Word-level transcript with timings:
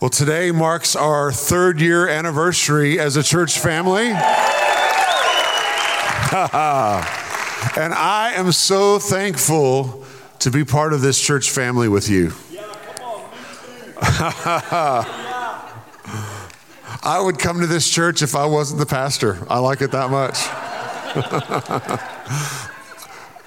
Well, 0.00 0.08
today 0.08 0.50
marks 0.50 0.96
our 0.96 1.30
third 1.30 1.78
year 1.78 2.08
anniversary 2.08 2.98
as 2.98 3.16
a 3.16 3.22
church 3.22 3.58
family. 3.58 4.06
and 4.08 4.16
I 7.92 8.32
am 8.34 8.50
so 8.52 8.98
thankful 8.98 10.06
to 10.38 10.50
be 10.50 10.64
part 10.64 10.94
of 10.94 11.02
this 11.02 11.20
church 11.20 11.50
family 11.50 11.86
with 11.86 12.08
you. 12.08 12.32
I 17.02 17.20
would 17.22 17.38
come 17.38 17.60
to 17.60 17.66
this 17.66 17.86
church 17.86 18.22
if 18.22 18.34
I 18.34 18.46
wasn't 18.46 18.80
the 18.80 18.86
pastor. 18.86 19.46
I 19.50 19.58
like 19.58 19.82
it 19.82 19.90
that 19.90 20.10
much. 20.10 20.38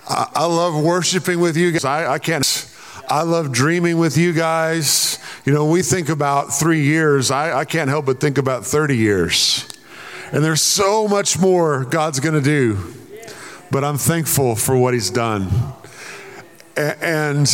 I, 0.08 0.46
love 0.46 0.80
worshiping 0.84 1.40
with 1.40 1.58
you 1.58 1.72
guys. 1.72 1.84
I, 1.84 2.14
I 2.14 2.20
can't. 2.20 2.70
I 3.10 3.24
love 3.24 3.52
dreaming 3.52 3.98
with 3.98 4.18
you 4.18 4.34
guys. 4.34 5.13
You 5.46 5.52
know, 5.52 5.66
we 5.66 5.82
think 5.82 6.08
about 6.08 6.54
three 6.54 6.84
years. 6.84 7.30
I, 7.30 7.60
I 7.60 7.66
can't 7.66 7.90
help 7.90 8.06
but 8.06 8.22
think 8.22 8.38
about 8.38 8.66
30 8.66 8.96
years. 8.96 9.68
And 10.32 10.42
there's 10.42 10.62
so 10.62 11.06
much 11.06 11.38
more 11.38 11.84
God's 11.84 12.22
going 12.22 12.36
to 12.36 12.42
do. 12.42 12.78
But 13.70 13.84
I'm 13.84 13.98
thankful 13.98 14.56
for 14.56 14.78
what 14.78 14.94
He's 14.94 15.10
done. 15.10 15.50
And 16.78 17.46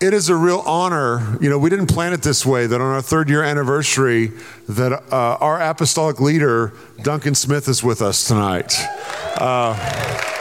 it 0.00 0.14
is 0.14 0.28
a 0.28 0.36
real 0.36 0.60
honor. 0.60 1.36
You 1.40 1.50
know, 1.50 1.58
we 1.58 1.68
didn't 1.68 1.88
plan 1.88 2.12
it 2.12 2.22
this 2.22 2.46
way 2.46 2.68
that 2.68 2.80
on 2.80 2.94
our 2.94 3.02
third 3.02 3.28
year 3.28 3.42
anniversary, 3.42 4.30
that 4.68 4.92
uh, 4.92 5.36
our 5.40 5.60
apostolic 5.60 6.20
leader, 6.20 6.74
Duncan 7.02 7.34
Smith, 7.34 7.68
is 7.68 7.82
with 7.82 8.02
us 8.02 8.28
tonight. 8.28 8.72
Uh, 9.36 10.35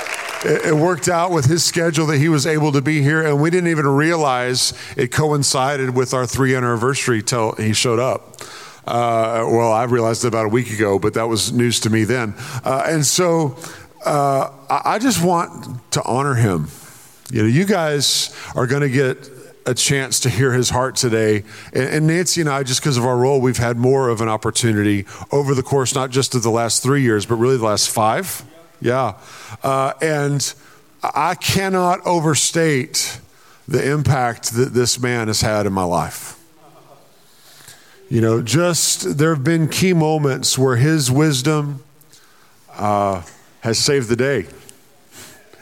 it, 0.46 0.74
worked 0.76 1.08
out 1.08 1.32
with 1.32 1.46
his 1.46 1.64
schedule 1.64 2.06
that 2.08 2.18
he 2.18 2.30
was 2.30 2.46
able 2.46 2.72
to 2.72 2.82
be 2.82 3.02
here, 3.02 3.26
and 3.26 3.42
we 3.42 3.50
didn't 3.50 3.70
even 3.70 3.88
realize 3.88 4.74
it 4.96 5.12
coincided 5.12 5.96
with 5.96 6.14
our 6.14 6.26
three 6.26 6.56
anniversary 6.56 7.22
till 7.22 7.54
he 7.54 7.74
showed 7.74 8.00
up. 8.00 8.42
Uh, 8.88 9.44
well, 9.50 9.72
I 9.72 9.86
realized 9.86 10.24
it 10.26 10.28
about 10.28 10.46
a 10.46 10.50
week 10.50 10.72
ago, 10.72 11.00
but 11.00 11.16
that 11.16 11.28
was 11.28 11.52
news 11.52 11.80
to 11.82 11.90
me 11.90 12.04
then. 12.04 12.36
Uh, 12.64 12.84
and 12.86 13.06
so 13.06 13.58
uh, 14.06 14.52
I 14.70 15.00
just 15.00 15.24
want 15.24 15.92
to 15.92 16.04
honor 16.04 16.36
him. 16.36 16.68
You 17.32 17.42
know, 17.42 17.48
you 17.48 17.66
guys 17.66 18.36
are 18.56 18.68
going 18.68 18.84
to 18.84 18.90
get 18.90 19.30
a 19.66 19.74
chance 19.74 20.20
to 20.20 20.30
hear 20.30 20.54
his 20.54 20.70
heart 20.70 20.96
today. 20.96 21.44
And 21.74 22.06
Nancy 22.06 22.42
and 22.42 22.50
I, 22.50 22.62
just 22.62 22.82
because 22.82 22.98
of 22.98 23.06
our 23.06 23.18
role, 23.18 23.42
we've 23.42 23.58
had 23.58 23.78
more 23.78 24.10
of 24.10 24.22
an 24.22 24.30
opportunity 24.30 25.08
over 25.32 25.56
the 25.56 25.64
course, 25.64 25.96
not 25.96 26.12
just 26.12 26.36
of 26.36 26.44
the 26.44 26.52
last 26.52 26.84
three 26.84 27.02
years, 27.02 27.26
but 27.26 27.36
really 27.36 27.58
the 27.58 27.66
last 27.66 27.90
five. 27.90 28.44
Yeah. 28.82 29.16
Uh, 29.64 29.94
and 30.02 30.54
I 31.04 31.36
cannot 31.36 32.06
overstate 32.06 33.20
the 33.68 33.92
impact 33.92 34.54
that 34.54 34.74
this 34.74 35.00
man 35.00 35.28
has 35.28 35.42
had 35.42 35.66
in 35.66 35.74
my 35.74 35.84
life. 35.84 36.40
You 38.10 38.22
know, 38.22 38.42
just 38.42 39.18
there 39.18 39.34
have 39.34 39.44
been 39.44 39.68
key 39.68 39.94
moments 39.94 40.58
where 40.58 40.76
his 40.76 41.10
wisdom 41.10 41.84
uh, 42.74 43.24
has 43.62 43.80
saved 43.80 44.10
the 44.10 44.16
day. 44.16 44.46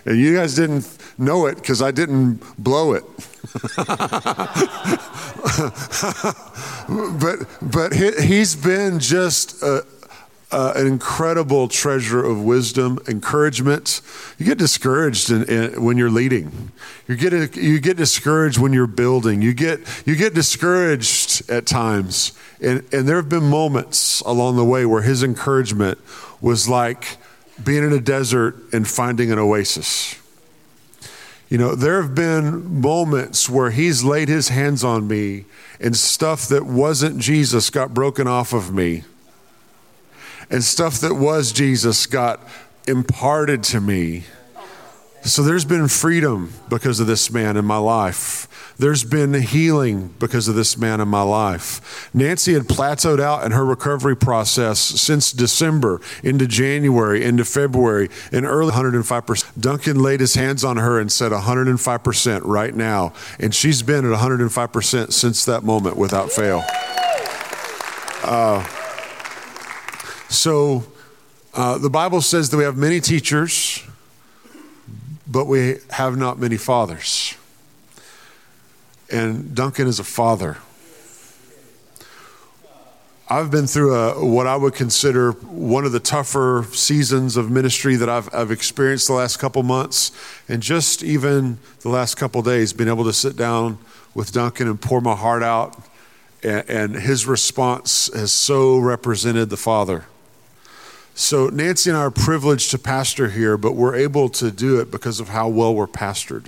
And 0.05 0.19
you 0.19 0.35
guys 0.35 0.55
didn't 0.55 0.85
know 1.17 1.45
it 1.45 1.55
because 1.55 1.81
I 1.81 1.91
didn't 1.91 2.41
blow 2.61 2.93
it. 2.93 3.03
but 7.19 7.39
but 7.61 7.93
he, 7.93 8.39
has 8.39 8.55
been 8.55 8.99
just 8.99 9.61
a, 9.63 9.85
uh, 10.53 10.73
an 10.75 10.85
incredible 10.85 11.67
treasure 11.67 12.23
of 12.23 12.43
wisdom, 12.43 12.99
encouragement. 13.07 14.01
You 14.37 14.45
get 14.45 14.59
discouraged 14.59 15.31
in, 15.31 15.43
in, 15.45 15.83
when 15.83 15.97
you're 15.97 16.11
leading. 16.11 16.71
You 17.07 17.15
get 17.15 17.57
you 17.57 17.79
get 17.79 17.97
discouraged 17.97 18.59
when 18.59 18.71
you're 18.71 18.85
building. 18.85 19.41
You 19.41 19.55
get 19.55 19.79
you 20.05 20.15
get 20.15 20.35
discouraged 20.35 21.49
at 21.49 21.65
times, 21.65 22.33
and 22.61 22.83
and 22.93 23.07
there 23.07 23.15
have 23.15 23.29
been 23.29 23.49
moments 23.49 24.21
along 24.21 24.57
the 24.57 24.63
way 24.63 24.85
where 24.85 25.01
his 25.01 25.23
encouragement 25.23 25.97
was 26.39 26.69
like 26.69 27.17
being 27.63 27.83
in 27.83 27.91
a 27.91 27.99
desert 27.99 28.55
and 28.71 28.87
finding 28.87 29.31
an 29.31 29.39
oasis. 29.39 30.19
You 31.49 31.57
know, 31.57 31.75
there 31.75 32.01
have 32.01 32.13
been 32.13 32.81
moments 32.81 33.49
where 33.49 33.71
he's 33.71 34.03
laid 34.03 34.27
his 34.27 34.49
hands 34.49 34.83
on 34.83 35.07
me 35.07 35.45
and 35.79 35.95
stuff 35.95 36.47
that 36.47 36.65
wasn't 36.65 37.19
Jesus 37.19 37.69
got 37.71 37.93
broken 37.93 38.27
off 38.27 38.53
of 38.53 38.71
me 38.73 39.03
and 40.53 40.63
stuff 40.63 40.99
that 40.99 41.15
was 41.15 41.51
Jesus 41.51 42.05
got 42.05 42.39
imparted 42.87 43.63
to 43.63 43.81
me. 43.81 44.23
So 45.23 45.41
there's 45.41 45.65
been 45.65 45.87
freedom 45.87 46.53
because 46.69 46.99
of 46.99 47.07
this 47.07 47.31
man 47.31 47.57
in 47.57 47.65
my 47.65 47.77
life. 47.77 48.75
There's 48.77 49.03
been 49.03 49.33
healing 49.33 50.13
because 50.19 50.47
of 50.47 50.53
this 50.53 50.77
man 50.77 51.01
in 51.01 51.07
my 51.07 51.23
life. 51.23 52.13
Nancy 52.13 52.53
had 52.53 52.63
plateaued 52.63 53.19
out 53.19 53.43
in 53.43 53.51
her 53.51 53.65
recovery 53.65 54.15
process 54.15 54.79
since 54.79 55.31
December 55.31 56.01
into 56.23 56.45
January, 56.45 57.23
into 57.23 57.45
February, 57.45 58.09
in 58.31 58.45
early 58.45 58.73
105%. 58.73 59.59
Duncan 59.59 59.99
laid 60.03 60.19
his 60.19 60.35
hands 60.35 60.63
on 60.63 60.77
her 60.77 60.99
and 60.99 61.11
said 61.11 61.31
105% 61.31 62.41
right 62.43 62.75
now. 62.75 63.13
And 63.39 63.55
she's 63.55 63.81
been 63.81 64.11
at 64.11 64.19
105% 64.19 65.13
since 65.13 65.45
that 65.45 65.63
moment 65.63 65.97
without 65.97 66.31
fail. 66.31 66.63
Uh, 68.23 68.67
so 70.33 70.83
uh, 71.53 71.77
the 71.77 71.89
Bible 71.89 72.21
says 72.21 72.49
that 72.49 72.57
we 72.57 72.63
have 72.63 72.77
many 72.77 72.99
teachers, 72.99 73.83
but 75.27 75.45
we 75.45 75.77
have 75.91 76.17
not 76.17 76.39
many 76.39 76.57
fathers. 76.57 77.35
And 79.11 79.53
Duncan 79.53 79.87
is 79.87 79.99
a 79.99 80.03
father. 80.03 80.57
I've 83.29 83.49
been 83.49 83.67
through 83.67 83.95
a, 83.95 84.25
what 84.25 84.47
I 84.47 84.55
would 84.55 84.73
consider 84.73 85.31
one 85.31 85.85
of 85.85 85.91
the 85.91 85.99
tougher 85.99 86.65
seasons 86.71 87.37
of 87.37 87.49
ministry 87.49 87.95
that 87.95 88.09
I've, 88.09 88.33
I've 88.33 88.51
experienced 88.51 89.07
the 89.07 89.13
last 89.13 89.37
couple 89.37 89.63
months. 89.63 90.11
And 90.49 90.61
just 90.61 91.03
even 91.03 91.57
the 91.81 91.89
last 91.89 92.15
couple 92.15 92.41
days, 92.41 92.73
being 92.73 92.89
able 92.89 93.05
to 93.05 93.13
sit 93.13 93.35
down 93.35 93.77
with 94.13 94.31
Duncan 94.31 94.67
and 94.67 94.81
pour 94.81 95.01
my 95.01 95.15
heart 95.15 95.41
out. 95.41 95.81
And, 96.43 96.69
and 96.69 96.95
his 96.95 97.25
response 97.25 98.11
has 98.13 98.31
so 98.31 98.77
represented 98.77 99.49
the 99.49 99.57
Father. 99.57 100.05
So, 101.15 101.47
Nancy 101.47 101.91
and 101.91 101.97
I 101.97 102.01
are 102.01 102.11
privileged 102.11 102.71
to 102.71 102.79
pastor 102.79 103.29
here, 103.29 103.55
but 103.55 103.73
we're 103.73 103.95
able 103.95 104.29
to 104.29 104.49
do 104.49 104.79
it 104.79 104.89
because 104.89 105.19
of 105.19 105.29
how 105.29 105.47
well 105.47 105.73
we're 105.73 105.87
pastored. 105.87 106.47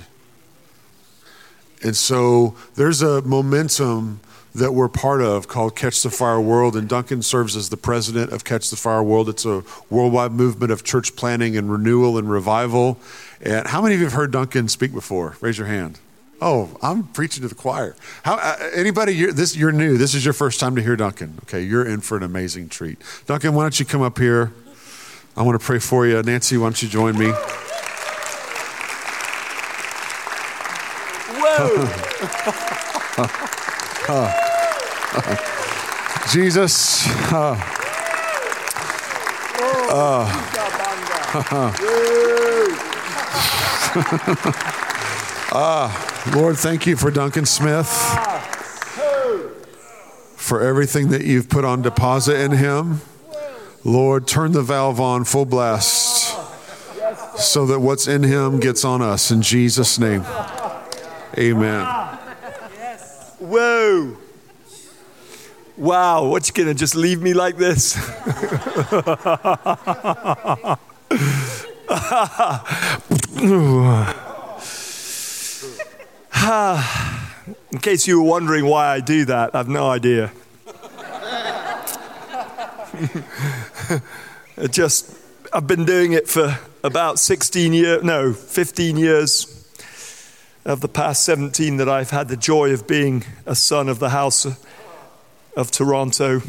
And 1.84 1.96
so, 1.96 2.56
there's 2.74 3.04
a 3.04 3.22
momentum 3.22 4.22
that 4.56 4.74
we're 4.74 4.90
part 4.90 5.22
of 5.22 5.48
called 5.48 5.76
Catch 5.76 6.02
the 6.02 6.10
Fire 6.10 6.40
World, 6.42 6.76
and 6.76 6.90
Duncan 6.90 7.22
serves 7.22 7.56
as 7.56 7.70
the 7.70 7.78
president 7.78 8.32
of 8.32 8.44
Catch 8.44 8.72
the 8.72 8.76
Fire 8.76 9.04
World. 9.04 9.30
It's 9.30 9.46
a 9.46 9.64
worldwide 9.90 10.32
movement 10.32 10.72
of 10.72 10.84
church 10.84 11.16
planning 11.16 11.56
and 11.56 11.72
renewal 11.72 12.18
and 12.18 12.30
revival. 12.30 12.98
And 13.42 13.68
how 13.68 13.82
many 13.82 13.94
of 13.96 14.00
you 14.00 14.08
have 14.08 14.14
heard 14.14 14.32
Duncan 14.32 14.68
speak 14.68 14.94
before? 14.94 15.36
Raise 15.42 15.58
your 15.58 15.68
hand. 15.68 16.00
Oh, 16.48 16.70
I'm 16.80 17.06
preaching 17.06 17.42
to 17.42 17.48
the 17.48 17.56
choir. 17.56 17.96
How, 18.22 18.36
uh, 18.36 18.70
anybody, 18.76 19.14
you're, 19.16 19.34
this, 19.34 19.56
you're 19.56 19.72
new. 19.72 19.98
This 19.98 20.14
is 20.14 20.24
your 20.24 20.36
first 20.36 20.60
time 20.60 20.76
to 20.76 20.82
hear 20.84 20.96
Duncan. 20.96 21.40
Okay, 21.46 21.64
you're 21.64 21.84
in 21.84 22.02
for 22.02 22.18
an 22.18 22.24
amazing 22.24 22.70
treat. 22.70 23.02
Duncan, 23.26 23.56
why 23.56 23.64
don't 23.64 23.80
you 23.80 23.86
come 23.88 24.04
up 24.04 24.20
here? 24.20 24.54
I 25.36 25.42
want 25.42 25.60
to 25.60 25.66
pray 25.66 25.80
for 25.80 26.06
you. 26.06 26.22
Nancy, 26.22 26.56
why 26.58 26.68
don't 26.68 26.84
you 26.84 26.88
join 26.88 27.18
me? 27.18 27.32
Whoa! 31.42 31.88
Jesus. 36.32 37.08
Uh, 37.34 37.60
uh, 44.52 44.82
Ah, 45.58 46.34
Lord, 46.36 46.58
thank 46.58 46.86
you 46.86 46.98
for 46.98 47.10
Duncan 47.10 47.46
Smith, 47.46 47.88
for 50.36 50.60
everything 50.62 51.08
that 51.12 51.24
you've 51.24 51.48
put 51.48 51.64
on 51.64 51.82
deposit 51.82 52.42
in 52.42 52.52
him. 52.52 53.00
Lord, 53.86 54.28
turn 54.28 54.52
the 54.52 54.62
valve 54.62 55.00
on 55.00 55.24
full 55.24 55.46
blast 55.46 56.38
so 57.38 57.66
that 57.68 57.80
what's 57.80 58.06
in 58.06 58.24
him 58.24 58.60
gets 58.60 58.84
on 58.84 59.02
us. 59.02 59.32
In 59.32 59.42
Jesus' 59.42 59.98
name, 59.98 60.26
amen. 61.38 61.86
Whoa. 63.40 64.18
Wow, 65.78 66.28
what's 66.28 66.52
gonna 66.52 66.74
just 66.74 66.96
leave 66.96 67.22
me 67.22 67.34
like 67.34 67.56
this? 67.56 67.96
In 77.72 77.80
case 77.80 78.06
you 78.06 78.22
were 78.22 78.30
wondering 78.30 78.68
why 78.68 78.86
I 78.88 79.00
do 79.00 79.26
that, 79.26 79.56
I've 79.56 79.68
no 79.68 79.90
idea. 79.90 80.32
just, 84.70 85.18
I've 85.52 85.66
been 85.66 85.86
doing 85.86 86.14
it 86.14 86.28
for 86.28 86.60
about 86.84 87.18
16 87.18 87.74
years, 87.74 88.04
no, 88.04 88.32
15 88.32 88.96
years 88.96 89.68
of 90.66 90.82
the 90.82 90.88
past 90.88 91.24
17 91.24 91.78
that 91.78 91.90
I've 91.90 92.12
had 92.12 92.28
the 92.28 92.38
joy 92.38 92.72
of 92.72 92.86
being 92.86 93.24
a 93.48 93.56
son 93.56 93.90
of 93.90 93.98
the 93.98 94.10
house 94.10 94.46
of 95.58 95.72
Toronto, 95.72 96.44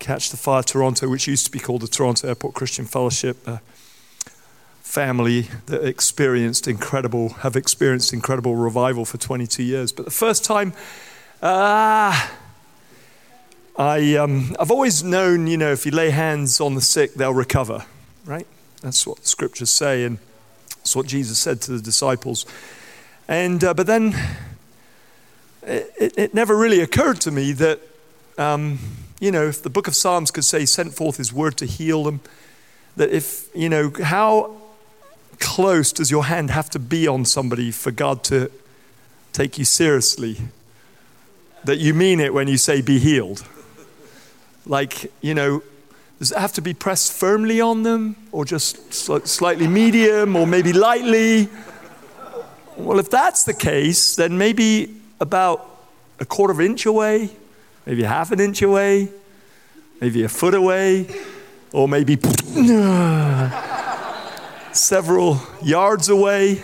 Catch 0.00 0.32
the 0.32 0.36
Fire 0.36 0.62
Toronto, 0.62 1.08
which 1.08 1.26
used 1.26 1.46
to 1.46 1.50
be 1.50 1.58
called 1.58 1.80
the 1.80 1.88
Toronto 1.88 2.28
Airport 2.28 2.52
Christian 2.52 2.84
Fellowship. 2.84 3.48
A 3.48 3.62
family 4.84 5.48
that 5.66 5.82
experienced 5.82 6.68
incredible, 6.68 7.30
have 7.40 7.56
experienced 7.56 8.12
incredible 8.12 8.54
revival 8.54 9.04
for 9.04 9.16
22 9.18 9.62
years. 9.62 9.90
But 9.90 10.04
the 10.04 10.12
first 10.12 10.44
time, 10.44 10.72
ah. 11.42 12.30
Uh, 12.30 12.34
I, 13.76 14.14
um, 14.14 14.54
I've 14.60 14.70
always 14.70 15.02
known, 15.02 15.48
you 15.48 15.56
know, 15.56 15.72
if 15.72 15.84
you 15.84 15.90
lay 15.90 16.10
hands 16.10 16.60
on 16.60 16.76
the 16.76 16.80
sick, 16.80 17.14
they'll 17.14 17.34
recover, 17.34 17.84
right? 18.24 18.46
That's 18.82 19.04
what 19.04 19.18
the 19.18 19.26
scriptures 19.26 19.70
say, 19.70 20.04
and 20.04 20.18
that's 20.76 20.94
what 20.94 21.06
Jesus 21.06 21.40
said 21.40 21.60
to 21.62 21.72
the 21.72 21.82
disciples. 21.82 22.46
And, 23.26 23.64
uh, 23.64 23.74
but 23.74 23.88
then 23.88 24.14
it, 25.62 26.14
it, 26.16 26.34
never 26.34 26.56
really 26.56 26.78
occurred 26.78 27.20
to 27.22 27.32
me 27.32 27.50
that, 27.50 27.80
um, 28.38 28.78
you 29.18 29.32
know, 29.32 29.48
if 29.48 29.60
the 29.60 29.70
book 29.70 29.88
of 29.88 29.96
Psalms 29.96 30.30
could 30.30 30.44
say, 30.44 30.66
sent 30.66 30.94
forth 30.94 31.16
his 31.16 31.32
word 31.32 31.56
to 31.56 31.66
heal 31.66 32.04
them, 32.04 32.20
that 32.96 33.10
if, 33.10 33.48
you 33.56 33.68
know, 33.68 33.90
how 34.04 34.56
close 35.38 35.92
does 35.92 36.10
your 36.10 36.24
hand 36.24 36.50
have 36.50 36.70
to 36.70 36.78
be 36.78 37.06
on 37.06 37.24
somebody 37.24 37.70
for 37.70 37.90
God 37.90 38.24
to 38.24 38.50
take 39.32 39.58
you 39.58 39.64
seriously? 39.64 40.38
That 41.64 41.78
you 41.78 41.94
mean 41.94 42.20
it 42.20 42.34
when 42.34 42.48
you 42.48 42.58
say, 42.58 42.82
be 42.82 42.98
healed. 42.98 43.44
Like, 44.66 45.12
you 45.20 45.34
know, 45.34 45.62
does 46.18 46.32
it 46.32 46.38
have 46.38 46.52
to 46.54 46.62
be 46.62 46.74
pressed 46.74 47.12
firmly 47.12 47.60
on 47.60 47.82
them 47.82 48.16
or 48.32 48.44
just 48.44 48.92
slightly 48.92 49.66
medium 49.66 50.36
or 50.36 50.46
maybe 50.46 50.72
lightly? 50.72 51.48
Well, 52.76 52.98
if 52.98 53.10
that's 53.10 53.44
the 53.44 53.54
case, 53.54 54.16
then 54.16 54.36
maybe 54.38 54.94
about 55.20 55.70
a 56.20 56.24
quarter 56.24 56.52
of 56.52 56.60
an 56.60 56.66
inch 56.66 56.86
away, 56.86 57.30
maybe 57.86 58.02
half 58.02 58.30
an 58.30 58.40
inch 58.40 58.62
away, 58.62 59.08
maybe 60.00 60.24
a 60.24 60.28
foot 60.28 60.54
away, 60.54 61.06
or 61.72 61.88
maybe 61.88 62.16
several 64.76 65.40
yards 65.62 66.08
away, 66.08 66.62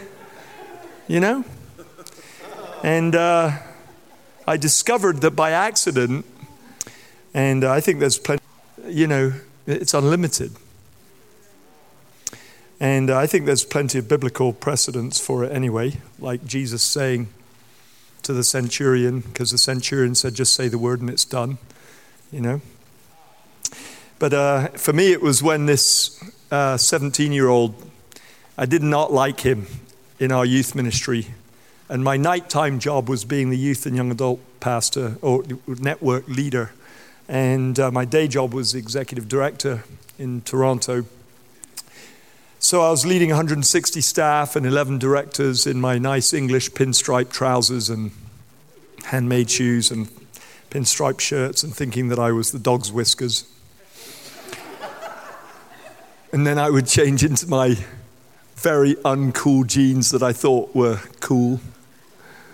you 1.09 1.21
know? 1.21 1.45
And 2.83 3.15
uh, 3.15 3.59
I 4.47 4.57
discovered 4.57 5.21
that 5.21 5.33
by 5.33 5.51
accident, 5.53 6.25
and 7.35 7.65
I 7.65 7.81
think 7.81 8.01
there's 8.01 8.19
plenty, 8.19 8.43
you 8.87 9.07
know, 9.07 9.33
it's 9.67 9.95
unlimited. 9.95 10.53
And 12.81 13.11
I 13.11 13.27
think 13.27 13.45
there's 13.45 13.65
plenty 13.65 13.99
of 13.99 14.09
biblical 14.09 14.55
precedents 14.55 15.21
for 15.21 15.45
it 15.45 15.53
anyway, 15.53 15.99
like 16.19 16.47
Jesus 16.47 16.83
saying 16.83 17.29
to 18.23 18.33
the 18.33 18.43
centurion, 18.45 19.21
because 19.21 19.51
the 19.51 19.59
centurion 19.59 20.15
said, 20.15 20.35
just 20.35 20.55
say 20.55 20.69
the 20.69 20.79
word 20.79 21.01
and 21.01 21.11
it's 21.11 21.25
done, 21.25 21.59
you 22.33 22.41
know. 22.41 22.61
But 24.19 24.33
uh, 24.35 24.69
for 24.69 24.93
me, 24.93 25.12
it 25.12 25.23
was 25.23 25.43
when 25.43 25.67
this 25.67 26.23
17 26.51 27.31
uh, 27.31 27.35
year 27.35 27.49
old, 27.49 27.89
I 28.61 28.67
did 28.67 28.83
not 28.83 29.11
like 29.11 29.41
him 29.41 29.67
in 30.19 30.31
our 30.31 30.45
youth 30.45 30.75
ministry. 30.75 31.29
And 31.89 32.05
my 32.05 32.19
nighttime 32.19 32.79
job 32.79 33.09
was 33.09 33.25
being 33.25 33.49
the 33.49 33.57
youth 33.57 33.87
and 33.87 33.97
young 33.97 34.11
adult 34.11 34.39
pastor 34.61 35.17
or 35.23 35.45
network 35.67 36.29
leader. 36.29 36.71
And 37.27 37.81
uh, 37.81 37.91
my 37.91 38.05
day 38.05 38.29
job 38.29 38.53
was 38.53 38.75
executive 38.75 39.29
director 39.29 39.85
in 40.19 40.43
Toronto. 40.43 41.07
So 42.59 42.83
I 42.83 42.91
was 42.91 43.07
leading 43.07 43.31
160 43.31 44.03
staff 44.03 44.55
and 44.55 44.67
11 44.67 44.99
directors 44.99 45.67
in 45.67 45.81
my 45.81 45.97
nice 45.97 46.35
English 46.35 46.73
pinstripe 46.73 47.33
trousers 47.33 47.89
and 47.89 48.11
handmade 49.05 49.49
shoes 49.49 49.91
and 49.91 50.07
pinstripe 50.69 51.19
shirts 51.19 51.62
and 51.62 51.75
thinking 51.75 52.09
that 52.09 52.19
I 52.19 52.31
was 52.31 52.53
the 52.53 52.59
dog's 52.59 52.93
whiskers. 52.93 53.51
and 56.31 56.47
then 56.47 56.59
I 56.59 56.69
would 56.69 56.87
change 56.87 57.25
into 57.25 57.47
my 57.47 57.79
very 58.61 58.95
uncool 58.97 59.67
jeans 59.67 60.11
that 60.11 60.23
I 60.23 60.35
thought 60.35 60.75
were 60.75 61.01
cool. 61.21 61.61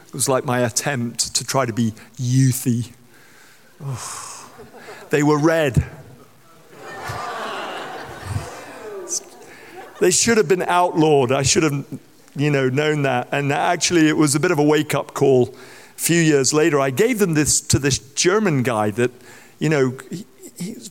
It 0.07 0.13
was 0.13 0.29
like 0.29 0.45
my 0.45 0.61
attempt 0.61 1.35
to 1.35 1.45
try 1.45 1.67
to 1.67 1.73
be 1.73 1.93
youthy. 2.17 2.93
Oh. 3.83 4.33
They 5.09 5.23
were 5.23 5.39
red. 5.39 5.87
they 10.01 10.11
should 10.11 10.37
have 10.37 10.49
been 10.49 10.63
outlawed. 10.63 11.31
I 11.31 11.43
should 11.43 11.63
have, 11.63 11.87
you 12.35 12.51
know, 12.51 12.69
known 12.69 13.03
that. 13.03 13.29
And 13.31 13.53
actually, 13.53 14.09
it 14.09 14.17
was 14.17 14.35
a 14.35 14.41
bit 14.41 14.51
of 14.51 14.59
a 14.59 14.65
wake 14.65 14.97
up 14.97 15.15
call. 15.15 15.51
A 15.51 16.01
few 16.01 16.21
years 16.21 16.53
later, 16.53 16.81
I 16.81 16.91
gave 16.91 17.21
them 17.21 17.35
this 17.35 17.61
to 17.61 17.79
this 17.79 18.01
German 18.15 18.65
guy 18.65 18.91
that, 18.91 19.13
you 19.61 19.69
know, 19.69 19.97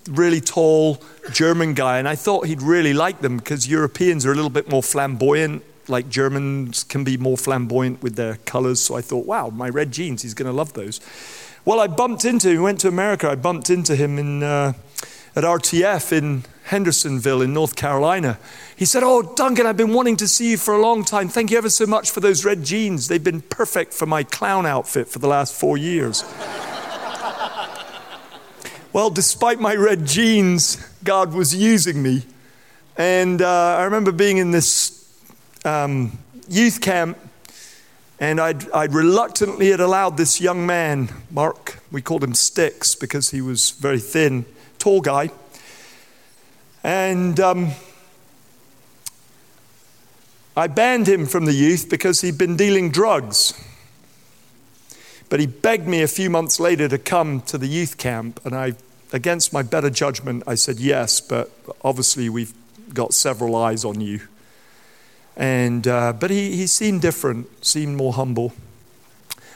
really 0.07 0.41
tall 0.41 1.01
German 1.31 1.73
guy, 1.73 1.99
and 1.99 2.07
I 2.07 2.15
thought 2.15 2.47
he'd 2.47 2.61
really 2.61 2.93
like 2.93 3.21
them 3.21 3.37
because 3.37 3.67
Europeans 3.67 4.25
are 4.25 4.31
a 4.31 4.35
little 4.35 4.49
bit 4.49 4.69
more 4.69 4.83
flamboyant. 4.83 5.63
Like 5.87 6.09
Germans 6.09 6.83
can 6.83 7.03
be 7.03 7.17
more 7.17 7.37
flamboyant 7.37 8.01
with 8.01 8.15
their 8.15 8.37
colors. 8.45 8.79
So 8.79 8.95
I 8.95 9.01
thought, 9.01 9.25
wow, 9.25 9.49
my 9.49 9.69
red 9.69 9.91
jeans, 9.91 10.23
he's 10.23 10.33
going 10.33 10.47
to 10.47 10.55
love 10.55 10.73
those. 10.73 10.99
Well, 11.63 11.79
I 11.79 11.87
bumped 11.87 12.25
into 12.25 12.49
him, 12.49 12.61
went 12.61 12.79
to 12.81 12.87
America, 12.87 13.29
I 13.29 13.35
bumped 13.35 13.69
into 13.69 13.95
him 13.95 14.19
in, 14.19 14.43
uh, 14.43 14.73
at 15.35 15.43
RTF 15.43 16.11
in 16.11 16.43
Hendersonville 16.65 17.41
in 17.41 17.53
North 17.53 17.75
Carolina. 17.75 18.39
He 18.75 18.85
said, 18.85 19.03
Oh, 19.03 19.21
Duncan, 19.35 19.65
I've 19.65 19.77
been 19.77 19.93
wanting 19.93 20.17
to 20.17 20.27
see 20.27 20.51
you 20.51 20.57
for 20.57 20.73
a 20.73 20.81
long 20.81 21.03
time. 21.03 21.27
Thank 21.27 21.51
you 21.51 21.57
ever 21.57 21.69
so 21.69 21.85
much 21.85 22.11
for 22.11 22.19
those 22.19 22.45
red 22.45 22.63
jeans. 22.63 23.07
They've 23.07 23.23
been 23.23 23.41
perfect 23.41 23.93
for 23.93 24.05
my 24.05 24.23
clown 24.23 24.65
outfit 24.65 25.07
for 25.07 25.19
the 25.19 25.27
last 25.27 25.53
four 25.53 25.77
years. 25.77 26.23
Well, 28.95 29.09
despite 29.09 29.59
my 29.59 29.75
red 29.75 30.05
jeans, 30.05 30.77
God 31.03 31.33
was 31.33 31.53
using 31.53 32.01
me. 32.01 32.23
And 32.97 33.41
uh, 33.41 33.75
I 33.77 33.83
remember 33.83 34.13
being 34.13 34.37
in 34.37 34.51
this 34.51 35.21
um, 35.65 36.17
youth 36.47 36.79
camp 36.79 37.17
and 38.21 38.39
I'd, 38.39 38.71
I'd, 38.71 38.93
reluctantly 38.93 39.71
had 39.71 39.81
allowed 39.81 40.15
this 40.15 40.39
young 40.39 40.65
man, 40.65 41.09
Mark, 41.29 41.79
we 41.91 42.01
called 42.01 42.23
him 42.23 42.33
Sticks 42.33 42.95
because 42.95 43.31
he 43.31 43.41
was 43.41 43.71
very 43.71 43.99
thin, 43.99 44.45
tall 44.79 45.01
guy. 45.01 45.29
And 46.81 47.37
um, 47.41 47.71
I 50.55 50.67
banned 50.67 51.09
him 51.09 51.25
from 51.25 51.43
the 51.43 51.53
youth 51.53 51.89
because 51.89 52.21
he'd 52.21 52.37
been 52.37 52.55
dealing 52.55 52.91
drugs. 52.91 53.61
But 55.27 55.41
he 55.41 55.47
begged 55.47 55.85
me 55.85 56.01
a 56.01 56.07
few 56.07 56.29
months 56.29 56.61
later 56.61 56.87
to 56.87 56.97
come 56.97 57.41
to 57.41 57.57
the 57.57 57.67
youth 57.67 57.97
camp. 57.97 58.39
And 58.45 58.55
I, 58.55 58.75
against 59.15 59.53
my 59.53 59.61
better 59.61 59.89
judgment, 59.89 60.43
I 60.45 60.55
said 60.55 60.77
yes, 60.77 61.21
but 61.21 61.49
obviously 61.83 62.27
we've 62.27 62.53
got 62.93 63.13
several 63.13 63.55
eyes 63.55 63.85
on 63.85 64.01
you. 64.01 64.19
And, 65.37 65.87
uh, 65.87 66.11
but 66.13 66.31
he, 66.31 66.57
he 66.57 66.67
seemed 66.67 67.01
different, 67.01 67.65
seemed 67.65 67.95
more 67.95 68.11
humble. 68.11 68.53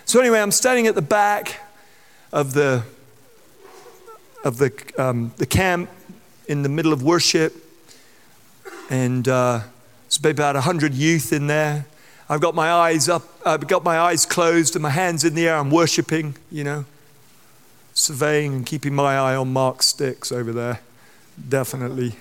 So, 0.05 0.19
anyway, 0.21 0.39
I'm 0.39 0.51
standing 0.51 0.87
at 0.87 0.95
the 0.95 1.01
back 1.01 1.59
of 2.31 2.53
the, 2.53 2.83
of 4.45 4.59
the, 4.59 4.71
um, 4.97 5.33
the 5.35 5.45
camp 5.45 5.89
in 6.47 6.63
the 6.63 6.69
middle 6.69 6.93
of 6.93 7.03
worship. 7.03 7.53
And 8.89 9.27
uh, 9.27 9.61
it's 10.07 10.17
about 10.17 10.55
100 10.55 10.93
youth 10.93 11.33
in 11.33 11.47
there. 11.47 11.85
I've 12.29 12.41
got 12.41 12.55
my 12.55 12.71
eyes 12.71 13.09
up, 13.09 13.23
I've 13.45 13.67
got 13.67 13.83
my 13.83 13.99
eyes 13.99 14.25
closed 14.25 14.75
and 14.75 14.83
my 14.83 14.89
hands 14.89 15.25
in 15.25 15.35
the 15.35 15.49
air. 15.49 15.57
I'm 15.57 15.69
worshiping, 15.69 16.35
you 16.49 16.63
know, 16.63 16.85
surveying 17.99 18.53
and 18.53 18.65
keeping 18.65 18.95
my 18.95 19.17
eye 19.17 19.35
on 19.35 19.51
Mark 19.51 19.83
Sticks 19.83 20.31
over 20.31 20.53
there. 20.53 20.79
Definitely. 21.47 22.15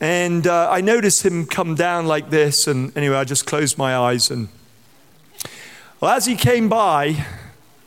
And 0.00 0.46
uh, 0.46 0.70
I 0.70 0.80
noticed 0.80 1.24
him 1.24 1.44
come 1.44 1.74
down 1.74 2.06
like 2.06 2.30
this. 2.30 2.68
And 2.68 2.96
anyway, 2.96 3.16
I 3.16 3.24
just 3.24 3.46
closed 3.46 3.76
my 3.76 3.96
eyes. 3.96 4.30
And 4.30 4.48
well, 6.00 6.12
as 6.12 6.26
he 6.26 6.36
came 6.36 6.68
by, 6.68 7.26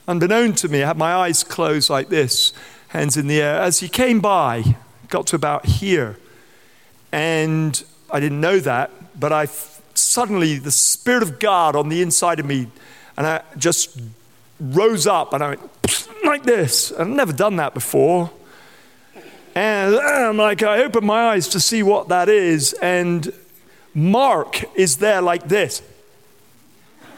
unbeknown 0.07 0.53
to 0.55 0.67
me, 0.67 0.83
I 0.83 0.87
had 0.87 0.97
my 0.97 1.13
eyes 1.13 1.43
closed 1.43 1.89
like 1.89 2.09
this, 2.09 2.51
hands 2.89 3.15
in 3.15 3.27
the 3.27 3.41
air. 3.41 3.61
As 3.61 3.79
he 3.79 3.87
came 3.87 4.19
by, 4.19 4.75
got 5.07 5.27
to 5.27 5.37
about 5.37 5.65
here. 5.65 6.17
And 7.13 7.81
I 8.11 8.19
didn't 8.19 8.41
know 8.41 8.59
that, 8.59 8.91
but 9.17 9.31
I 9.31 9.47
suddenly, 9.93 10.57
the 10.57 10.71
Spirit 10.71 11.23
of 11.23 11.39
God 11.39 11.77
on 11.77 11.87
the 11.87 12.01
inside 12.01 12.41
of 12.41 12.45
me, 12.45 12.67
and 13.15 13.25
I 13.25 13.41
just 13.57 13.97
rose 14.61 15.07
up 15.07 15.33
and 15.33 15.43
I 15.43 15.47
went 15.49 15.71
like 16.23 16.43
this. 16.43 16.91
I've 16.91 17.07
never 17.07 17.33
done 17.33 17.55
that 17.57 17.73
before. 17.73 18.31
And 19.53 19.95
I'm 19.95 20.37
like, 20.37 20.63
I 20.63 20.83
open 20.83 21.05
my 21.05 21.29
eyes 21.29 21.49
to 21.49 21.59
see 21.59 21.83
what 21.83 22.07
that 22.07 22.29
is, 22.29 22.71
and 22.73 23.33
Mark 23.93 24.63
is 24.75 24.97
there 24.97 25.21
like 25.21 25.49
this. 25.49 25.81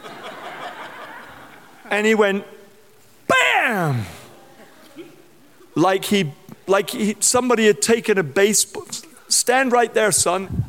and 1.90 2.04
he 2.04 2.16
went, 2.16 2.44
bam! 3.28 4.04
Like 5.76 6.06
he, 6.06 6.32
like 6.66 6.90
he, 6.90 7.16
somebody 7.20 7.66
had 7.66 7.80
taken 7.80 8.18
a 8.18 8.24
baseball, 8.24 8.86
stand 9.28 9.70
right 9.70 9.94
there, 9.94 10.10
son, 10.10 10.64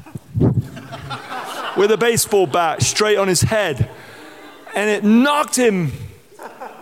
with 1.75 1.91
a 1.91 1.97
baseball 1.97 2.45
bat 2.45 2.83
straight 2.83 3.17
on 3.17 3.27
his 3.27 3.41
head. 3.41 3.89
And 4.75 4.89
it 4.89 5.03
knocked 5.03 5.55
him 5.55 5.93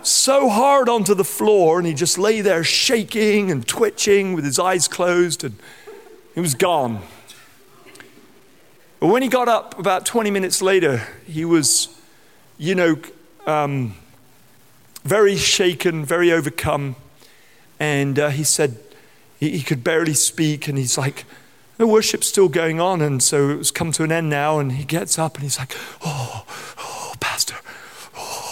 so 0.04 0.48
hard 0.48 0.88
onto 0.88 1.14
the 1.14 1.24
floor, 1.24 1.78
and 1.78 1.86
he 1.86 1.94
just 1.94 2.18
lay 2.18 2.40
there 2.40 2.64
shaking 2.64 3.50
and 3.50 3.66
twitching 3.66 4.32
with 4.34 4.44
his 4.44 4.58
eyes 4.58 4.88
closed, 4.88 5.44
and 5.44 5.56
he 6.34 6.40
was 6.40 6.54
gone. 6.54 7.02
But 9.00 9.08
when 9.08 9.22
he 9.22 9.28
got 9.28 9.48
up 9.48 9.78
about 9.78 10.06
20 10.06 10.30
minutes 10.30 10.62
later, 10.62 11.06
he 11.26 11.44
was, 11.44 11.88
you 12.56 12.74
know, 12.74 12.96
um, 13.46 13.94
very 15.04 15.36
shaken, 15.36 16.04
very 16.04 16.32
overcome. 16.32 16.96
And 17.78 18.18
uh, 18.18 18.30
he 18.30 18.44
said 18.44 18.78
he, 19.38 19.50
he, 19.50 19.62
could 19.62 19.84
barely 19.84 20.14
speak. 20.14 20.68
And 20.68 20.78
he's 20.78 20.96
like, 20.96 21.24
the 21.76 21.86
worship's 21.86 22.28
still 22.28 22.48
going 22.48 22.80
on. 22.80 23.02
And 23.02 23.22
so 23.22 23.50
it 23.50 23.58
was 23.58 23.70
come 23.70 23.92
to 23.92 24.04
an 24.04 24.12
end 24.12 24.30
now. 24.30 24.58
And 24.58 24.72
he 24.72 24.84
gets 24.84 25.18
up 25.18 25.34
and 25.34 25.42
he's 25.42 25.58
like, 25.58 25.76
oh, 26.04 26.46
oh 26.78 27.12
Pastor, 27.20 27.56
oh, 28.16 28.43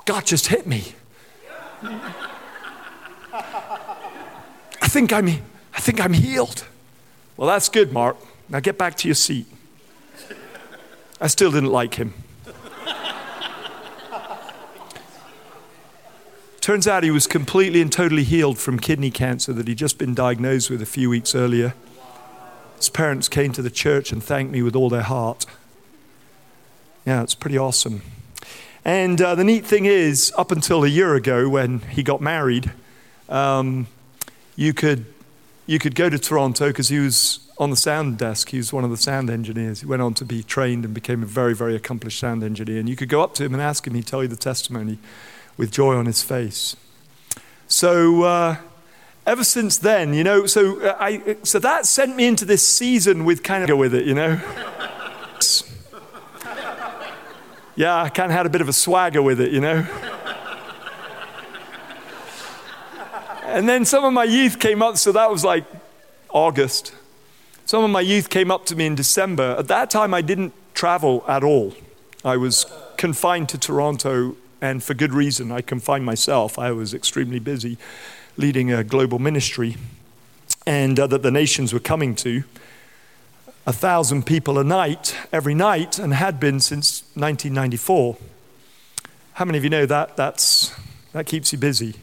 oh 0.00 0.02
God 0.06 0.24
just 0.26 0.46
hit 0.48 0.66
me. 0.66 0.94
I 4.82 4.88
think 4.88 5.12
I'm, 5.12 5.28
I 5.28 5.80
think 5.80 6.00
I'm 6.00 6.14
healed. 6.14 6.66
Well, 7.36 7.48
that's 7.48 7.68
good, 7.68 7.92
Mark. 7.92 8.16
Now 8.48 8.60
get 8.60 8.78
back 8.78 8.96
to 8.96 9.08
your 9.08 9.14
seat. 9.14 9.46
I 11.20 11.26
still 11.26 11.50
didn't 11.50 11.70
like 11.70 11.94
him. 11.94 12.14
Turns 16.60 16.86
out 16.86 17.02
he 17.02 17.10
was 17.10 17.26
completely 17.26 17.80
and 17.80 17.90
totally 17.90 18.22
healed 18.24 18.58
from 18.58 18.78
kidney 18.78 19.10
cancer 19.10 19.52
that 19.52 19.66
he'd 19.66 19.78
just 19.78 19.98
been 19.98 20.14
diagnosed 20.14 20.70
with 20.70 20.82
a 20.82 20.86
few 20.86 21.08
weeks 21.08 21.34
earlier. 21.34 21.74
His 22.76 22.88
parents 22.88 23.28
came 23.28 23.52
to 23.52 23.62
the 23.62 23.70
church 23.70 24.12
and 24.12 24.22
thanked 24.22 24.52
me 24.52 24.62
with 24.62 24.76
all 24.76 24.88
their 24.88 25.02
heart. 25.02 25.46
Yeah, 27.06 27.22
it's 27.22 27.34
pretty 27.34 27.58
awesome. 27.58 28.02
And 28.84 29.20
uh, 29.20 29.34
the 29.34 29.44
neat 29.44 29.66
thing 29.66 29.84
is, 29.84 30.32
up 30.38 30.50
until 30.50 30.84
a 30.84 30.88
year 30.88 31.14
ago 31.14 31.48
when 31.48 31.80
he 31.80 32.02
got 32.02 32.20
married, 32.20 32.72
um, 33.28 33.86
you, 34.56 34.72
could, 34.72 35.04
you 35.66 35.78
could 35.78 35.94
go 35.94 36.08
to 36.08 36.18
Toronto 36.18 36.68
because 36.68 36.88
he 36.88 36.98
was 36.98 37.40
on 37.58 37.68
the 37.68 37.76
sound 37.76 38.16
desk. 38.16 38.48
He 38.48 38.56
was 38.56 38.72
one 38.72 38.84
of 38.84 38.90
the 38.90 38.96
sound 38.96 39.28
engineers. 39.28 39.80
He 39.80 39.86
went 39.86 40.00
on 40.00 40.14
to 40.14 40.24
be 40.24 40.42
trained 40.42 40.86
and 40.86 40.94
became 40.94 41.22
a 41.22 41.26
very, 41.26 41.54
very 41.54 41.76
accomplished 41.76 42.18
sound 42.18 42.42
engineer. 42.42 42.80
And 42.80 42.88
you 42.88 42.96
could 42.96 43.10
go 43.10 43.22
up 43.22 43.34
to 43.34 43.44
him 43.44 43.52
and 43.52 43.62
ask 43.62 43.86
him, 43.86 43.94
he'd 43.94 44.06
tell 44.06 44.22
you 44.22 44.28
the 44.28 44.36
testimony 44.36 44.98
with 45.58 45.70
joy 45.70 45.94
on 45.94 46.06
his 46.06 46.22
face. 46.22 46.74
So, 47.68 48.22
uh, 48.22 48.56
ever 49.26 49.44
since 49.44 49.76
then, 49.76 50.14
you 50.14 50.24
know, 50.24 50.46
so, 50.46 50.80
uh, 50.80 50.96
I, 50.98 51.36
so 51.42 51.58
that 51.58 51.84
sent 51.84 52.16
me 52.16 52.26
into 52.26 52.46
this 52.46 52.66
season 52.66 53.24
with 53.26 53.42
kind 53.42 53.62
of 53.62 53.68
go 53.68 53.76
with 53.76 53.94
it, 53.94 54.06
you 54.06 54.14
know. 54.14 54.40
Yeah, 57.76 58.02
I 58.02 58.08
kind 58.08 58.30
of 58.30 58.36
had 58.36 58.46
a 58.46 58.50
bit 58.50 58.60
of 58.60 58.68
a 58.68 58.72
swagger 58.72 59.22
with 59.22 59.40
it, 59.40 59.52
you 59.52 59.60
know. 59.60 59.86
and 63.44 63.68
then 63.68 63.84
some 63.84 64.04
of 64.04 64.12
my 64.12 64.24
youth 64.24 64.58
came 64.58 64.82
up, 64.82 64.96
so 64.96 65.12
that 65.12 65.30
was 65.30 65.44
like 65.44 65.64
August. 66.30 66.92
Some 67.66 67.84
of 67.84 67.90
my 67.90 68.00
youth 68.00 68.30
came 68.30 68.50
up 68.50 68.66
to 68.66 68.76
me 68.76 68.86
in 68.86 68.94
December. 68.94 69.54
At 69.58 69.68
that 69.68 69.90
time, 69.90 70.12
I 70.12 70.22
didn't 70.22 70.52
travel 70.74 71.24
at 71.28 71.44
all. 71.44 71.74
I 72.24 72.36
was 72.36 72.66
confined 72.96 73.48
to 73.50 73.58
Toronto, 73.58 74.36
and 74.60 74.82
for 74.82 74.94
good 74.94 75.14
reason. 75.14 75.52
I 75.52 75.60
confined 75.60 76.04
myself. 76.04 76.58
I 76.58 76.72
was 76.72 76.92
extremely 76.92 77.38
busy 77.38 77.78
leading 78.36 78.72
a 78.72 78.82
global 78.82 79.18
ministry, 79.18 79.76
and 80.66 80.98
uh, 80.98 81.06
that 81.06 81.22
the 81.22 81.30
nations 81.30 81.72
were 81.72 81.80
coming 81.80 82.14
to. 82.16 82.42
A 83.66 83.72
thousand 83.74 84.24
people 84.24 84.58
a 84.58 84.64
night, 84.64 85.14
every 85.32 85.54
night, 85.54 85.98
and 85.98 86.14
had 86.14 86.40
been 86.40 86.60
since 86.60 87.02
1994. 87.14 88.16
How 89.34 89.44
many 89.44 89.58
of 89.58 89.64
you 89.64 89.70
know 89.70 89.84
that 89.84 90.16
that's, 90.16 90.74
that 91.12 91.26
keeps 91.26 91.52
you 91.52 91.58
busy? 91.58 91.96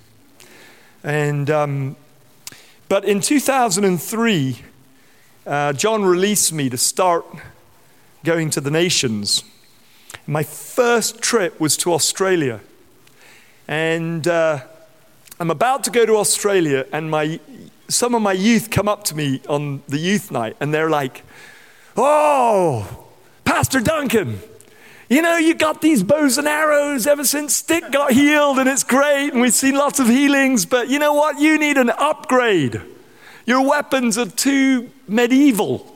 And, 1.03 1.49
um, 1.49 1.95
but 2.89 3.05
in 3.05 3.21
2003, 3.21 4.59
uh, 5.47 5.73
John 5.73 6.05
released 6.05 6.53
me 6.53 6.69
to 6.69 6.77
start 6.77 7.25
going 8.23 8.51
to 8.51 8.61
the 8.61 8.71
nations. 8.71 9.43
My 10.27 10.43
first 10.43 11.21
trip 11.21 11.59
was 11.59 11.75
to 11.77 11.91
Australia. 11.91 12.59
And 13.67 14.27
uh, 14.27 14.59
I'm 15.39 15.49
about 15.49 15.83
to 15.85 15.91
go 15.91 16.05
to 16.05 16.17
Australia, 16.17 16.85
and 16.91 17.09
my, 17.09 17.39
some 17.87 18.13
of 18.13 18.21
my 18.21 18.33
youth 18.33 18.69
come 18.69 18.87
up 18.87 19.03
to 19.05 19.15
me 19.15 19.41
on 19.49 19.81
the 19.87 19.97
youth 19.97 20.31
night, 20.31 20.55
and 20.59 20.73
they're 20.73 20.89
like, 20.89 21.23
Oh, 21.97 23.05
Pastor 23.43 23.79
Duncan, 23.79 24.39
you 25.09 25.23
know, 25.23 25.37
you 25.37 25.55
got 25.55 25.81
these 25.81 26.03
bows 26.03 26.37
and 26.37 26.47
arrows 26.47 27.07
ever 27.07 27.23
since 27.23 27.55
Stick 27.55 27.91
got 27.91 28.11
healed, 28.11 28.59
and 28.59 28.69
it's 28.69 28.83
great, 28.83 29.29
and 29.29 29.41
we've 29.41 29.53
seen 29.53 29.75
lots 29.75 29.99
of 29.99 30.07
healings, 30.07 30.65
but 30.65 30.89
you 30.89 30.99
know 30.99 31.13
what? 31.13 31.39
You 31.39 31.57
need 31.57 31.77
an 31.77 31.89
upgrade. 31.89 32.81
Your 33.45 33.67
weapons 33.67 34.17
are 34.17 34.27
too 34.27 34.91
medieval. 35.07 35.95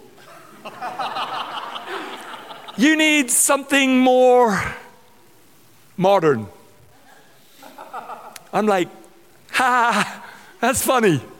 you 2.78 2.96
need 2.96 3.30
something 3.30 4.00
more 4.00 4.60
modern. 5.98 6.48
I'm 8.54 8.66
like, 8.66 8.90
ha, 9.52 10.26
that's 10.60 10.82
funny. 10.82 11.22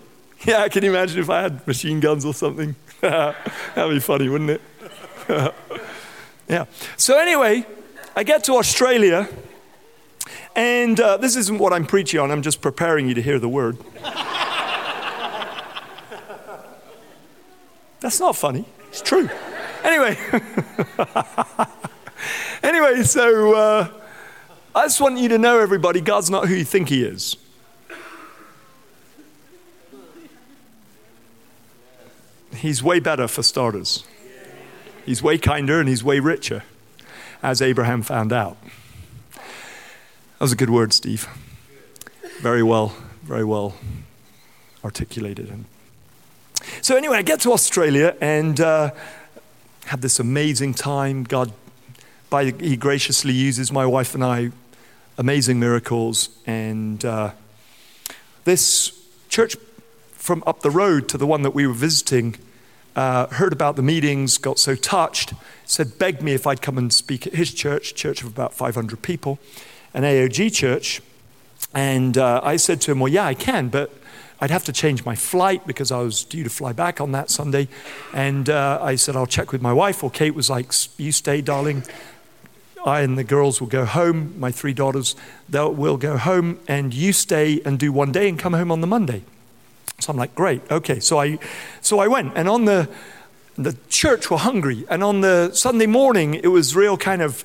Yeah, 0.44 0.68
can 0.70 0.84
you 0.84 0.90
imagine 0.90 1.20
if 1.20 1.30
I 1.30 1.44
had 1.44 1.68
machine 1.68 2.00
guns 2.00 2.26
or 2.26 2.34
something? 2.34 2.76
That'd 3.02 3.90
be 3.90 4.00
funny, 4.00 4.30
wouldn't 4.30 4.52
it? 4.52 4.62
yeah. 6.48 6.66
So, 6.98 7.18
anyway, 7.20 7.66
I 8.16 8.24
get 8.24 8.44
to 8.44 8.54
Australia, 8.54 9.28
and 10.56 11.00
uh, 11.00 11.18
this 11.18 11.36
isn't 11.36 11.58
what 11.58 11.74
I'm 11.74 11.88
preaching 11.88 12.20
on, 12.20 12.30
I'm 12.30 12.44
just 12.44 12.62
preparing 12.62 13.08
you 13.08 13.16
to 13.16 13.22
hear 13.22 13.40
the 13.40 13.50
word. 13.50 13.78
That's 18.02 18.20
not 18.20 18.36
funny. 18.36 18.66
It's 18.90 19.02
true. 19.02 19.28
Anyway. 19.84 20.16
anyway, 22.62 23.02
so 23.02 23.56
uh, 23.56 23.88
I 24.76 24.84
just 24.86 25.02
want 25.02 25.18
you 25.18 25.30
to 25.30 25.40
know, 25.40 25.60
everybody, 25.60 26.02
God's 26.02 26.30
not 26.30 26.48
who 26.48 26.54
you 26.54 26.66
think 26.66 26.90
He 26.90 27.04
is. 27.04 27.36
He's 32.54 32.84
way 32.84 33.00
better 33.00 33.28
for 33.28 33.44
starters. 33.44 34.04
He's 35.06 35.24
way 35.24 35.38
kinder 35.38 35.80
and 35.80 35.90
he's 35.90 36.04
way 36.04 36.20
richer, 36.20 36.64
as 37.42 37.62
Abraham 37.62 38.02
found 38.02 38.32
out. 38.32 38.58
That 39.34 39.42
was 40.42 40.52
a 40.52 40.56
good 40.56 40.70
word, 40.70 40.94
Steve. 40.94 41.28
Very 42.42 42.64
well, 42.64 42.96
very 43.24 43.44
well 43.44 43.76
articulated 44.84 45.50
so, 46.82 46.96
anyway, 46.96 47.18
I 47.18 47.22
get 47.22 47.40
to 47.42 47.52
Australia 47.52 48.16
and 48.22 48.60
uh, 48.60 48.92
this 49.98 50.20
amazing 50.20 50.74
time. 50.74 51.24
God, 51.24 51.52
by, 52.30 52.46
He 52.46 52.76
graciously 52.76 53.34
uses 53.34 53.72
my 53.72 53.86
wife 53.86 54.16
and 54.16 54.24
I, 54.24 54.52
amazing 55.18 55.60
miracles. 55.60 56.30
And 56.46 57.04
uh, 57.04 57.32
this 58.44 59.00
church 59.30 59.56
from 60.22 60.44
up 60.46 60.62
the 60.62 60.70
road 60.70 61.10
to 61.10 61.18
the 61.18 61.26
one 61.26 61.42
that 61.42 61.52
we 61.52 61.66
were 61.66 61.74
visiting 61.74 62.36
uh, 62.96 63.28
heard 63.28 63.54
about 63.54 63.76
the 63.76 63.82
meetings, 63.82 64.38
got 64.38 64.60
so 64.60 64.76
touched, 64.76 65.34
said, 65.66 65.98
begged 65.98 66.22
me 66.22 66.34
if 66.34 66.46
I'd 66.46 66.62
come 66.62 66.78
and 66.78 66.92
speak 66.92 67.26
at 67.26 67.34
his 67.34 67.54
church, 67.54 67.96
church 67.96 68.22
of 68.22 68.28
about 68.28 68.54
500 68.54 69.02
people, 69.02 69.40
an 69.94 70.04
AOG 70.04 70.54
church. 70.54 71.02
And 71.74 72.18
uh, 72.18 72.42
I 72.44 72.58
said 72.58 72.82
to 72.82 72.92
him, 72.92 73.00
Well, 73.00 73.12
yeah, 73.12 73.26
I 73.26 73.34
can, 73.34 73.70
but 73.70 73.94
I'd 74.42 74.52
have 74.52 74.66
to 74.66 74.74
change 74.74 75.06
my 75.06 75.16
flight 75.16 75.66
because 75.66 75.92
I 75.92 76.02
was 76.02 76.26
due 76.26 76.44
to 76.44 76.50
fly 76.50 76.74
back 76.74 77.00
on 77.00 77.14
that 77.14 77.30
Sunday. 77.30 77.68
And 78.14 78.50
uh, 78.50 78.80
I 78.82 78.96
said, 78.96 79.16
I'll 79.16 79.28
check 79.28 79.52
with 79.52 79.62
my 79.62 79.72
wife. 79.72 80.04
Well, 80.04 80.10
Kate 80.10 80.36
was 80.36 80.50
like, 80.50 80.74
You 80.98 81.12
stay, 81.12 81.42
darling. 81.42 81.84
I 82.84 83.02
and 83.02 83.18
the 83.18 83.24
girls 83.24 83.62
will 83.62 83.68
go 83.68 83.86
home. 83.86 84.38
My 84.40 84.52
three 84.52 84.74
daughters, 84.74 85.16
they'll, 85.48 85.72
will 85.74 85.98
go 85.98 86.18
home, 86.18 86.60
and 86.68 86.94
you 86.94 87.14
stay 87.14 87.62
and 87.64 87.80
do 87.80 87.94
one 87.94 88.12
day 88.12 88.28
and 88.28 88.40
come 88.40 88.54
home 88.54 88.72
on 88.72 88.82
the 88.82 88.88
Monday. 88.88 89.24
So 90.02 90.12
I'm 90.12 90.18
like, 90.18 90.36
Great, 90.36 90.62
okay. 90.72 91.00
So 91.00 91.20
I, 91.20 91.40
so 91.82 92.00
I 92.00 92.08
went. 92.08 92.34
And 92.36 92.50
on 92.50 92.66
the, 92.66 92.90
the 93.58 93.78
church 93.90 94.30
were 94.30 94.38
hungry. 94.38 94.86
And 94.90 95.04
on 95.04 95.22
the 95.22 95.52
Sunday 95.54 95.88
morning, 95.88 96.36
it 96.36 96.48
was 96.48 96.76
real 96.76 96.98
kind 96.98 97.22
of 97.22 97.44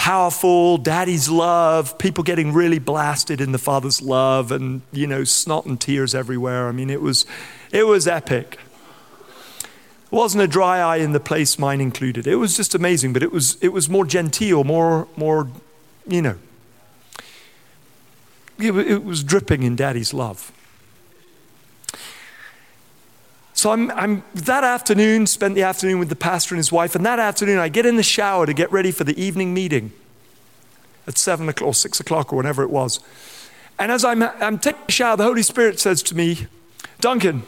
powerful, 0.00 0.78
daddy's 0.78 1.28
love, 1.28 1.98
people 1.98 2.24
getting 2.24 2.54
really 2.54 2.78
blasted 2.78 3.38
in 3.38 3.52
the 3.52 3.58
father's 3.58 4.00
love, 4.00 4.50
and 4.50 4.80
you 4.92 5.06
know, 5.06 5.24
snot 5.24 5.66
and 5.66 5.78
tears 5.78 6.14
everywhere. 6.14 6.68
I 6.68 6.72
mean, 6.72 6.88
it 6.88 7.02
was, 7.02 7.26
it 7.70 7.86
was 7.86 8.08
epic. 8.08 8.58
It 9.60 10.10
wasn't 10.10 10.42
a 10.42 10.48
dry 10.48 10.78
eye 10.78 10.96
in 10.96 11.12
the 11.12 11.20
place, 11.20 11.58
mine 11.58 11.82
included. 11.82 12.26
It 12.26 12.36
was 12.36 12.56
just 12.56 12.74
amazing, 12.74 13.12
but 13.12 13.22
it 13.22 13.30
was, 13.30 13.58
it 13.60 13.74
was 13.74 13.90
more 13.90 14.06
genteel, 14.06 14.64
more, 14.64 15.06
more, 15.16 15.48
you 16.08 16.22
know, 16.22 16.38
it, 18.58 18.74
it 18.74 19.04
was 19.04 19.22
dripping 19.22 19.62
in 19.62 19.76
daddy's 19.76 20.14
love. 20.14 20.50
So 23.60 23.72
I'm, 23.72 23.90
I'm, 23.90 24.24
that 24.32 24.64
afternoon, 24.64 25.26
spent 25.26 25.54
the 25.54 25.64
afternoon 25.64 25.98
with 25.98 26.08
the 26.08 26.16
pastor 26.16 26.54
and 26.54 26.58
his 26.58 26.72
wife, 26.72 26.94
and 26.94 27.04
that 27.04 27.18
afternoon 27.18 27.58
I 27.58 27.68
get 27.68 27.84
in 27.84 27.96
the 27.96 28.02
shower 28.02 28.46
to 28.46 28.54
get 28.54 28.72
ready 28.72 28.90
for 28.90 29.04
the 29.04 29.22
evening 29.22 29.52
meeting. 29.52 29.92
at 31.06 31.18
seven 31.18 31.46
o'clock 31.46 31.66
or 31.66 31.74
six 31.74 32.00
o'clock 32.00 32.32
or 32.32 32.36
whenever 32.36 32.62
it 32.62 32.70
was. 32.70 33.00
And 33.78 33.92
as 33.92 34.02
I'm, 34.02 34.22
I'm 34.22 34.58
taking 34.58 34.80
a 34.88 34.90
shower, 34.90 35.14
the 35.18 35.24
Holy 35.24 35.42
Spirit 35.42 35.78
says 35.78 36.02
to 36.04 36.16
me, 36.16 36.46
Duncan, 37.00 37.42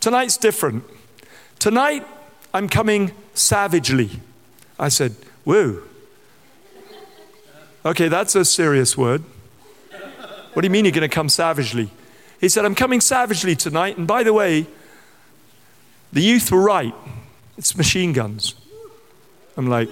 tonight's 0.00 0.38
different. 0.38 0.82
Tonight, 1.58 2.06
I'm 2.54 2.66
coming 2.66 3.12
savagely. 3.34 4.22
I 4.78 4.88
said, 4.88 5.14
Whoa. 5.44 5.82
Okay, 7.84 8.08
that's 8.08 8.34
a 8.34 8.46
serious 8.46 8.96
word. 8.96 9.22
What 10.54 10.62
do 10.62 10.66
you 10.66 10.70
mean 10.70 10.86
you're 10.86 10.92
going 10.92 11.02
to 11.02 11.14
come 11.14 11.28
savagely? 11.28 11.90
He 12.40 12.48
said, 12.48 12.64
I'm 12.64 12.74
coming 12.74 13.02
savagely 13.02 13.54
tonight. 13.54 13.98
And 13.98 14.06
by 14.06 14.22
the 14.22 14.32
way, 14.32 14.68
the 16.14 16.22
youth 16.22 16.50
were 16.50 16.62
right. 16.62 16.94
It's 17.58 17.76
machine 17.76 18.12
guns. 18.12 18.54
I'm 19.56 19.68
like, 19.68 19.88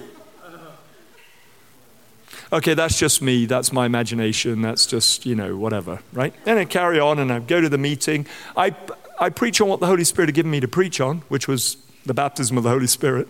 okay, 2.53 2.75
that's 2.75 2.99
just 2.99 3.23
me. 3.23 3.47
That's 3.47 3.73
my 3.73 3.87
imagination. 3.87 4.63
That's 4.63 4.87
just, 4.87 5.27
you 5.27 5.35
know, 5.35 5.57
whatever, 5.57 6.01
right? 6.13 6.35
And 6.47 6.59
I 6.59 6.65
carry 6.65 6.99
on 7.01 7.19
and 7.19 7.33
I 7.33 7.41
go 7.41 7.61
to 7.61 7.69
the 7.69 7.79
meeting. 7.79 8.27
I, 8.57 8.75
I 9.19 9.31
preach 9.31 9.61
on 9.61 9.69
what 9.69 9.81
the 9.81 9.87
Holy 9.87 10.05
Spirit 10.05 10.29
had 10.29 10.35
given 10.35 10.51
me 10.51 10.61
to 10.61 10.69
preach 10.69 11.01
on, 11.01 11.19
which 11.29 11.49
was 11.49 11.77
the 12.05 12.15
baptism 12.15 12.57
of 12.57 12.65
the 12.65 12.71
Holy 12.71 12.87
Spirit. 12.87 13.29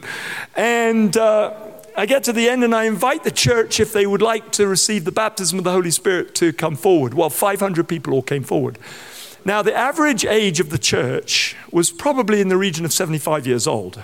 And 0.56 1.16
uh, 1.16 1.54
I 1.96 2.06
get 2.06 2.24
to 2.24 2.32
the 2.32 2.48
end 2.48 2.64
and 2.64 2.74
I 2.74 2.84
invite 2.84 3.24
the 3.24 3.30
church, 3.30 3.80
if 3.80 3.92
they 3.92 4.06
would 4.06 4.22
like 4.22 4.52
to 4.52 4.66
receive 4.66 5.04
the 5.04 5.12
baptism 5.12 5.58
of 5.58 5.64
the 5.64 5.72
Holy 5.72 5.90
Spirit, 5.90 6.34
to 6.36 6.52
come 6.52 6.76
forward. 6.76 7.14
Well, 7.14 7.30
500 7.30 7.86
people 7.86 8.14
all 8.14 8.22
came 8.22 8.42
forward. 8.42 8.78
Now, 9.44 9.62
the 9.62 9.74
average 9.74 10.24
age 10.24 10.60
of 10.60 10.70
the 10.70 10.78
church 10.78 11.56
was 11.70 11.90
probably 11.90 12.40
in 12.40 12.48
the 12.48 12.56
region 12.56 12.84
of 12.84 12.92
75 12.92 13.46
years 13.46 13.66
old. 13.66 14.02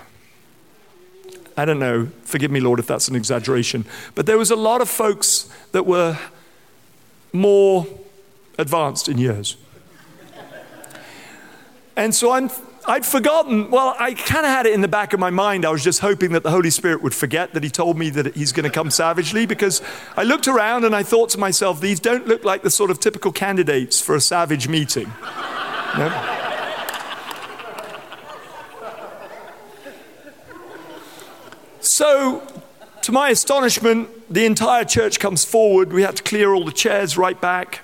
I 1.57 1.65
don't 1.65 1.79
know, 1.79 2.09
forgive 2.23 2.51
me, 2.51 2.61
Lord, 2.61 2.79
if 2.79 2.87
that's 2.87 3.09
an 3.09 3.17
exaggeration, 3.17 3.85
but 4.15 4.27
there 4.27 4.39
was 4.39 4.51
a 4.51 4.57
lot 4.57 4.81
of 4.81 4.89
folks 4.89 5.51
that 5.73 5.87
were 5.87 6.19
more 7.33 7.87
advanced 8.59 9.09
in 9.09 9.19
years. 9.19 9.57
And 11.97 12.15
so 12.15 12.33
I'm, 12.33 12.49
I'd 12.89 13.05
forgotten, 13.05 13.71
well, 13.71 13.95
I 13.99 14.15
kind 14.15 14.47
of 14.47 14.51
had 14.51 14.65
it 14.65 14.73
in 14.73 14.81
the 14.81 14.89
back 14.89 15.13
of 15.13 15.21
my 15.21 15.29
mind. 15.29 15.67
I 15.67 15.71
was 15.71 15.85
just 15.85 16.01
hoping 16.01 16.33
that 16.33 16.43
the 16.43 16.51
Holy 16.51 16.71
Spirit 16.71 17.03
would 17.03 17.15
forget 17.15 17.53
that 17.53 17.63
He 17.63 17.69
told 17.69 17.99
me 17.99 18.09
that 18.09 18.35
He's 18.35 18.51
going 18.51 18.65
to 18.65 18.71
come 18.71 18.91
savagely 18.91 19.45
because 19.45 19.83
I 20.17 20.23
looked 20.23 20.49
around 20.49 20.87
and 20.87 20.97
I 20.97 21.03
thought 21.03 21.29
to 21.31 21.39
myself, 21.39 21.83
these 21.83 22.01
don't 22.01 22.27
look 22.27 22.45
like 22.45 22.63
the 22.63 22.71
sort 22.71 22.91
of 22.91 22.99
typical 22.99 23.31
candidates 23.31 24.01
for 24.01 24.15
a 24.15 24.23
savage 24.23 24.69
meeting. 24.69 25.13
No? 25.99 26.35
So, 31.81 32.43
to 33.03 33.13
my 33.13 33.29
astonishment, 33.29 34.33
the 34.33 34.47
entire 34.47 34.87
church 34.87 35.21
comes 35.21 35.45
forward. 35.45 35.93
We 35.93 36.03
had 36.03 36.17
to 36.17 36.23
clear 36.23 36.55
all 36.55 36.65
the 36.65 36.73
chairs 36.73 37.19
right 37.19 37.39
back. 37.39 37.81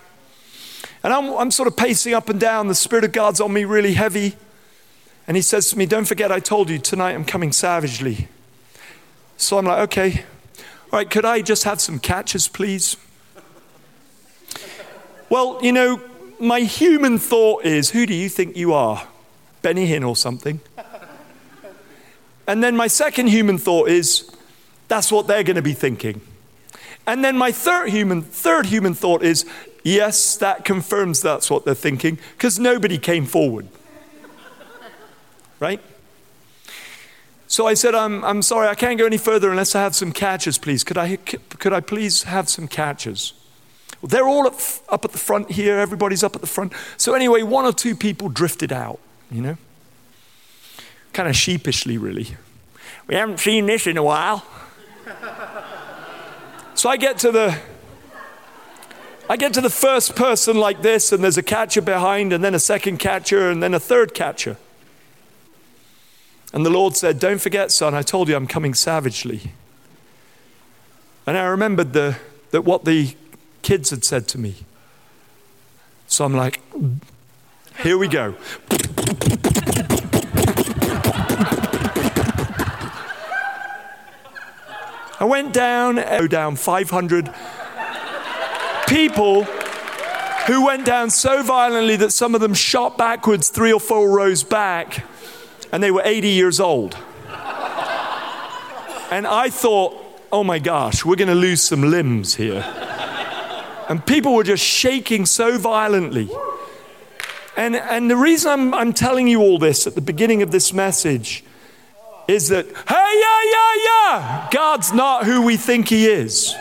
And 1.02 1.12
I'm, 1.12 1.34
I'm, 1.34 1.50
sort 1.50 1.66
of 1.66 1.76
pacing 1.76 2.14
up 2.14 2.30
and 2.30 2.40
down. 2.40 2.68
The 2.68 2.74
Spirit 2.74 3.04
of 3.04 3.12
God's 3.12 3.38
on 3.38 3.52
me 3.52 3.64
really 3.64 3.92
heavy. 3.92 4.36
And 5.26 5.36
He 5.36 5.42
says 5.42 5.70
to 5.70 5.78
me, 5.78 5.86
Don't 5.86 6.04
forget, 6.04 6.30
I 6.30 6.40
told 6.40 6.70
you 6.70 6.78
tonight 6.78 7.14
I'm 7.14 7.24
coming 7.24 7.52
savagely. 7.52 8.28
So 9.36 9.58
I'm 9.58 9.66
like, 9.66 9.80
Okay. 9.90 10.24
All 10.92 10.98
right, 10.98 11.10
could 11.10 11.24
I 11.24 11.42
just 11.42 11.64
have 11.64 11.80
some 11.80 11.98
catches, 11.98 12.46
please? 12.46 12.96
Well, 15.28 15.58
you 15.62 15.72
know, 15.72 16.00
my 16.38 16.60
human 16.60 17.18
thought 17.18 17.64
is, 17.64 17.90
Who 17.90 18.06
do 18.06 18.14
you 18.14 18.28
think 18.28 18.56
you 18.56 18.72
are? 18.72 19.06
Benny 19.62 19.88
Hinn 19.88 20.06
or 20.06 20.14
something? 20.14 20.60
And 22.46 22.62
then 22.62 22.76
my 22.76 22.86
second 22.86 23.28
human 23.28 23.58
thought 23.58 23.88
is, 23.88 24.30
that's 24.88 25.10
what 25.10 25.26
they're 25.26 25.42
going 25.42 25.56
to 25.56 25.62
be 25.62 25.72
thinking. 25.72 26.20
And 27.06 27.24
then 27.24 27.36
my 27.36 27.52
third 27.52 27.88
human, 27.88 28.22
third 28.22 28.66
human 28.66 28.94
thought 28.94 29.22
is, 29.22 29.44
yes, 29.82 30.36
that 30.36 30.64
confirms 30.64 31.20
that's 31.20 31.50
what 31.50 31.64
they're 31.64 31.74
thinking, 31.74 32.18
because 32.36 32.58
nobody 32.58 32.98
came 32.98 33.26
forward. 33.26 33.68
Right? 35.60 35.80
So 37.46 37.66
I 37.66 37.74
said, 37.74 37.94
I'm, 37.94 38.24
I'm 38.24 38.42
sorry, 38.42 38.68
I 38.68 38.74
can't 38.74 38.98
go 38.98 39.06
any 39.06 39.18
further 39.18 39.50
unless 39.50 39.74
I 39.74 39.82
have 39.82 39.94
some 39.94 40.12
catches, 40.12 40.58
please. 40.58 40.82
Could 40.82 40.98
I, 40.98 41.16
could 41.16 41.72
I 41.72 41.80
please 41.80 42.24
have 42.24 42.48
some 42.48 42.66
catches? 42.66 43.32
Well, 44.00 44.08
they're 44.08 44.26
all 44.26 44.46
up, 44.46 44.54
up 44.88 45.04
at 45.04 45.12
the 45.12 45.18
front 45.18 45.52
here, 45.52 45.78
everybody's 45.78 46.24
up 46.24 46.34
at 46.34 46.40
the 46.40 46.46
front. 46.46 46.72
So 46.96 47.14
anyway, 47.14 47.42
one 47.42 47.64
or 47.64 47.72
two 47.72 47.94
people 47.94 48.28
drifted 48.28 48.72
out, 48.72 48.98
you 49.30 49.40
know? 49.40 49.56
kind 51.14 51.28
of 51.28 51.36
sheepishly, 51.36 51.96
really. 51.96 52.36
We 53.06 53.14
haven't 53.14 53.38
seen 53.38 53.66
this 53.66 53.86
in 53.86 53.96
a 53.96 54.02
while. 54.02 54.44
so 56.74 56.90
I 56.90 56.96
get 56.96 57.18
to 57.18 57.30
the 57.30 57.56
I 59.26 59.38
get 59.38 59.54
to 59.54 59.62
the 59.62 59.70
first 59.70 60.16
person 60.16 60.58
like 60.58 60.82
this, 60.82 61.10
and 61.10 61.24
there's 61.24 61.38
a 61.38 61.42
catcher 61.42 61.80
behind, 61.80 62.34
and 62.34 62.44
then 62.44 62.54
a 62.54 62.58
second 62.58 62.98
catcher, 62.98 63.48
and 63.48 63.62
then 63.62 63.72
a 63.72 63.80
third 63.80 64.12
catcher. 64.12 64.58
And 66.54 66.64
the 66.64 66.70
Lord 66.70 66.96
said, 66.96 67.18
Don't 67.18 67.40
forget, 67.40 67.72
son, 67.72 67.94
I 67.94 68.02
told 68.02 68.28
you 68.28 68.36
I'm 68.36 68.46
coming 68.46 68.74
savagely. 68.74 69.52
And 71.26 71.36
I 71.36 71.46
remembered 71.46 71.92
the, 71.92 72.16
that 72.52 72.62
what 72.62 72.84
the 72.84 73.16
kids 73.62 73.90
had 73.90 74.04
said 74.04 74.28
to 74.28 74.38
me. 74.38 74.54
So 76.06 76.24
I'm 76.24 76.32
like, 76.32 76.62
Here 77.82 77.98
we 77.98 78.06
go. 78.06 78.36
I 85.18 85.24
went 85.26 85.52
down, 85.52 85.98
oh 85.98 86.28
down 86.28 86.54
500 86.54 87.34
people 88.86 89.42
who 90.46 90.64
went 90.64 90.84
down 90.84 91.10
so 91.10 91.42
violently 91.42 91.96
that 91.96 92.12
some 92.12 92.36
of 92.36 92.40
them 92.40 92.54
shot 92.54 92.96
backwards 92.96 93.48
three 93.48 93.72
or 93.72 93.80
four 93.80 94.10
rows 94.10 94.44
back, 94.44 95.04
and 95.74 95.82
they 95.82 95.90
were 95.90 96.02
80 96.04 96.28
years 96.28 96.60
old. 96.60 96.96
And 99.10 99.26
I 99.26 99.50
thought, 99.50 100.00
oh 100.30 100.44
my 100.44 100.60
gosh, 100.60 101.04
we're 101.04 101.16
going 101.16 101.26
to 101.26 101.34
lose 101.34 101.62
some 101.62 101.82
limbs 101.82 102.36
here. 102.36 102.62
And 103.88 104.06
people 104.06 104.36
were 104.36 104.44
just 104.44 104.62
shaking 104.64 105.26
so 105.26 105.58
violently. 105.58 106.30
And, 107.56 107.74
and 107.74 108.08
the 108.08 108.16
reason 108.16 108.52
I'm, 108.52 108.72
I'm 108.72 108.92
telling 108.92 109.26
you 109.26 109.40
all 109.40 109.58
this 109.58 109.88
at 109.88 109.96
the 109.96 110.00
beginning 110.00 110.42
of 110.42 110.52
this 110.52 110.72
message 110.72 111.42
is 112.28 112.50
that, 112.50 112.66
hey, 112.66 113.20
yeah, 113.20 113.42
yeah, 113.52 113.84
yeah, 113.84 114.48
God's 114.52 114.92
not 114.92 115.24
who 115.24 115.42
we 115.42 115.56
think 115.56 115.88
He 115.88 116.06
is. 116.06 116.54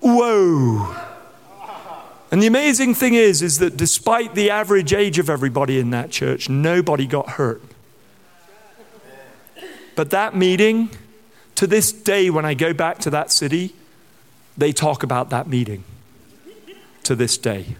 Whoa. 0.00 1.05
And 2.30 2.42
the 2.42 2.46
amazing 2.46 2.94
thing 2.94 3.14
is, 3.14 3.40
is 3.40 3.58
that 3.58 3.76
despite 3.76 4.34
the 4.34 4.50
average 4.50 4.92
age 4.92 5.18
of 5.18 5.30
everybody 5.30 5.78
in 5.78 5.90
that 5.90 6.10
church, 6.10 6.48
nobody 6.48 7.06
got 7.06 7.30
hurt. 7.30 7.62
But 9.94 10.10
that 10.10 10.36
meeting, 10.36 10.90
to 11.54 11.66
this 11.66 11.92
day, 11.92 12.28
when 12.28 12.44
I 12.44 12.54
go 12.54 12.74
back 12.74 12.98
to 12.98 13.10
that 13.10 13.30
city, 13.30 13.74
they 14.56 14.72
talk 14.72 15.02
about 15.02 15.30
that 15.30 15.46
meeting. 15.46 15.84
To 17.04 17.14
this 17.14 17.38
day. 17.38 17.76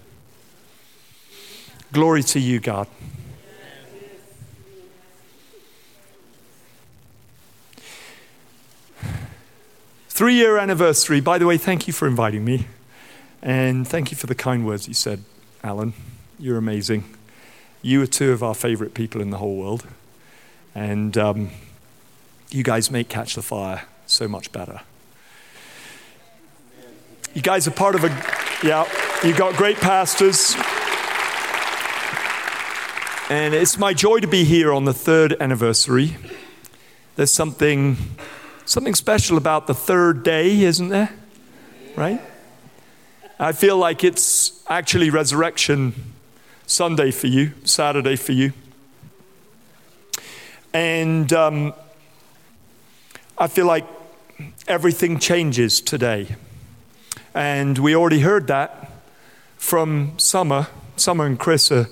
Glory 1.91 2.23
to 2.23 2.39
you, 2.39 2.59
God. 2.59 2.87
Three 10.09 10.33
year 10.33 10.57
anniversary. 10.57 11.21
By 11.21 11.37
the 11.37 11.45
way, 11.45 11.57
thank 11.57 11.85
you 11.85 11.93
for 11.93 12.07
inviting 12.07 12.43
me. 12.43 12.65
And 13.41 13.87
thank 13.87 14.11
you 14.11 14.17
for 14.17 14.27
the 14.27 14.35
kind 14.35 14.65
words 14.65 14.87
you 14.87 14.93
said, 14.93 15.23
Alan. 15.63 15.93
You're 16.39 16.57
amazing. 16.57 17.03
You 17.81 18.01
are 18.01 18.07
two 18.07 18.31
of 18.31 18.43
our 18.43 18.55
favorite 18.55 18.93
people 18.93 19.21
in 19.21 19.29
the 19.29 19.37
whole 19.37 19.55
world. 19.55 19.85
And 20.75 21.17
um, 21.17 21.49
you 22.49 22.63
guys 22.63 22.91
make 22.91 23.09
Catch 23.09 23.35
the 23.35 23.41
Fire 23.41 23.83
so 24.05 24.27
much 24.27 24.51
better. 24.51 24.81
You 27.33 27.41
guys 27.41 27.67
are 27.67 27.71
part 27.71 27.95
of 27.95 28.03
a, 28.03 28.09
yeah, 28.65 28.85
You've 29.23 29.37
got 29.37 29.55
great 29.55 29.77
pastors. 29.77 30.55
And 33.31 33.55
it's 33.55 33.79
my 33.79 33.91
joy 33.91 34.19
to 34.19 34.27
be 34.27 34.43
here 34.43 34.71
on 34.71 34.85
the 34.85 34.93
third 34.93 35.35
anniversary. 35.39 36.17
There's 37.15 37.31
something 37.31 37.97
something 38.65 38.93
special 38.93 39.35
about 39.37 39.65
the 39.65 39.73
third 39.73 40.21
day, 40.21 40.61
isn't 40.61 40.89
there? 40.89 41.09
Right? 41.95 42.21
I 43.39 43.51
feel 43.51 43.77
like 43.77 44.03
it's 44.03 44.63
actually 44.67 45.09
resurrection 45.09 45.93
Sunday 46.65 47.11
for 47.11 47.27
you, 47.27 47.53
Saturday 47.63 48.15
for 48.15 48.31
you. 48.31 48.53
And 50.73 51.31
um, 51.31 51.73
I 53.37 53.47
feel 53.47 53.67
like 53.67 53.85
everything 54.67 55.19
changes 55.19 55.81
today. 55.81 56.35
And 57.33 57.77
we 57.77 57.95
already 57.95 58.21
heard 58.21 58.47
that 58.47 58.91
from 59.57 60.13
Summer. 60.17 60.67
Summer 60.95 61.25
and 61.25 61.39
Chris 61.39 61.71
are 61.71 61.87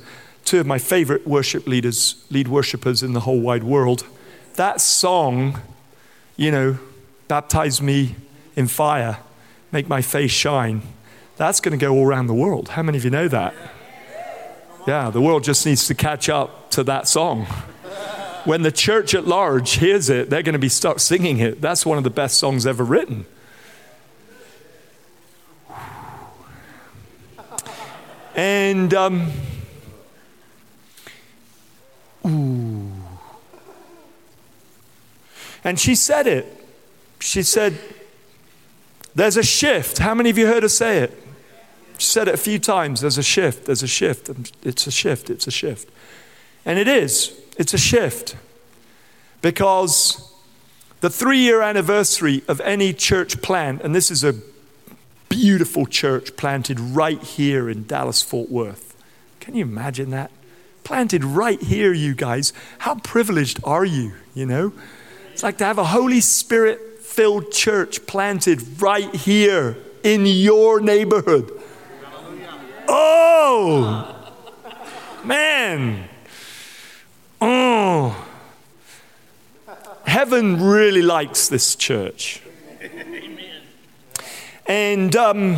two 0.45 0.59
of 0.59 0.65
my 0.65 0.79
favorite 0.79 1.27
worship 1.27 1.67
leaders, 1.67 2.25
lead 2.29 2.47
worshipers 2.47 3.03
in 3.03 3.13
the 3.13 3.21
whole 3.21 3.39
wide 3.39 3.63
world. 3.63 4.05
That 4.55 4.81
song 4.81 5.61
you 6.37 6.51
know, 6.51 6.77
baptize 7.27 7.81
me 7.81 8.15
in 8.55 8.67
fire, 8.67 9.19
make 9.71 9.87
my 9.87 10.01
face 10.01 10.31
shine. 10.31 10.81
That's 11.37 11.59
going 11.59 11.77
to 11.77 11.83
go 11.83 11.93
all 11.93 12.05
around 12.05 12.27
the 12.27 12.33
world. 12.33 12.69
How 12.69 12.83
many 12.83 12.97
of 12.97 13.03
you 13.03 13.11
know 13.11 13.27
that? 13.27 13.53
Yeah, 14.87 15.09
the 15.09 15.21
world 15.21 15.43
just 15.43 15.65
needs 15.65 15.87
to 15.87 15.95
catch 15.95 16.29
up 16.29 16.69
to 16.71 16.83
that 16.83 17.07
song. 17.07 17.45
When 18.45 18.61
the 18.61 18.71
church 18.71 19.15
at 19.15 19.25
large 19.25 19.71
hears 19.73 20.09
it, 20.09 20.29
they're 20.29 20.43
going 20.43 20.53
to 20.53 20.59
be 20.59 20.69
start 20.69 21.01
singing 21.01 21.39
it. 21.39 21.59
That's 21.59 21.85
one 21.85 21.97
of 21.97 22.03
the 22.03 22.11
best 22.11 22.37
songs 22.37 22.67
ever 22.67 22.83
written. 22.83 23.25
And 28.35 28.93
um, 28.93 29.31
ooh. 32.27 32.91
And 35.63 35.79
she 35.79 35.95
said 35.95 36.27
it. 36.27 36.45
She 37.19 37.41
said, 37.41 37.79
There's 39.15 39.37
a 39.37 39.43
shift. 39.43 39.97
How 39.97 40.13
many 40.13 40.29
of 40.29 40.37
you 40.37 40.45
heard 40.45 40.61
her 40.61 40.69
say 40.69 40.99
it? 40.99 41.24
Said 41.97 42.27
it 42.27 42.33
a 42.33 42.37
few 42.37 42.59
times. 42.59 43.01
There's 43.01 43.17
a 43.17 43.23
shift. 43.23 43.65
There's 43.65 43.83
a 43.83 43.87
shift. 43.87 44.29
It's 44.63 44.87
a 44.87 44.91
shift. 44.91 45.29
It's 45.29 45.47
a 45.47 45.51
shift. 45.51 45.89
And 46.65 46.79
it 46.79 46.87
is. 46.87 47.39
It's 47.57 47.73
a 47.73 47.77
shift. 47.77 48.35
Because 49.41 50.33
the 51.01 51.09
three 51.09 51.39
year 51.39 51.61
anniversary 51.61 52.43
of 52.47 52.59
any 52.61 52.93
church 52.93 53.41
plant, 53.41 53.81
and 53.81 53.93
this 53.93 54.09
is 54.09 54.23
a 54.23 54.35
beautiful 55.29 55.85
church 55.85 56.35
planted 56.35 56.79
right 56.79 57.21
here 57.21 57.69
in 57.69 57.85
Dallas, 57.85 58.21
Fort 58.21 58.49
Worth. 58.49 58.95
Can 59.39 59.55
you 59.55 59.63
imagine 59.63 60.09
that? 60.11 60.31
Planted 60.83 61.23
right 61.23 61.61
here, 61.61 61.93
you 61.93 62.13
guys. 62.13 62.53
How 62.79 62.95
privileged 62.95 63.59
are 63.63 63.85
you, 63.85 64.13
you 64.33 64.45
know? 64.45 64.73
It's 65.31 65.43
like 65.43 65.57
to 65.57 65.65
have 65.65 65.77
a 65.77 65.85
Holy 65.85 66.21
Spirit 66.21 67.01
filled 67.01 67.51
church 67.51 68.05
planted 68.07 68.81
right 68.81 69.13
here 69.13 69.77
in 70.03 70.25
your 70.25 70.79
neighborhood. 70.79 71.51
Oh, 72.87 74.15
man. 75.23 76.07
Oh. 77.41 78.25
Heaven 80.05 80.61
really 80.61 81.01
likes 81.01 81.47
this 81.47 81.75
church. 81.75 82.41
Amen. 82.81 83.39
And, 84.67 85.15
um, 85.15 85.57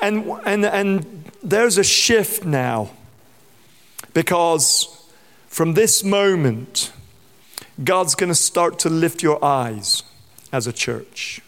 and, 0.00 0.26
and, 0.44 0.64
and 0.64 1.30
there's 1.42 1.78
a 1.78 1.84
shift 1.84 2.44
now 2.44 2.90
because 4.12 5.10
from 5.48 5.74
this 5.74 6.02
moment, 6.02 6.92
God's 7.82 8.14
going 8.14 8.28
to 8.28 8.34
start 8.34 8.78
to 8.80 8.88
lift 8.88 9.22
your 9.22 9.44
eyes 9.44 10.02
as 10.52 10.66
a 10.66 10.72
church. 10.72 11.40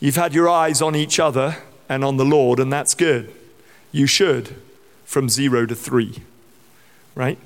You've 0.00 0.16
had 0.16 0.34
your 0.34 0.48
eyes 0.48 0.82
on 0.82 0.96
each 0.96 1.20
other 1.20 1.58
and 1.88 2.04
on 2.04 2.16
the 2.16 2.24
Lord, 2.24 2.58
and 2.58 2.72
that's 2.72 2.94
good. 2.94 3.32
You 3.92 4.06
should, 4.06 4.56
from 5.04 5.28
zero 5.28 5.66
to 5.66 5.74
three, 5.74 6.22
right? 7.14 7.38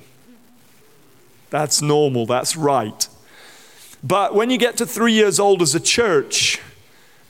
That's 1.49 1.81
normal, 1.81 2.25
that's 2.25 2.55
right. 2.55 3.07
But 4.03 4.35
when 4.35 4.49
you 4.49 4.57
get 4.57 4.77
to 4.77 4.85
three 4.85 5.13
years 5.13 5.39
old 5.39 5.61
as 5.61 5.73
a 5.73 5.79
church, 5.79 6.61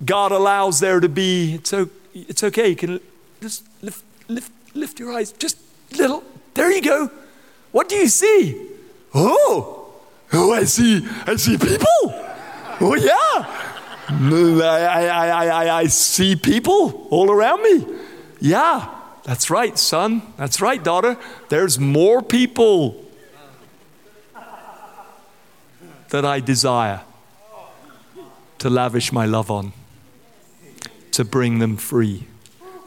God 0.04 0.32
allows 0.32 0.80
there 0.80 1.00
to 1.00 1.08
be, 1.08 1.56
it's, 1.56 1.74
it's 2.14 2.44
okay, 2.44 2.70
you 2.70 2.76
can 2.76 3.00
just 3.42 3.64
lift, 3.82 4.04
lift, 4.28 4.52
lift 4.74 5.00
your 5.00 5.14
eyes, 5.14 5.32
just 5.32 5.58
little, 5.98 6.24
there 6.54 6.72
you 6.72 6.82
go. 6.82 7.10
What 7.72 7.88
do 7.88 7.96
you 7.96 8.08
see? 8.08 8.70
Oh, 9.14 9.94
oh, 10.34 10.54
I 10.54 10.66
see, 10.66 11.08
I 11.26 11.36
see 11.38 11.58
people. 11.58 11.88
Oh, 12.82 12.96
yeah. 12.96 13.62
I, 14.08 15.08
I, 15.08 15.48
I, 15.48 15.78
I 15.80 15.88
see 15.88 16.36
people 16.36 17.08
all 17.10 17.32
around 17.32 17.64
me. 17.64 17.86
Yeah, 18.40 18.95
that's 19.26 19.50
right, 19.50 19.78
son. 19.78 20.22
That's 20.38 20.62
right, 20.62 20.82
daughter. 20.82 21.18
There's 21.50 21.80
more 21.80 22.22
people 22.22 23.04
that 26.10 26.24
I 26.24 26.40
desire 26.40 27.02
to 28.60 28.70
lavish 28.70 29.12
my 29.12 29.26
love 29.26 29.50
on 29.50 29.74
to 31.12 31.26
bring 31.26 31.60
them 31.60 31.76
free, 31.76 32.28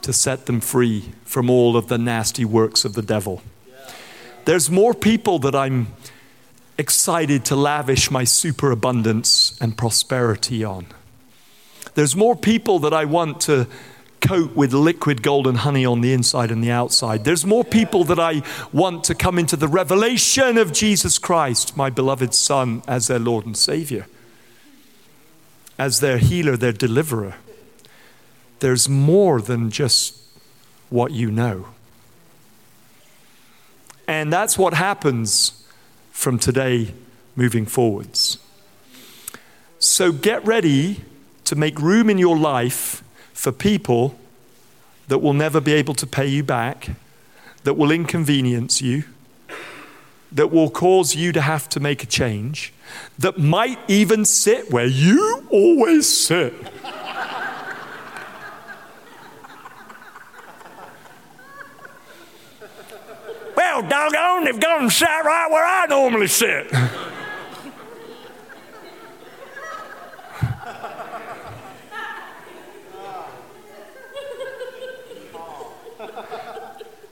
to 0.03 0.13
set 0.13 0.47
them 0.47 0.61
free 0.61 1.13
from 1.25 1.51
all 1.51 1.77
of 1.77 1.89
the 1.89 1.99
nasty 1.99 2.45
works 2.45 2.85
of 2.85 2.95
the 2.95 3.03
devil. 3.03 3.43
There's 4.45 4.71
more 4.71 4.95
people 4.95 5.41
that 5.41 5.55
I'm 5.55 5.89
excited 6.79 7.45
to 7.47 7.57
lavish 7.57 8.11
my 8.11 8.25
superabundance 8.25 9.59
and 9.61 9.77
prosperity 9.77 10.63
on. 10.63 10.87
There's 11.95 12.15
more 12.15 12.37
people 12.37 12.79
that 12.81 12.95
I 12.95 13.07
want 13.07 13.41
to 13.43 13.67
coat 14.21 14.55
with 14.57 14.73
liquid 14.73 15.23
golden 15.23 15.57
honey 15.57 15.85
on 15.85 16.01
the 16.01 16.13
inside 16.13 16.51
and 16.51 16.63
the 16.63 16.71
outside. 16.71 17.25
There's 17.25 17.47
more 17.47 17.65
people 17.65 18.05
that 18.05 18.19
I 18.19 18.43
want 18.73 19.05
to 19.05 19.15
come 19.15 19.39
into 19.39 19.57
the 19.57 19.69
revelation 19.69 20.59
of 20.59 20.73
Jesus 20.73 21.19
Christ, 21.19 21.77
my 21.77 21.91
beloved 21.91 22.35
Son, 22.35 22.83
as 22.87 23.07
their 23.07 23.19
Lord 23.19 23.47
and 23.47 23.57
Savior, 23.57 24.07
as 25.79 26.01
their 26.01 26.19
healer, 26.19 26.57
their 26.57 26.73
deliverer 26.73 27.35
there's 28.61 28.89
more 28.89 29.41
than 29.41 29.71
just 29.71 30.17
what 30.91 31.13
you 31.13 31.31
know. 31.31 31.67
And 34.07 34.33
that's 34.33 34.59
what 34.59 34.75
happens 34.75 35.67
from 36.11 36.39
today 36.39 36.95
moving 37.37 37.67
forwards. 37.67 38.39
So 39.79 40.13
get 40.13 40.45
ready 40.45 41.03
to 41.45 41.55
make 41.55 41.79
room 41.79 42.11
in 42.11 42.19
your 42.19 42.37
life 42.37 43.05
for 43.39 43.53
people 43.53 44.19
that 45.07 45.19
will 45.19 45.33
never 45.33 45.61
be 45.61 45.73
able 45.73 45.95
to 45.95 46.09
pay 46.09 46.27
you 46.27 46.43
back, 46.43 46.91
that 47.63 47.75
will 47.75 47.93
inconvenience 47.93 48.83
you, 48.83 49.05
that 50.33 50.51
will 50.51 50.69
cause 50.69 51.15
you 51.15 51.31
to 51.31 51.41
have 51.41 51.69
to 51.69 51.79
make 51.79 52.03
a 52.03 52.07
change, 52.07 52.73
that 53.17 53.39
might 53.39 53.79
even 53.87 54.25
sit 54.25 54.73
where 54.73 54.87
you 54.87 55.47
always 55.51 56.13
sit. 56.13 56.53
Well, 63.57 63.83
doggone, 63.89 64.47
they've 64.47 64.59
gone 64.59 64.83
and 64.83 64.93
sat 64.93 65.25
right 65.25 65.49
where 65.49 65.65
I 65.65 65.87
normally 65.87 66.27
sit. 66.27 66.73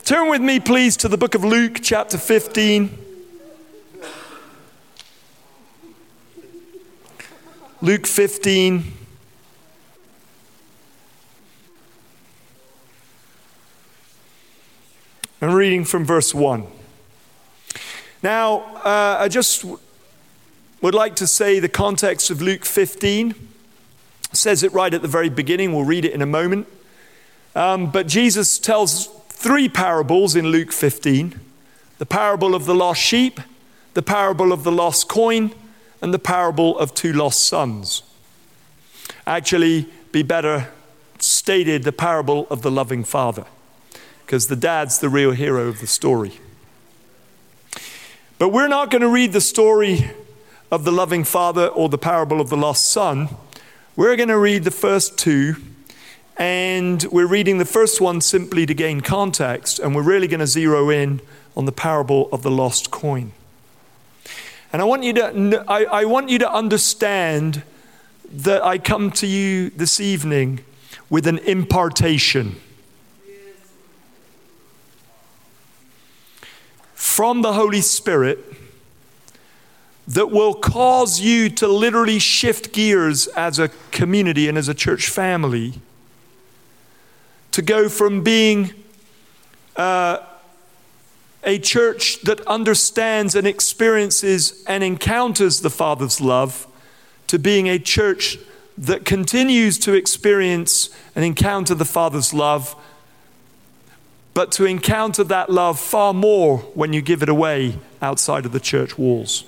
Turn 0.07 0.31
with 0.31 0.41
me, 0.41 0.61
please, 0.61 0.97
to 0.99 1.09
the 1.09 1.19
book 1.19 1.35
of 1.35 1.43
Luke, 1.43 1.81
chapter 1.83 2.17
15. 2.17 2.97
Luke 7.83 8.07
15. 8.07 8.93
I'm 15.43 15.53
reading 15.53 15.85
from 15.85 16.05
verse 16.05 16.33
1. 16.33 16.69
Now, 18.23 18.61
uh, 18.85 19.17
I 19.19 19.27
just 19.27 19.65
would 20.83 20.95
like 20.95 21.17
to 21.17 21.27
say 21.27 21.59
the 21.59 21.69
context 21.69 22.31
of 22.31 22.41
Luke 22.41 22.65
15 22.65 23.35
says 24.33 24.63
it 24.63 24.73
right 24.73 24.95
at 24.95 25.03
the 25.03 25.09
very 25.09 25.31
beginning. 25.31 25.75
We'll 25.75 25.83
read 25.83 26.05
it 26.05 26.13
in 26.13 26.23
a 26.23 26.27
moment. 26.27 26.69
Um, 27.57 27.91
but 27.91 28.07
Jesus 28.07 28.61
tells 28.61 29.09
three 29.37 29.69
parables 29.69 30.35
in 30.35 30.47
Luke 30.47 30.73
15 30.73 31.41
the 31.99 32.07
parable 32.07 32.55
of 32.55 32.67
the 32.67 32.75
lost 32.75 33.01
sheep, 33.01 33.41
the 33.95 34.03
parable 34.03 34.53
of 34.53 34.65
the 34.65 34.73
lost 34.73 35.09
coin, 35.09 35.55
and 36.03 36.13
the 36.13 36.19
parable 36.19 36.79
of 36.79 36.93
two 36.93 37.11
lost 37.11 37.47
sons. 37.47 38.03
Actually, 39.27 39.89
be 40.13 40.23
better 40.23 40.69
stated 41.19 41.85
the 41.85 41.93
parable 41.93 42.47
of 42.51 42.61
the 42.61 42.71
loving 42.71 43.03
father 43.03 43.47
because 44.27 44.49
the 44.49 44.57
dad's 44.57 44.99
the 44.99 45.09
real 45.09 45.31
hero 45.31 45.69
of 45.69 45.81
the 45.81 45.87
story. 45.87 46.39
But 48.39 48.51
we're 48.51 48.69
not 48.69 48.91
going 48.91 49.03
to 49.03 49.09
read 49.09 49.33
the 49.33 49.41
story 49.41 50.11
of 50.71 50.85
the 50.85 50.93
loving 50.93 51.25
father 51.25 51.69
or 51.69 51.89
the 51.89 51.97
parable 51.97 52.41
of 52.41 52.51
the 52.51 52.57
lost 52.57 52.91
son. 52.91 53.31
We're 53.95 54.17
going 54.17 54.29
to 54.29 54.39
read 54.39 54.65
the 54.65 54.71
first 54.71 55.17
two, 55.17 55.57
and 56.37 57.03
we're 57.05 57.27
reading 57.27 57.59
the 57.59 57.65
first 57.65 58.01
one 58.01 58.21
simply 58.21 58.67
to 58.67 58.75
gain 58.75 59.01
context, 59.01 59.79
and 59.79 59.95
we're 59.95 60.03
really 60.03 60.29
going 60.29 60.41
to 60.41 60.47
zero 60.47 60.91
in 60.91 61.21
on 61.57 61.65
the 61.65 61.73
parable 61.73 62.29
of 62.33 62.43
the 62.43 62.51
lost 62.51 62.91
coin. 62.91 63.33
And 64.73 64.83
I 64.83 64.85
want 64.85 65.05
you 65.05 65.13
to, 65.15 65.65
I, 65.67 65.85
I 65.85 66.05
want 66.05 66.29
you 66.29 66.39
to 66.41 66.53
understand 66.53 67.63
that 68.31 68.63
I 68.65 68.79
come 68.79 69.11
to 69.13 69.27
you 69.27 69.71
this 69.71 70.01
evening 70.01 70.61
with 71.09 71.27
an 71.27 71.39
impartation. 71.39 72.57
from 77.17 77.41
the 77.41 77.55
Holy 77.55 77.81
Spirit 77.81 78.39
that 80.07 80.31
will 80.31 80.53
cause 80.53 81.19
you 81.19 81.49
to 81.49 81.67
literally 81.67 82.19
shift 82.19 82.75
gears 82.75 83.27
as 83.29 83.59
a 83.59 83.69
community 83.91 84.51
and 84.51 84.59
as 84.59 84.69
a 84.69 84.75
church 84.75 85.09
family 85.09 85.81
to 87.57 87.63
go 87.63 87.89
from 87.89 88.23
being 88.23 88.71
uh, 89.77 90.19
a 91.43 91.59
church 91.59 92.21
that 92.21 92.39
understands 92.47 93.35
and 93.35 93.47
experiences 93.47 94.63
and 94.67 94.85
encounters 94.85 95.63
the 95.63 95.71
Father's 95.71 96.21
love 96.21 96.67
to 97.29 97.39
being 97.39 97.67
a 97.67 97.79
church 97.79 98.37
that 98.77 99.07
continues 99.07 99.79
to 99.79 99.95
experience 99.95 100.91
and 101.15 101.25
encounter 101.25 101.75
the 101.75 101.87
Father's 101.87 102.35
love, 102.35 102.77
but 104.35 104.53
to 104.53 104.67
encounter 104.67 105.25
that 105.25 105.49
love 105.49 105.81
far 105.81 106.13
more 106.13 106.59
when 106.75 106.93
you 106.93 107.01
give 107.01 107.23
it 107.23 107.29
away 107.31 107.79
outside 108.03 108.45
of 108.45 108.53
the 108.53 108.61
church 108.61 108.99
walls. 108.99 109.45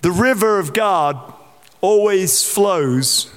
The 0.00 0.10
river 0.10 0.58
of 0.58 0.72
God 0.72 1.34
always 1.80 2.42
flows 2.42 3.30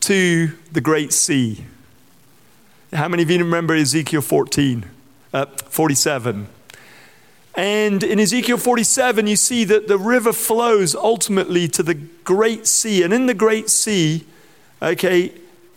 to 0.00 0.52
the 0.72 0.80
great 0.80 1.12
sea. 1.12 1.64
How 2.92 3.08
many 3.08 3.22
of 3.22 3.30
you 3.30 3.38
remember 3.38 3.74
Ezekiel 3.74 4.22
14, 4.22 4.84
uh, 5.32 5.46
47? 5.46 6.48
And 7.54 8.02
in 8.02 8.18
Ezekiel 8.18 8.58
47, 8.58 9.26
you 9.26 9.36
see 9.36 9.64
that 9.64 9.88
the 9.88 9.98
river 9.98 10.32
flows 10.32 10.94
ultimately 10.94 11.68
to 11.68 11.82
the 11.82 11.94
great 11.94 12.66
sea. 12.66 13.02
And 13.02 13.12
in 13.12 13.26
the 13.26 13.34
great 13.34 13.68
sea, 13.68 14.24
okay, 14.80 15.32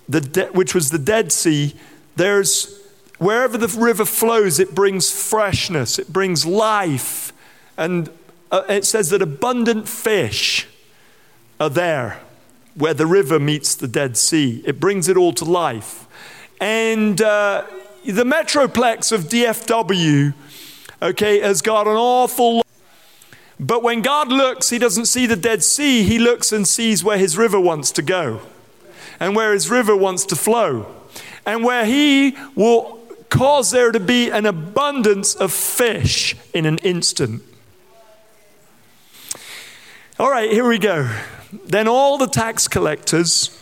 the 0.07 0.21
de- 0.21 0.47
which 0.47 0.73
was 0.73 0.91
the 0.91 0.99
Dead 0.99 1.31
Sea, 1.31 1.75
there's 2.15 2.79
wherever 3.17 3.57
the 3.57 3.67
river 3.67 4.05
flows, 4.05 4.59
it 4.59 4.75
brings 4.75 5.09
freshness, 5.09 5.97
it 5.97 6.11
brings 6.11 6.45
life. 6.45 7.33
And 7.77 8.09
uh, 8.51 8.63
it 8.69 8.85
says 8.85 9.09
that 9.09 9.21
abundant 9.21 9.87
fish 9.87 10.67
are 11.59 11.69
there 11.69 12.19
where 12.75 12.93
the 12.93 13.05
river 13.05 13.39
meets 13.39 13.75
the 13.75 13.87
Dead 13.87 14.17
Sea. 14.17 14.63
It 14.65 14.79
brings 14.79 15.07
it 15.07 15.17
all 15.17 15.33
to 15.33 15.45
life. 15.45 16.07
And 16.59 17.21
uh, 17.21 17.65
the 18.05 18.23
Metroplex 18.23 19.11
of 19.11 19.23
DFW, 19.25 20.33
okay, 21.01 21.39
has 21.39 21.61
got 21.61 21.87
an 21.87 21.95
awful 21.95 22.57
lot. 22.57 22.67
But 23.59 23.83
when 23.83 24.01
God 24.01 24.29
looks, 24.29 24.69
He 24.69 24.79
doesn't 24.79 25.05
see 25.05 25.25
the 25.25 25.35
Dead 25.35 25.63
Sea, 25.63 26.03
He 26.03 26.19
looks 26.19 26.51
and 26.51 26.67
sees 26.67 27.03
where 27.03 27.17
His 27.17 27.37
river 27.37 27.59
wants 27.59 27.91
to 27.93 28.01
go 28.01 28.41
and 29.19 29.35
where 29.35 29.53
His 29.53 29.69
river 29.69 29.95
wants 29.95 30.25
to 30.25 30.35
flow 30.35 30.93
and 31.45 31.63
where 31.63 31.85
He 31.85 32.35
will 32.55 32.99
cause 33.29 33.71
there 33.71 33.91
to 33.91 33.99
be 33.99 34.29
an 34.29 34.45
abundance 34.45 35.35
of 35.35 35.51
fish 35.51 36.35
in 36.53 36.65
an 36.65 36.77
instant. 36.79 37.41
All 40.19 40.29
right, 40.29 40.51
here 40.51 40.67
we 40.67 40.77
go. 40.77 41.09
Then 41.65 41.87
all 41.87 42.17
the 42.17 42.27
tax 42.27 42.67
collectors, 42.67 43.55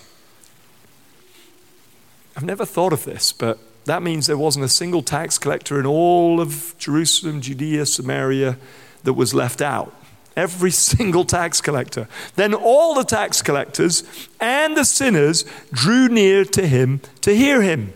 I've 2.38 2.44
never 2.44 2.66
thought 2.66 2.94
of 2.94 3.04
this, 3.04 3.34
but 3.34 3.60
that 3.86 4.02
means 4.02 4.28
there 4.28 4.38
wasn't 4.38 4.64
a 4.64 4.70
single 4.70 5.02
tax 5.02 5.38
collector 5.38 5.80
in 5.80 5.86
all 5.86 6.40
of 6.40 6.76
Jerusalem, 6.78 7.42
Judea, 7.42 7.86
Samaria 7.86 8.58
that 9.04 9.14
was 9.14 9.34
left 9.34 9.62
out. 9.62 9.94
Every 10.38 10.72
single 10.94 11.26
tax 11.26 11.60
collector. 11.60 12.08
Then 12.36 12.54
all 12.54 12.96
the 12.96 13.04
tax 13.04 13.42
collectors 13.42 14.04
and 14.40 14.78
the 14.78 14.86
sinners 14.86 15.44
drew 15.74 16.08
near 16.08 16.46
to 16.46 16.68
him 16.68 17.02
to 17.22 17.36
hear 17.36 17.62
him. 17.62 17.94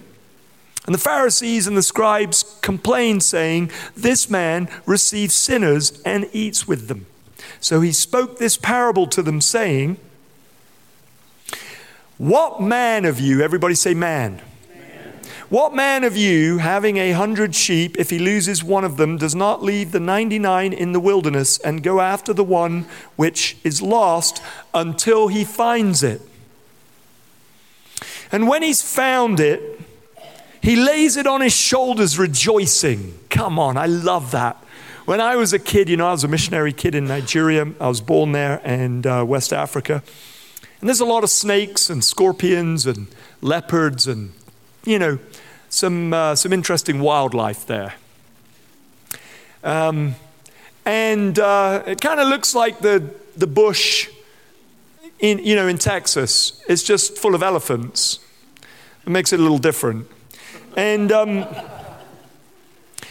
And 0.85 0.93
the 0.93 0.99
Pharisees 0.99 1.65
and 1.67 1.77
the 1.77 1.81
scribes 1.81 2.59
complained, 2.61 3.23
saying, 3.23 3.71
This 3.95 4.29
man 4.29 4.69
receives 4.85 5.33
sinners 5.33 5.99
and 6.03 6.29
eats 6.33 6.67
with 6.67 6.87
them. 6.87 7.07
So 7.59 7.81
he 7.81 7.91
spoke 7.91 8.37
this 8.37 8.57
parable 8.57 9.07
to 9.07 9.21
them, 9.21 9.41
saying, 9.41 9.97
What 12.17 12.61
man 12.61 13.05
of 13.05 13.19
you, 13.19 13.41
everybody 13.41 13.75
say 13.75 13.93
man. 13.93 14.41
What 15.49 15.75
man 15.75 16.03
of 16.03 16.17
you, 16.17 16.57
having 16.57 16.97
a 16.97 17.11
hundred 17.11 17.53
sheep, 17.53 17.97
if 17.99 18.09
he 18.09 18.17
loses 18.17 18.63
one 18.63 18.83
of 18.83 18.97
them, 18.97 19.17
does 19.17 19.35
not 19.35 19.61
leave 19.61 19.91
the 19.91 19.99
99 19.99 20.73
in 20.73 20.91
the 20.91 20.99
wilderness 20.99 21.59
and 21.59 21.83
go 21.83 22.01
after 22.01 22.33
the 22.33 22.43
one 22.43 22.87
which 23.15 23.55
is 23.63 23.79
lost 23.79 24.41
until 24.73 25.27
he 25.27 25.43
finds 25.43 26.01
it? 26.01 26.21
And 28.31 28.47
when 28.47 28.63
he's 28.63 28.81
found 28.81 29.39
it, 29.39 29.79
he 30.61 30.75
lays 30.75 31.15
it 31.15 31.27
on 31.27 31.41
his 31.41 31.55
shoulders, 31.55 32.17
rejoicing. 32.17 33.19
Come 33.29 33.59
on, 33.59 33.77
I 33.77 33.85
love 33.85 34.31
that. 34.31 34.57
When 35.05 35.21
I 35.21 35.35
was 35.35 35.53
a 35.53 35.59
kid, 35.59 35.87
you 35.87 35.97
know, 35.97 36.07
I 36.07 36.13
was 36.13 36.23
a 36.23 36.27
missionary 36.27 36.73
kid 36.73 36.95
in 36.95 37.05
Nigeria. 37.05 37.71
I 37.79 37.87
was 37.87 38.01
born 38.01 38.31
there 38.31 38.59
and 38.63 39.05
uh, 39.05 39.23
West 39.27 39.53
Africa. 39.53 40.01
And 40.79 40.89
there's 40.89 40.99
a 40.99 41.05
lot 41.05 41.23
of 41.23 41.29
snakes 41.29 41.91
and 41.91 42.03
scorpions 42.03 42.87
and 42.87 43.05
leopards 43.39 44.07
and, 44.07 44.33
you 44.83 44.97
know, 44.97 45.19
some, 45.69 46.11
uh, 46.11 46.33
some 46.33 46.51
interesting 46.51 47.01
wildlife 47.01 47.67
there. 47.67 47.93
Um, 49.63 50.15
and 50.85 51.37
uh, 51.37 51.83
it 51.85 52.01
kind 52.01 52.19
of 52.19 52.27
looks 52.27 52.55
like 52.55 52.79
the, 52.79 53.13
the 53.37 53.45
bush 53.45 54.09
in, 55.19 55.37
you 55.37 55.55
know, 55.55 55.67
in 55.67 55.77
Texas. 55.77 56.63
It's 56.67 56.81
just 56.81 57.19
full 57.19 57.35
of 57.35 57.43
elephants. 57.43 58.21
It 59.05 59.09
makes 59.09 59.31
it 59.31 59.39
a 59.39 59.43
little 59.43 59.59
different. 59.59 60.07
And, 60.75 61.11
um, 61.11 61.45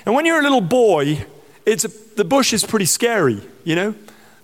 and 0.04 0.12
when 0.12 0.26
you're 0.26 0.40
a 0.40 0.42
little 0.42 0.60
boy, 0.60 1.26
it's 1.66 1.84
a, 1.84 1.88
the 2.16 2.24
bush 2.24 2.52
is 2.52 2.64
pretty 2.64 2.86
scary, 2.86 3.42
you 3.64 3.74
know? 3.74 3.94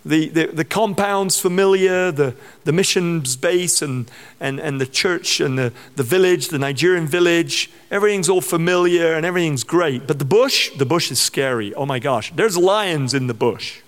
The, 0.05 0.29
the, 0.31 0.47
the 0.47 0.65
compound's 0.65 1.39
familiar, 1.39 2.11
the, 2.11 2.35
the 2.65 2.73
mission's 2.73 3.37
base 3.37 3.83
and, 3.83 4.11
and, 4.41 4.59
and 4.59 4.81
the 4.81 4.87
church 4.87 5.41
and 5.41 5.59
the, 5.59 5.75
the 5.97 6.03
village, 6.03 6.49
the 6.49 6.59
Nigerian 6.59 7.07
village, 7.07 7.71
everything's 7.91 8.31
all 8.31 8.41
familiar 8.41 9.13
and 9.13 9.27
everything's 9.27 9.63
great. 9.63 10.07
But 10.07 10.19
the 10.19 10.25
bush, 10.25 10.71
the 10.79 10.87
bush 10.87 11.11
is 11.11 11.21
scary. 11.21 11.75
Oh 11.75 11.85
my 11.85 11.99
gosh. 11.99 12.33
There's 12.35 12.57
lions 12.57 13.13
in 13.13 13.27
the 13.27 13.35
bush, 13.35 13.81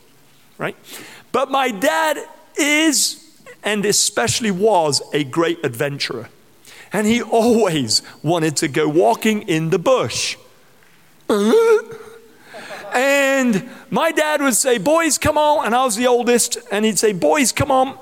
right? 0.58 0.76
But 1.32 1.50
my 1.50 1.70
dad 1.70 2.18
is, 2.58 3.40
and 3.64 3.86
especially 3.86 4.50
was, 4.50 5.00
a 5.14 5.24
great 5.24 5.64
adventurer. 5.64 6.28
And 6.92 7.06
he 7.06 7.22
always 7.22 8.02
wanted 8.22 8.56
to 8.58 8.68
go 8.68 8.86
walking 8.86 9.48
in 9.48 9.70
the 9.70 9.78
bush. 9.78 10.36
And 12.94 13.68
my 13.90 14.12
dad 14.12 14.42
would 14.42 14.54
say, 14.54 14.78
Boys, 14.78 15.18
come 15.18 15.38
on. 15.38 15.66
And 15.66 15.74
I 15.74 15.84
was 15.84 15.96
the 15.96 16.06
oldest. 16.06 16.58
And 16.70 16.84
he'd 16.84 16.98
say, 16.98 17.12
Boys, 17.12 17.52
come 17.52 17.70
on. 17.70 17.98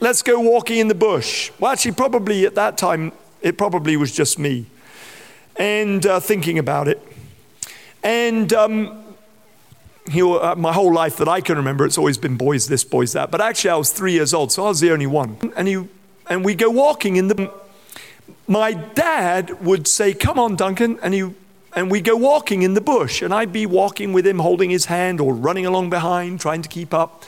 Let's 0.00 0.22
go 0.22 0.40
walking 0.40 0.78
in 0.78 0.88
the 0.88 0.94
bush. 0.94 1.50
Well, 1.58 1.72
actually, 1.72 1.92
probably 1.92 2.46
at 2.46 2.54
that 2.54 2.78
time, 2.78 3.12
it 3.40 3.56
probably 3.56 3.96
was 3.96 4.12
just 4.12 4.38
me. 4.38 4.66
And 5.56 6.04
uh, 6.06 6.20
thinking 6.20 6.58
about 6.58 6.88
it. 6.88 7.00
And 8.02 8.52
um, 8.52 9.14
he, 10.10 10.22
uh, 10.22 10.56
my 10.56 10.72
whole 10.72 10.92
life 10.92 11.16
that 11.18 11.28
I 11.28 11.40
can 11.40 11.56
remember, 11.56 11.84
it's 11.84 11.98
always 11.98 12.18
been 12.18 12.36
boys 12.36 12.68
this, 12.68 12.84
boys 12.84 13.12
that. 13.12 13.30
But 13.30 13.40
actually, 13.40 13.70
I 13.70 13.76
was 13.76 13.92
three 13.92 14.12
years 14.12 14.34
old, 14.34 14.50
so 14.50 14.64
I 14.64 14.68
was 14.68 14.80
the 14.80 14.90
only 14.90 15.06
one. 15.06 15.52
And, 15.56 15.68
he, 15.68 15.84
and 16.28 16.44
we 16.44 16.54
go 16.54 16.70
walking 16.70 17.16
in 17.16 17.28
the. 17.28 17.52
My 18.48 18.72
dad 18.72 19.64
would 19.64 19.86
say, 19.86 20.14
Come 20.14 20.38
on, 20.38 20.56
Duncan. 20.56 20.98
And 21.02 21.14
he 21.14 21.30
and 21.74 21.90
we'd 21.90 22.04
go 22.04 22.16
walking 22.16 22.62
in 22.62 22.74
the 22.74 22.80
bush, 22.80 23.22
and 23.22 23.32
I'd 23.32 23.52
be 23.52 23.66
walking 23.66 24.12
with 24.12 24.26
him, 24.26 24.38
holding 24.38 24.70
his 24.70 24.86
hand 24.86 25.20
or 25.20 25.34
running 25.34 25.66
along 25.66 25.90
behind, 25.90 26.40
trying 26.40 26.62
to 26.62 26.68
keep 26.68 26.92
up. 26.92 27.24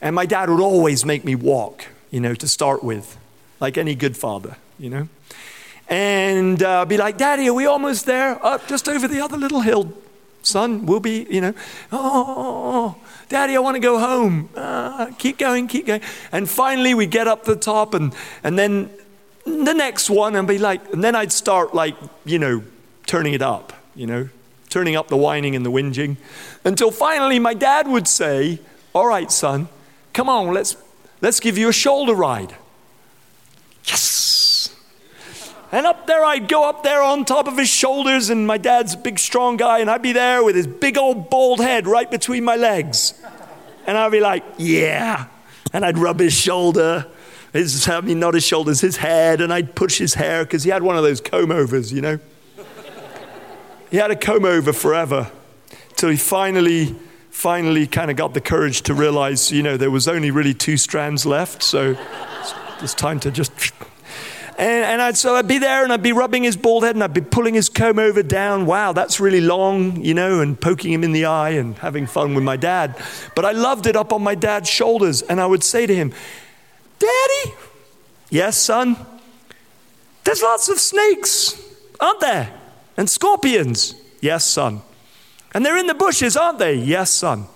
And 0.00 0.14
my 0.14 0.26
dad 0.26 0.50
would 0.50 0.60
always 0.60 1.04
make 1.04 1.24
me 1.24 1.34
walk, 1.34 1.86
you 2.10 2.20
know, 2.20 2.34
to 2.34 2.48
start 2.48 2.82
with, 2.82 3.16
like 3.60 3.78
any 3.78 3.94
good 3.94 4.16
father, 4.16 4.56
you 4.78 4.90
know. 4.90 5.08
And 5.88 6.62
uh, 6.62 6.84
be 6.86 6.96
like, 6.96 7.18
Daddy, 7.18 7.48
are 7.48 7.54
we 7.54 7.66
almost 7.66 8.06
there? 8.06 8.44
Up 8.44 8.66
just 8.66 8.88
over 8.88 9.06
the 9.06 9.20
other 9.20 9.36
little 9.36 9.60
hill, 9.60 9.92
son. 10.42 10.86
We'll 10.86 11.00
be, 11.00 11.26
you 11.30 11.40
know, 11.40 11.54
oh, 11.92 12.96
Daddy, 13.28 13.54
I 13.56 13.60
want 13.60 13.76
to 13.76 13.80
go 13.80 13.98
home. 13.98 14.48
Uh, 14.56 15.12
keep 15.18 15.38
going, 15.38 15.68
keep 15.68 15.86
going. 15.86 16.00
And 16.32 16.48
finally, 16.48 16.94
we 16.94 17.06
get 17.06 17.28
up 17.28 17.44
the 17.44 17.56
top, 17.56 17.94
and, 17.94 18.12
and 18.42 18.58
then 18.58 18.90
the 19.44 19.72
next 19.72 20.10
one, 20.10 20.34
and 20.34 20.48
be 20.48 20.58
like, 20.58 20.92
and 20.92 21.04
then 21.04 21.14
I'd 21.14 21.32
start, 21.32 21.74
like, 21.74 21.94
you 22.24 22.38
know, 22.38 22.64
turning 23.06 23.34
it 23.34 23.42
up 23.42 23.72
you 23.94 24.06
know, 24.06 24.28
turning 24.68 24.96
up 24.96 25.08
the 25.08 25.16
whining 25.16 25.54
and 25.54 25.64
the 25.64 25.70
whinging, 25.70 26.16
until 26.64 26.90
finally 26.90 27.38
my 27.38 27.54
dad 27.54 27.86
would 27.86 28.08
say, 28.08 28.60
All 28.92 29.06
right, 29.06 29.30
son, 29.30 29.68
come 30.12 30.28
on, 30.28 30.52
let's, 30.52 30.76
let's 31.20 31.40
give 31.40 31.56
you 31.56 31.68
a 31.68 31.72
shoulder 31.72 32.14
ride. 32.14 32.54
Yes! 33.84 34.74
And 35.70 35.86
up 35.86 36.06
there, 36.06 36.24
I'd 36.24 36.48
go 36.48 36.68
up 36.68 36.82
there 36.82 37.02
on 37.02 37.24
top 37.24 37.48
of 37.48 37.58
his 37.58 37.68
shoulders, 37.68 38.30
and 38.30 38.46
my 38.46 38.58
dad's 38.58 38.94
a 38.94 38.98
big, 38.98 39.18
strong 39.18 39.56
guy, 39.56 39.80
and 39.80 39.90
I'd 39.90 40.02
be 40.02 40.12
there 40.12 40.44
with 40.44 40.54
his 40.56 40.66
big 40.66 40.96
old 40.96 41.30
bald 41.30 41.60
head 41.60 41.86
right 41.86 42.10
between 42.10 42.44
my 42.44 42.56
legs. 42.56 43.14
And 43.86 43.98
I'd 43.98 44.12
be 44.12 44.20
like, 44.20 44.44
Yeah. 44.56 45.26
And 45.72 45.84
I'd 45.84 45.98
rub 45.98 46.20
his 46.20 46.32
shoulder, 46.32 47.06
his, 47.52 47.88
I 47.88 48.00
mean, 48.00 48.20
not 48.20 48.34
his 48.34 48.44
shoulders, 48.44 48.80
his 48.80 48.96
head, 48.96 49.40
and 49.40 49.52
I'd 49.52 49.74
push 49.74 49.98
his 49.98 50.14
hair 50.14 50.44
because 50.44 50.62
he 50.62 50.70
had 50.70 50.82
one 50.84 50.96
of 50.96 51.02
those 51.02 51.20
comb 51.20 51.50
overs, 51.50 51.92
you 51.92 52.00
know. 52.00 52.20
He 53.94 54.00
had 54.00 54.10
a 54.10 54.16
comb 54.16 54.44
over 54.44 54.72
forever. 54.72 55.30
till 55.94 56.08
he 56.08 56.16
finally, 56.16 56.96
finally 57.30 57.86
kind 57.86 58.10
of 58.10 58.16
got 58.16 58.34
the 58.34 58.40
courage 58.40 58.82
to 58.82 58.92
realize, 58.92 59.52
you 59.52 59.62
know, 59.62 59.76
there 59.76 59.88
was 59.92 60.08
only 60.08 60.32
really 60.32 60.52
two 60.52 60.76
strands 60.76 61.24
left. 61.24 61.62
So 61.62 61.96
it's 62.80 62.92
time 62.94 63.20
to 63.20 63.30
just. 63.30 63.52
And, 64.56 64.84
and 64.84 65.02
I'd, 65.02 65.16
so 65.16 65.34
I'd 65.34 65.48
be 65.48 65.58
there 65.58 65.82
and 65.82 65.92
I'd 65.92 66.02
be 66.02 66.12
rubbing 66.12 66.44
his 66.44 66.56
bald 66.56 66.84
head 66.84 66.94
and 66.94 67.02
I'd 67.02 67.12
be 67.12 67.20
pulling 67.20 67.54
his 67.54 67.68
comb 67.68 67.98
over 67.98 68.22
down. 68.22 68.66
Wow, 68.66 68.92
that's 68.92 69.18
really 69.18 69.40
long, 69.40 70.00
you 70.00 70.14
know, 70.14 70.38
and 70.38 70.60
poking 70.60 70.92
him 70.92 71.02
in 71.02 71.10
the 71.10 71.24
eye 71.24 71.50
and 71.50 71.76
having 71.78 72.06
fun 72.06 72.34
with 72.34 72.44
my 72.44 72.56
dad. 72.56 72.96
But 73.34 73.44
I 73.44 73.50
loved 73.50 73.86
it 73.86 73.96
up 73.96 74.12
on 74.12 74.22
my 74.22 74.36
dad's 74.36 74.70
shoulders. 74.70 75.22
And 75.22 75.40
I 75.40 75.46
would 75.46 75.64
say 75.64 75.86
to 75.86 75.94
him, 75.94 76.12
Daddy, 77.00 77.54
yes, 78.30 78.56
son, 78.56 78.96
there's 80.22 80.42
lots 80.42 80.68
of 80.68 80.78
snakes, 80.78 81.60
aren't 82.00 82.20
there? 82.20 82.54
And 82.96 83.10
scorpions, 83.10 83.94
yes, 84.20 84.44
son. 84.44 84.82
And 85.52 85.64
they're 85.64 85.78
in 85.78 85.86
the 85.86 85.94
bushes, 85.94 86.36
aren't 86.36 86.58
they? 86.58 86.74
Yes, 86.74 87.10
son. 87.10 87.46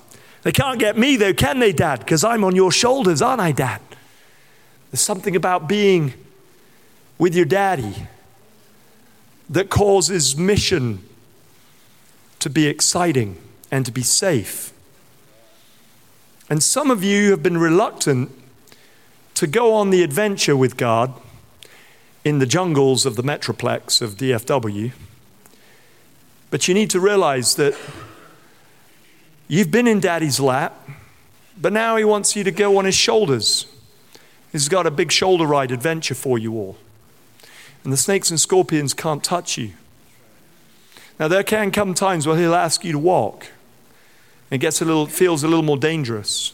They 0.42 0.53
can't 0.53 0.79
get 0.79 0.96
me, 0.96 1.16
though, 1.16 1.35
can 1.35 1.59
they, 1.59 1.72
Dad? 1.72 2.01
Because 2.01 2.24
I'm 2.24 2.44
on 2.44 2.55
your 2.55 2.72
shoulders, 2.72 3.20
aren't 3.20 3.40
I, 3.40 3.53
Dad? 3.53 3.81
There's 4.90 5.01
something 5.01 5.37
about 5.37 5.68
being 5.68 6.14
with 7.18 7.35
your 7.35 7.44
daddy 7.44 8.07
that 9.51 9.68
causes 9.68 10.37
mission 10.37 11.01
to 12.38 12.48
be 12.48 12.66
exciting 12.66 13.37
and 13.70 13.85
to 13.85 13.92
be 13.92 14.03
safe. 14.03 14.72
And 16.48 16.62
some 16.62 16.90
of 16.90 17.05
you 17.05 17.31
have 17.31 17.42
been 17.42 17.59
reluctant 17.59 18.31
to 19.35 19.46
go 19.46 19.74
on 19.74 19.90
the 19.90 20.03
adventure 20.03 20.57
with 20.57 20.77
God 20.77 21.12
in 22.24 22.38
the 22.38 22.46
jungles 22.46 23.05
of 23.05 23.16
the 23.16 23.22
Metroplex 23.22 24.01
of 24.01 24.16
DFW. 24.16 24.92
But 26.50 26.68
you 26.68 26.74
need 26.74 26.90
to 26.90 27.00
realize 27.00 27.56
that 27.56 27.76
you've 29.48 29.70
been 29.70 29.87
in 29.87 30.00
daddy's 30.00 30.40
lap, 30.40 30.88
but 31.61 31.72
now 31.72 31.96
he 31.96 32.04
wants 32.04 32.37
you 32.37 32.44
to 32.44 32.50
go 32.50 32.78
on 32.78 32.84
his 32.84 32.94
shoulders. 32.94 33.66
He's 34.52 34.68
got 34.68 34.87
a 34.87 34.90
big 34.90 35.12
shoulder 35.12 35.46
ride 35.46 35.70
adventure 35.70 36.14
for 36.14 36.38
you 36.38 36.54
all. 36.54 36.78
And 37.84 37.92
the 37.92 37.96
snakes 37.96 38.30
and 38.30 38.40
scorpions 38.40 38.94
can't 38.94 39.22
touch 39.22 39.58
you. 39.58 39.72
Now, 41.20 41.28
there 41.28 41.42
can 41.42 41.70
come 41.70 41.94
times 41.94 42.26
where 42.26 42.37
he'll 42.37 42.54
ask 42.54 42.84
you 42.84 42.92
to 42.92 42.98
walk. 42.98 43.48
It 44.50 44.58
gets 44.58 44.80
a 44.80 44.84
little, 44.84 45.06
feels 45.06 45.42
a 45.42 45.48
little 45.48 45.64
more 45.64 45.76
dangerous. 45.76 46.52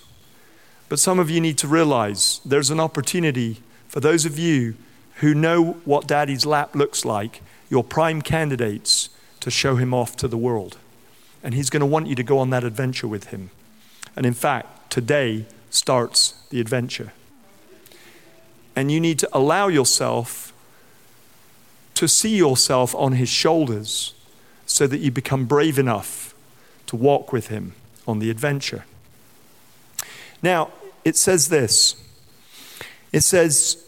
But 0.89 0.99
some 0.99 1.19
of 1.19 1.31
you 1.31 1.41
need 1.41 1.59
to 1.59 1.69
realize 1.69 2.41
there's 2.45 2.71
an 2.71 2.81
opportunity 2.81 3.63
for 3.89 4.01
those 4.01 4.25
of 4.25 4.39
you 4.39 4.75
who 5.17 5.35
know 5.35 5.75
what 5.85 6.09
daddy's 6.09 6.45
lap 6.45 6.75
looks 6.75 7.05
like, 7.05 7.43
your 7.71 7.85
prime 7.85 8.23
candidates 8.23 9.11
to 9.45 9.51
show 9.51 9.77
him 9.77 9.93
off 9.93 10.17
to 10.17 10.27
the 10.27 10.39
world. 10.39 10.79
And 11.43 11.53
he's 11.53 11.69
going 11.69 11.81
to 11.81 11.87
want 11.87 12.07
you 12.07 12.15
to 12.15 12.23
go 12.23 12.39
on 12.39 12.49
that 12.49 12.65
adventure 12.65 13.07
with 13.07 13.25
him. 13.27 13.51
And 14.17 14.25
in 14.25 14.33
fact, 14.33 14.91
today 14.91 15.45
starts 15.69 16.33
the 16.49 16.63
adventure. 16.63 17.13
And 18.75 18.91
you 18.91 19.01
need 19.01 19.19
to 19.19 19.29
allow 19.35 19.69
yourself 19.69 20.55
to 21.93 22.09
see 22.09 22.35
yourself 22.35 22.95
on 22.95 23.13
his 23.13 23.29
shoulders 23.29 24.15
so 24.65 24.87
that 24.87 25.01
you 25.01 25.11
become 25.11 25.45
brave 25.45 25.79
enough 25.79 26.35
to 26.87 26.97
walk 26.97 27.31
with 27.31 27.49
him 27.49 27.75
on 28.09 28.21
the 28.21 28.31
adventure. 28.31 28.87
Now, 30.43 30.71
it 31.05 31.19
says 31.19 31.51
this 31.51 31.97
it 33.13 33.21
says, 33.21 33.84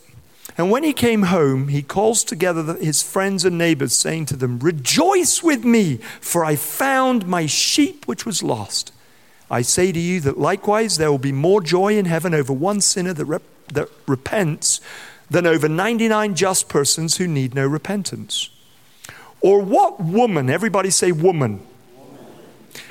and 0.58 0.70
when 0.70 0.84
he 0.84 0.92
came 0.92 1.24
home, 1.24 1.68
he 1.68 1.82
calls 1.82 2.24
together 2.24 2.74
his 2.74 3.02
friends 3.02 3.44
and 3.44 3.58
neighbors, 3.58 3.92
saying 3.94 4.26
to 4.26 4.36
them, 4.36 4.58
Rejoice 4.58 5.42
with 5.42 5.64
me, 5.64 5.98
for 6.20 6.44
I 6.44 6.56
found 6.56 7.26
my 7.26 7.44
sheep 7.46 8.06
which 8.06 8.24
was 8.24 8.42
lost. 8.42 8.92
I 9.50 9.62
say 9.62 9.92
to 9.92 9.98
you 9.98 10.20
that 10.20 10.38
likewise 10.38 10.96
there 10.96 11.10
will 11.10 11.18
be 11.18 11.32
more 11.32 11.60
joy 11.60 11.96
in 11.98 12.06
heaven 12.06 12.34
over 12.34 12.52
one 12.52 12.80
sinner 12.80 13.12
that, 13.12 13.24
rep- 13.26 13.42
that 13.72 13.88
repents 14.06 14.80
than 15.30 15.46
over 15.46 15.68
99 15.68 16.34
just 16.34 16.68
persons 16.68 17.18
who 17.18 17.26
need 17.26 17.54
no 17.54 17.66
repentance. 17.66 18.50
Or 19.40 19.60
what 19.60 20.00
woman, 20.00 20.48
everybody 20.48 20.90
say 20.90 21.12
woman, 21.12 21.60
woman. 21.96 22.18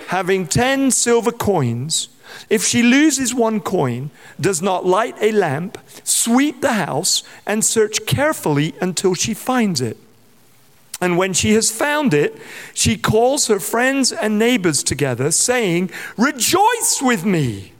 having 0.07 0.47
10 0.47 0.91
silver 0.91 1.31
coins, 1.31 2.09
if 2.49 2.63
she 2.63 2.83
loses 2.83 3.33
one 3.33 3.59
coin, 3.59 4.11
does 4.39 4.61
not 4.61 4.85
light 4.85 5.15
a 5.21 5.31
lamp, 5.31 5.77
sweep 6.03 6.61
the 6.61 6.73
house, 6.73 7.23
and 7.45 7.63
search 7.63 8.05
carefully 8.05 8.73
until 8.81 9.13
she 9.13 9.33
finds 9.33 9.81
it. 9.81 9.97
And 11.01 11.17
when 11.17 11.33
she 11.33 11.53
has 11.53 11.71
found 11.71 12.13
it, 12.13 12.37
she 12.73 12.97
calls 12.97 13.47
her 13.47 13.59
friends 13.59 14.11
and 14.11 14.39
neighbors 14.39 14.81
together, 14.81 15.31
saying, 15.31 15.91
Rejoice 16.17 16.99
with 17.01 17.25
me, 17.25 17.73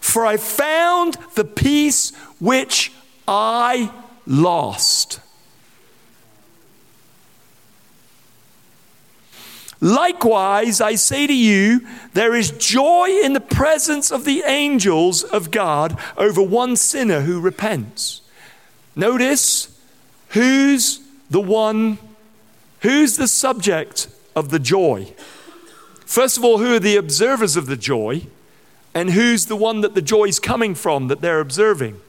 for 0.00 0.26
I 0.26 0.36
found 0.36 1.16
the 1.34 1.44
piece 1.44 2.14
which 2.38 2.92
I 3.26 3.90
lost. 4.26 5.20
Likewise, 9.82 10.80
I 10.80 10.94
say 10.94 11.26
to 11.26 11.34
you, 11.34 11.84
there 12.14 12.36
is 12.36 12.52
joy 12.52 13.08
in 13.24 13.32
the 13.32 13.40
presence 13.40 14.12
of 14.12 14.24
the 14.24 14.44
angels 14.46 15.24
of 15.24 15.50
God 15.50 15.98
over 16.16 16.40
one 16.40 16.76
sinner 16.76 17.22
who 17.22 17.40
repents. 17.40 18.20
Notice 18.94 19.76
who's 20.28 21.00
the 21.28 21.40
one, 21.40 21.98
who's 22.82 23.16
the 23.16 23.26
subject 23.26 24.06
of 24.36 24.50
the 24.50 24.60
joy. 24.60 25.12
First 26.06 26.36
of 26.36 26.44
all, 26.44 26.58
who 26.58 26.76
are 26.76 26.78
the 26.78 26.94
observers 26.94 27.56
of 27.56 27.66
the 27.66 27.76
joy, 27.76 28.28
and 28.94 29.10
who's 29.10 29.46
the 29.46 29.56
one 29.56 29.80
that 29.80 29.96
the 29.96 30.02
joy 30.02 30.26
is 30.26 30.38
coming 30.38 30.76
from 30.76 31.08
that 31.08 31.22
they're 31.22 31.40
observing. 31.40 32.00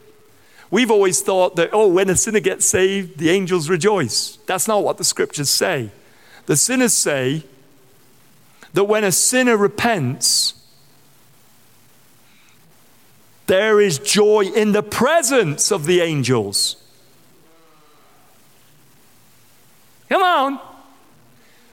We've 0.69 0.91
always 0.91 1.21
thought 1.21 1.55
that, 1.55 1.71
oh, 1.73 1.87
when 1.87 2.07
a 2.11 2.15
sinner 2.15 2.39
gets 2.39 2.67
saved, 2.67 3.17
the 3.17 3.31
angels 3.31 3.67
rejoice. 3.67 4.37
That's 4.45 4.67
not 4.67 4.83
what 4.83 4.97
the 4.99 5.03
scriptures 5.03 5.49
say. 5.49 5.89
The 6.45 6.55
sinners 6.55 6.93
say, 6.93 7.45
that 8.73 8.85
when 8.85 9.03
a 9.03 9.11
sinner 9.11 9.55
repents, 9.55 10.55
there 13.47 13.79
is 13.79 13.99
joy 13.99 14.45
in 14.55 14.71
the 14.71 14.83
presence 14.83 15.71
of 15.71 15.85
the 15.85 16.01
angels. 16.01 16.77
Come 20.09 20.23
on. 20.23 20.59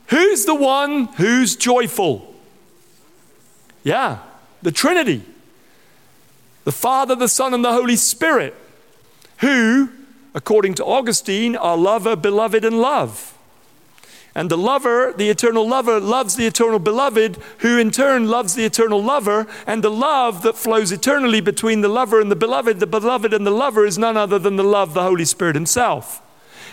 Who's 0.06 0.44
the 0.44 0.54
one 0.54 1.06
who's 1.14 1.56
joyful? 1.56 2.34
Yeah, 3.82 4.18
the 4.62 4.72
Trinity. 4.72 5.24
The 6.64 6.72
Father, 6.72 7.14
the 7.14 7.28
Son, 7.28 7.54
and 7.54 7.64
the 7.64 7.72
Holy 7.72 7.96
Spirit, 7.96 8.54
who, 9.38 9.90
according 10.34 10.74
to 10.74 10.84
Augustine, 10.84 11.56
are 11.56 11.76
lover, 11.76 12.16
beloved, 12.16 12.64
and 12.64 12.80
love. 12.80 13.36
And 14.34 14.50
the 14.50 14.58
lover, 14.58 15.12
the 15.16 15.28
eternal 15.28 15.66
lover, 15.68 15.98
loves 15.98 16.36
the 16.36 16.46
eternal 16.46 16.78
beloved, 16.78 17.36
who 17.58 17.78
in 17.78 17.90
turn 17.90 18.28
loves 18.28 18.54
the 18.54 18.64
eternal 18.64 19.02
lover. 19.02 19.46
And 19.66 19.82
the 19.82 19.90
love 19.90 20.42
that 20.42 20.56
flows 20.56 20.92
eternally 20.92 21.40
between 21.40 21.80
the 21.80 21.88
lover 21.88 22.20
and 22.20 22.30
the 22.30 22.36
beloved, 22.36 22.80
the 22.80 22.86
beloved 22.86 23.34
and 23.34 23.46
the 23.46 23.50
lover, 23.50 23.84
is 23.84 23.98
none 23.98 24.16
other 24.16 24.38
than 24.38 24.56
the 24.56 24.62
love, 24.62 24.90
of 24.90 24.94
the 24.94 25.02
Holy 25.02 25.24
Spirit 25.24 25.56
Himself. 25.56 26.22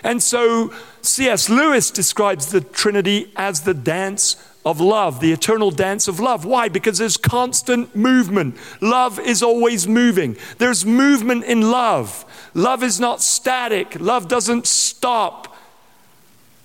And 0.03 0.21
so 0.21 0.73
C.S. 1.01 1.49
Lewis 1.49 1.89
describes 1.91 2.51
the 2.51 2.61
Trinity 2.61 3.31
as 3.35 3.61
the 3.61 3.73
dance 3.73 4.35
of 4.65 4.81
love, 4.81 5.21
the 5.21 5.31
eternal 5.31 5.71
dance 5.71 6.07
of 6.07 6.19
love. 6.19 6.45
Why? 6.45 6.67
Because 6.67 6.97
there's 6.97 7.17
constant 7.17 7.95
movement. 7.95 8.57
Love 8.81 9.17
is 9.19 9.41
always 9.41 9.87
moving. 9.87 10.35
There's 10.57 10.85
movement 10.85 11.45
in 11.45 11.71
love. 11.71 12.25
Love 12.53 12.83
is 12.83 12.99
not 12.99 13.21
static, 13.21 13.99
love 13.99 14.27
doesn't 14.27 14.65
stop 14.65 15.46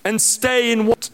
and 0.04 0.20
stay 0.20 0.72
in 0.72 0.86
what? 0.86 1.10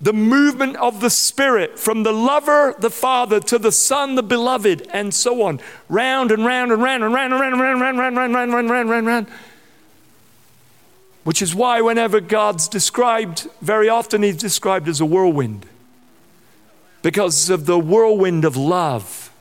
The 0.00 0.12
movement 0.12 0.76
of 0.76 1.00
the 1.00 1.10
Spirit 1.10 1.78
from 1.78 2.02
the 2.02 2.12
lover, 2.12 2.74
the 2.76 2.90
Father, 2.90 3.38
to 3.38 3.56
the 3.56 3.70
Son, 3.70 4.16
the 4.16 4.22
beloved, 4.22 4.88
and 4.92 5.14
so 5.14 5.42
on. 5.42 5.60
Round 5.88 6.32
and 6.32 6.44
round 6.44 6.72
and 6.72 6.82
round 6.82 7.04
and 7.04 7.14
round 7.14 7.32
and 7.32 7.40
round 7.40 7.54
and 7.54 7.60
round 7.60 7.80
and 7.80 7.98
round 7.98 8.18
and 8.18 8.34
round 8.34 8.34
and 8.34 8.34
round 8.34 8.70
and 8.70 8.70
round 8.70 8.92
and 8.92 9.06
round. 9.06 9.26
Which 11.22 11.40
is 11.40 11.54
why, 11.54 11.80
whenever 11.80 12.20
God's 12.20 12.66
described, 12.66 13.48
very 13.60 13.88
often 13.88 14.24
He's 14.24 14.36
described 14.36 14.88
as 14.88 15.00
a 15.00 15.06
whirlwind. 15.06 15.66
Because 17.02 17.48
of 17.48 17.66
the 17.66 17.78
whirlwind 17.78 18.44
of 18.44 18.56
love. 18.56 19.32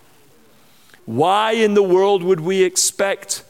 Why 1.06 1.54
in 1.54 1.74
the 1.74 1.82
world 1.82 2.22
would 2.22 2.40
we 2.40 2.62
expect 2.62 3.44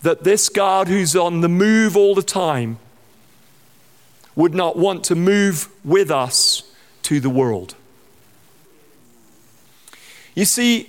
that 0.00 0.24
this 0.24 0.48
God 0.48 0.88
who's 0.88 1.14
on 1.14 1.42
the 1.42 1.48
move 1.48 1.94
all 1.94 2.14
the 2.14 2.22
time 2.22 2.78
would 4.40 4.54
not 4.54 4.74
want 4.74 5.04
to 5.04 5.14
move 5.14 5.68
with 5.84 6.10
us 6.10 6.62
to 7.02 7.20
the 7.20 7.28
world. 7.28 7.74
You 10.34 10.46
see, 10.46 10.88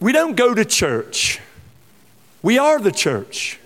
we 0.00 0.12
don't 0.12 0.34
go 0.34 0.54
to 0.54 0.64
church, 0.64 1.40
we 2.42 2.58
are 2.58 2.80
the 2.80 2.92
church. 2.92 3.60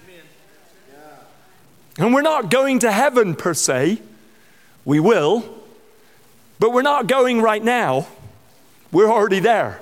And 1.99 2.13
we're 2.13 2.23
not 2.23 2.51
going 2.51 2.81
to 2.81 2.91
heaven 2.91 3.35
per 3.35 3.53
se. 3.53 4.01
We 4.85 4.99
will, 4.99 5.45
But 6.59 6.73
we're 6.73 6.83
not 6.83 7.07
going 7.07 7.43
right 7.43 7.63
now, 7.63 8.07
we're 8.91 9.11
already 9.11 9.41
there. 9.41 9.81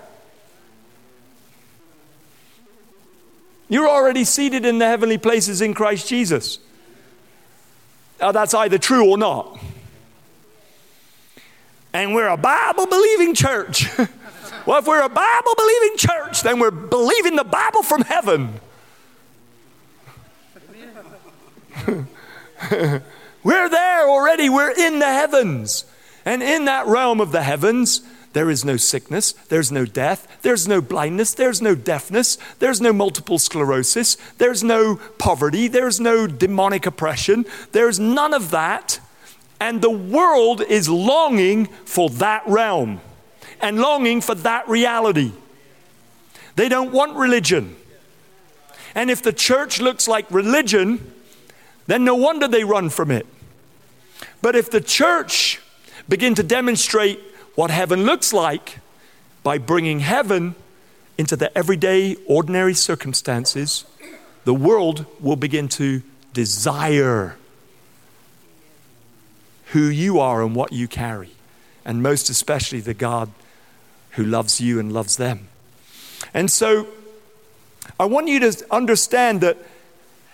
You're 3.69 3.89
already 3.89 4.25
seated 4.25 4.67
in 4.67 4.79
the 4.79 4.87
heavenly 4.87 5.19
places 5.19 5.61
in 5.63 5.73
Christ 5.73 6.09
Jesus. 6.09 6.59
Now, 8.21 8.33
that's 8.33 8.53
either 8.55 8.79
true 8.79 9.11
or 9.11 9.17
not. 9.17 9.59
And 11.93 12.15
we're 12.15 12.29
a 12.29 12.37
Bible 12.37 12.87
believing 12.87 13.35
church. 13.35 13.87
well, 14.67 14.79
if 14.79 14.87
we're 14.87 15.03
a 15.03 15.09
Bible 15.09 15.55
believing 15.57 15.97
church, 15.97 16.43
then 16.43 16.61
we're 16.61 16.71
believing 16.71 17.37
the 17.37 17.45
Bible 17.45 17.83
from 17.83 18.03
heaven. 18.03 18.61
we're 23.43 23.69
there 23.69 24.09
already, 24.09 24.49
we're 24.51 24.71
in 24.71 24.99
the 24.99 25.07
heavens. 25.07 25.85
And 26.25 26.43
in 26.43 26.67
that 26.67 26.87
realm 26.87 27.21
of 27.21 27.33
the 27.33 27.43
heavens, 27.43 28.03
there 28.33 28.51
is 28.51 28.65
no 28.65 28.77
sickness, 28.77 29.33
there's 29.33 29.73
no 29.73 29.85
death, 29.85 30.39
there's 30.43 30.69
no 30.69 30.81
blindness, 30.81 31.35
there's 31.35 31.61
no 31.61 31.75
deafness, 31.75 32.39
there's 32.61 32.81
no 32.81 32.93
multiple 32.93 33.39
sclerosis, 33.39 34.17
there's 34.39 34.63
no 34.63 34.97
poverty, 35.19 35.67
there's 35.67 35.99
no 35.99 36.27
demonic 36.27 36.87
oppression, 36.87 37.45
there's 37.73 37.99
none 37.99 38.33
of 38.33 38.51
that. 38.51 39.01
And 39.59 39.83
the 39.83 39.91
world 39.91 40.63
is 40.63 40.89
longing 40.89 41.67
for 41.85 42.09
that 42.11 42.43
realm 42.47 43.01
and 43.61 43.79
longing 43.79 44.21
for 44.21 44.35
that 44.37 44.69
reality. 44.69 45.33
They 46.57 46.69
don't 46.69 46.93
want 46.93 47.17
religion. 47.17 47.77
And 48.95 49.11
if 49.11 49.23
the 49.23 49.33
church 49.33 49.81
looks 49.81 50.09
like 50.09 50.31
religion, 50.31 51.13
then 51.87 52.05
no 52.05 52.15
wonder 52.15 52.47
they 52.49 52.65
run 52.65 52.91
from 52.91 53.11
it. 53.11 53.27
But 54.41 54.57
if 54.57 54.71
the 54.71 54.81
church 54.81 55.61
begin 56.09 56.35
to 56.37 56.43
demonstrate 56.43 57.21
what 57.55 57.71
heaven 57.71 58.05
looks 58.05 58.33
like 58.33 58.79
by 59.43 59.59
bringing 59.59 60.01
heaven 60.01 60.55
into 61.19 61.37
the 61.37 61.57
everyday, 61.57 62.17
ordinary 62.27 62.75
circumstances, 62.75 63.85
the 64.45 64.55
world 64.55 65.07
will 65.21 65.37
begin 65.37 65.69
to 65.69 66.03
desire 66.33 67.37
who 69.67 69.85
you 69.85 70.19
are 70.19 70.43
and 70.43 70.55
what 70.55 70.73
you 70.73 70.89
carry, 70.89 71.31
and 71.85 72.03
most 72.03 72.31
especially 72.31 72.81
the 72.81 72.95
God 72.95 73.31
who 74.13 74.25
loves 74.25 74.61
you 74.61 74.81
and 74.81 74.93
loves 74.93 75.17
them. 75.17 75.49
And 76.35 76.51
so 76.51 76.89
I 77.99 78.07
want 78.07 78.29
you 78.29 78.41
to 78.41 78.67
understand 78.71 79.41
that 79.43 79.59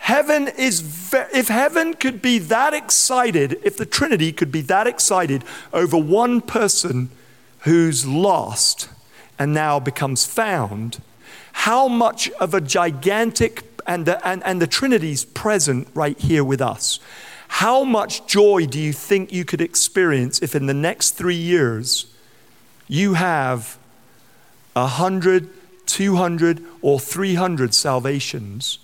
heaven 0.07 0.47
is, 0.47 0.83
ve- 0.83 1.27
if 1.35 1.49
heaven 1.49 1.93
could 1.93 2.23
be 2.23 2.39
that 2.39 2.73
excited, 2.73 3.59
if 3.65 3.77
the 3.77 3.85
Trinity 3.85 4.31
could 4.31 4.53
be 4.53 4.61
that 4.61 4.87
excited 4.87 5.43
over 5.73 5.97
one 5.97 6.41
person 6.41 7.11
who's 7.63 8.07
lost 8.07 8.89
and 9.37 9.53
now 9.53 9.81
becomes 9.81 10.25
found, 10.25 11.03
how 11.53 11.89
much 11.89 12.31
of 12.39 12.55
a 12.55 12.61
gigantic, 12.61 13.65
and 13.85 14.07
the, 14.07 14.25
and, 14.25 14.45
and 14.45 14.63
the 14.63 14.69
Trinity's 14.69 15.25
present 15.25 15.89
right 15.93 16.17
here 16.21 16.45
with 16.45 16.61
us. 16.61 17.01
How 17.49 17.83
much 17.83 18.29
joy 18.29 18.67
do 18.67 18.79
you 18.79 18.93
think 18.93 19.33
you 19.33 19.45
could 19.45 19.61
experience 19.61 20.41
if 20.41 20.55
in 20.55 20.67
the 20.67 20.75
next 20.75 21.17
three 21.17 21.35
years 21.35 22.07
you 22.87 23.15
have 23.15 23.77
a 24.77 24.87
hundred, 24.87 25.49
two 25.85 26.15
hundred, 26.15 26.63
or 26.81 27.01
three 27.01 27.35
hundred 27.35 27.75
salvations? 27.75 28.79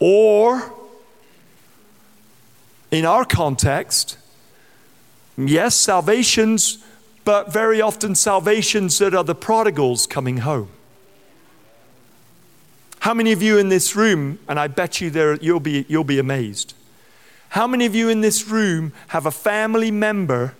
Or, 0.00 0.72
in 2.90 3.04
our 3.04 3.24
context, 3.24 4.18
Yes, 5.46 5.76
salvations, 5.76 6.84
but 7.24 7.52
very 7.52 7.80
often 7.80 8.16
salvations 8.16 8.98
that 8.98 9.14
are 9.14 9.22
the 9.22 9.36
prodigals 9.36 10.06
coming 10.06 10.38
home. 10.38 10.68
How 13.00 13.14
many 13.14 13.30
of 13.30 13.40
you 13.40 13.56
in 13.56 13.68
this 13.68 13.94
room, 13.94 14.40
and 14.48 14.58
I 14.58 14.66
bet 14.66 15.00
you 15.00 15.10
there, 15.10 15.36
you'll, 15.36 15.60
be, 15.60 15.86
you'll 15.88 16.02
be 16.02 16.18
amazed, 16.18 16.74
how 17.50 17.68
many 17.68 17.86
of 17.86 17.94
you 17.94 18.08
in 18.08 18.20
this 18.20 18.48
room 18.48 18.92
have 19.08 19.26
a 19.26 19.30
family 19.30 19.92
member 19.92 20.54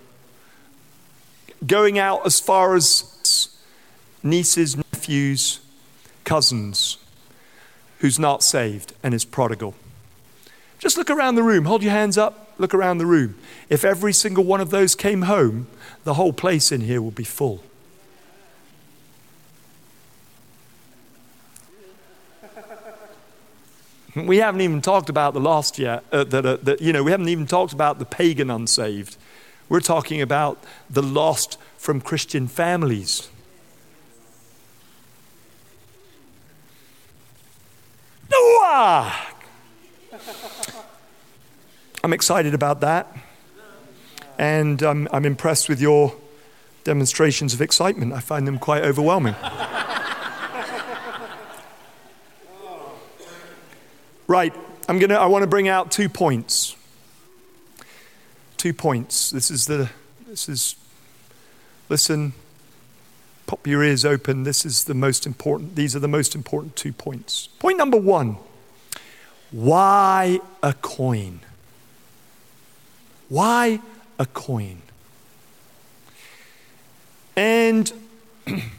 going 1.67 1.99
out 1.99 2.25
as 2.25 2.39
far 2.39 2.77
as 2.77 3.59
nieces, 4.23 4.77
nephews, 4.77 5.59
cousins, 6.23 6.99
who's 7.99 8.19
not 8.19 8.43
saved 8.43 8.93
and 9.03 9.15
is 9.15 9.25
prodigal? 9.25 9.75
Just 10.79 10.97
look 10.97 11.11
around 11.11 11.35
the 11.35 11.43
room, 11.43 11.65
hold 11.65 11.83
your 11.83 11.93
hands 11.93 12.17
up. 12.17 12.49
Look 12.59 12.75
around 12.75 12.99
the 12.99 13.07
room. 13.07 13.37
If 13.69 13.85
every 13.85 14.13
single 14.13 14.43
one 14.43 14.61
of 14.61 14.71
those 14.71 14.97
came 14.97 15.23
home, 15.23 15.69
the 16.03 16.15
whole 16.15 16.33
place 16.33 16.73
in 16.73 16.81
here 16.81 17.01
would 17.01 17.15
be 17.15 17.25
full. 17.25 17.63
We 24.17 24.39
haven't 24.39 24.63
even 24.63 24.81
talked 24.81 25.09
about 25.09 25.35
the 25.35 25.41
lost 25.41 25.79
yet. 25.79 26.03
Uh, 26.11 26.25
that, 26.25 26.45
uh, 26.45 26.57
that, 26.63 26.83
you 26.83 26.93
know, 26.93 27.05
we 27.05 27.13
haven't 27.13 27.29
even 27.29 27.47
talked 27.47 27.73
about 27.73 28.01
the 28.01 28.05
pagan 28.05 28.51
unsaved. 28.51 29.17
We're 29.69 29.79
talking 29.81 30.21
about 30.21 30.59
the 30.91 31.03
lost 31.03 31.57
from 31.77 32.01
Christian 32.01 32.49
families. 32.49 33.29
Noah! 38.39 39.15
I'm 42.05 42.13
excited 42.13 42.55
about 42.55 42.81
that. 42.81 43.17
And 44.39 44.83
um, 44.83 45.09
I'm 45.13 45.25
impressed 45.25 45.69
with 45.69 45.81
your 45.81 46.15
demonstrations 46.85 47.55
of 47.55 47.61
excitement. 47.61 48.13
I 48.13 48.21
find 48.21 48.47
them 48.47 48.59
quite 48.59 48.85
overwhelming. 48.85 49.35
right, 54.29 54.55
I'm 54.89 54.99
gonna, 55.01 55.17
I 55.17 55.27
want 55.27 55.43
to 55.43 55.49
bring 55.49 55.67
out 55.69 55.91
two 55.91 56.09
points. 56.09 56.77
Two 58.57 58.73
points. 58.73 59.31
This 59.31 59.51
is 59.51 59.67
the, 59.67 59.91
this 60.27 60.49
is, 60.49 60.77
listen, 61.89 62.33
pop 63.49 63.67
your 63.67 63.83
ears 63.83 64.05
open. 64.05 64.45
This 64.45 64.65
is 64.65 64.85
the 64.85 64.95
most 64.95 65.27
important, 65.27 65.75
these 65.75 65.97
are 65.97 65.99
the 65.99 66.07
most 66.07 66.37
important 66.37 66.77
two 66.77 66.93
points. 66.93 67.49
Point 67.59 67.79
number 67.79 67.97
one 67.97 68.37
why 69.51 70.39
a 70.63 70.75
coin? 70.75 71.41
Why 73.31 73.81
a 74.19 74.27
coin? 74.27 74.83
And 77.35 77.91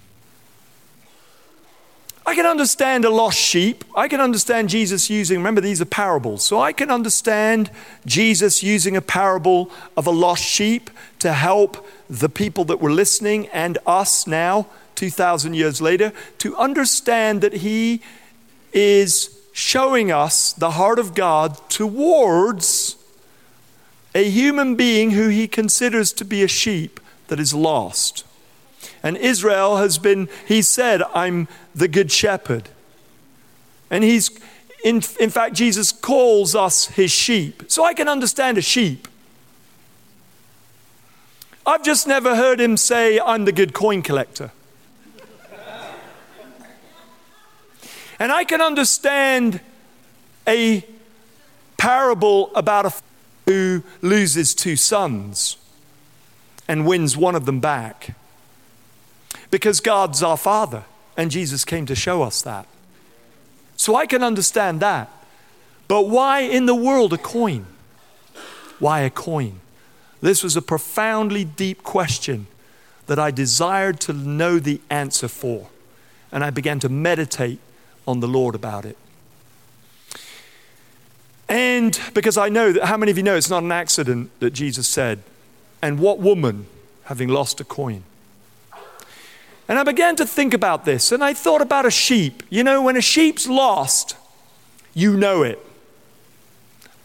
I 2.29 2.35
can 2.35 2.45
understand 2.45 3.05
a 3.05 3.09
lost 3.09 3.39
sheep. 3.39 3.83
I 3.95 4.07
can 4.07 4.21
understand 4.21 4.69
Jesus 4.69 5.09
using, 5.09 5.37
remember, 5.37 5.61
these 5.61 5.81
are 5.81 5.85
parables. 5.85 6.43
So 6.43 6.61
I 6.61 6.73
can 6.73 6.91
understand 6.91 7.71
Jesus 8.05 8.61
using 8.61 8.95
a 8.95 9.01
parable 9.01 9.71
of 9.97 10.05
a 10.05 10.11
lost 10.11 10.43
sheep 10.43 10.91
to 11.17 11.33
help 11.33 11.83
the 12.07 12.29
people 12.29 12.65
that 12.65 12.79
were 12.79 12.91
listening 12.91 13.47
and 13.47 13.79
us 13.87 14.27
now, 14.27 14.67
2,000 14.93 15.55
years 15.55 15.81
later, 15.81 16.13
to 16.37 16.55
understand 16.57 17.41
that 17.41 17.53
he 17.53 17.99
is 18.73 19.35
showing 19.51 20.11
us 20.11 20.53
the 20.53 20.71
heart 20.71 20.99
of 20.99 21.15
God 21.15 21.57
towards 21.67 22.95
a 24.13 24.29
human 24.29 24.75
being 24.75 25.11
who 25.11 25.29
he 25.29 25.47
considers 25.47 26.13
to 26.13 26.25
be 26.25 26.43
a 26.43 26.47
sheep 26.47 26.99
that 27.29 27.39
is 27.39 27.55
lost. 27.55 28.23
And 29.01 29.17
Israel 29.17 29.77
has 29.77 29.97
been, 29.97 30.29
he 30.47 30.61
said, 30.61 31.01
I'm 31.13 31.47
the 31.73 31.87
good 31.87 32.11
shepherd. 32.11 32.69
And 33.89 34.03
he's, 34.03 34.29
in, 34.83 35.01
in 35.19 35.29
fact, 35.29 35.53
Jesus 35.53 35.91
calls 35.91 36.55
us 36.55 36.87
his 36.87 37.11
sheep. 37.11 37.63
So 37.67 37.83
I 37.85 37.93
can 37.93 38.07
understand 38.07 38.57
a 38.57 38.61
sheep. 38.61 39.07
I've 41.65 41.83
just 41.83 42.07
never 42.07 42.35
heard 42.35 42.59
him 42.59 42.77
say, 42.77 43.19
I'm 43.19 43.45
the 43.45 43.51
good 43.51 43.73
coin 43.73 44.01
collector. 44.01 44.51
and 48.19 48.31
I 48.31 48.43
can 48.43 48.61
understand 48.61 49.61
a 50.47 50.85
parable 51.77 52.51
about 52.55 52.85
a 52.85 52.93
who 53.49 53.81
loses 54.03 54.53
two 54.53 54.75
sons 54.75 55.57
and 56.67 56.85
wins 56.85 57.17
one 57.17 57.33
of 57.33 57.45
them 57.47 57.59
back. 57.59 58.15
Because 59.51 59.79
God's 59.79 60.21
our 60.21 60.37
Father, 60.37 60.83
and 61.17 61.31
Jesus 61.31 61.65
came 61.65 61.85
to 61.87 61.95
show 61.95 62.21
us 62.21 62.41
that. 62.43 62.67
So 63.75 63.95
I 63.95 64.05
can 64.05 64.23
understand 64.23 64.79
that. 64.81 65.11
But 65.87 66.07
why 66.07 66.41
in 66.41 66.65
the 66.65 66.75
world 66.75 67.13
a 67.13 67.17
coin? 67.17 67.65
Why 68.77 69.01
a 69.01 69.09
coin? 69.09 69.59
This 70.21 70.43
was 70.43 70.55
a 70.55 70.61
profoundly 70.61 71.45
deep 71.45 71.83
question 71.83 72.47
that 73.07 73.17
I 73.17 73.31
desired 73.31 73.99
to 74.01 74.13
know 74.13 74.59
the 74.59 74.81
answer 74.89 75.27
for. 75.27 75.69
And 76.31 76.43
I 76.43 76.51
began 76.51 76.79
to 76.81 76.89
meditate 76.89 77.59
on 78.07 78.19
the 78.19 78.27
Lord 78.27 78.53
about 78.53 78.85
it. 78.85 78.97
And 81.47 81.99
because 82.13 82.37
I 82.37 82.49
know 82.49 82.71
that, 82.73 82.83
how 82.83 82.97
many 82.97 83.09
of 83.11 83.17
you 83.17 83.23
know 83.23 83.35
it's 83.35 83.49
not 83.49 83.63
an 83.63 83.71
accident 83.71 84.29
that 84.39 84.51
Jesus 84.51 84.87
said, 84.87 85.23
and 85.81 85.97
what 85.99 86.19
woman 86.19 86.67
having 87.05 87.29
lost 87.29 87.59
a 87.59 87.63
coin? 87.63 88.03
And 89.69 89.77
I 89.77 89.83
began 89.83 90.15
to 90.15 90.25
think 90.25 90.55
about 90.55 90.83
this, 90.83 91.11
and 91.11 91.23
I 91.23 91.35
thought 91.35 91.61
about 91.61 91.85
a 91.85 91.91
sheep. 91.91 92.41
You 92.49 92.63
know, 92.63 92.81
when 92.81 92.97
a 92.97 93.01
sheep's 93.01 93.47
lost, 93.47 94.17
you 94.95 95.15
know 95.15 95.43
it. 95.43 95.63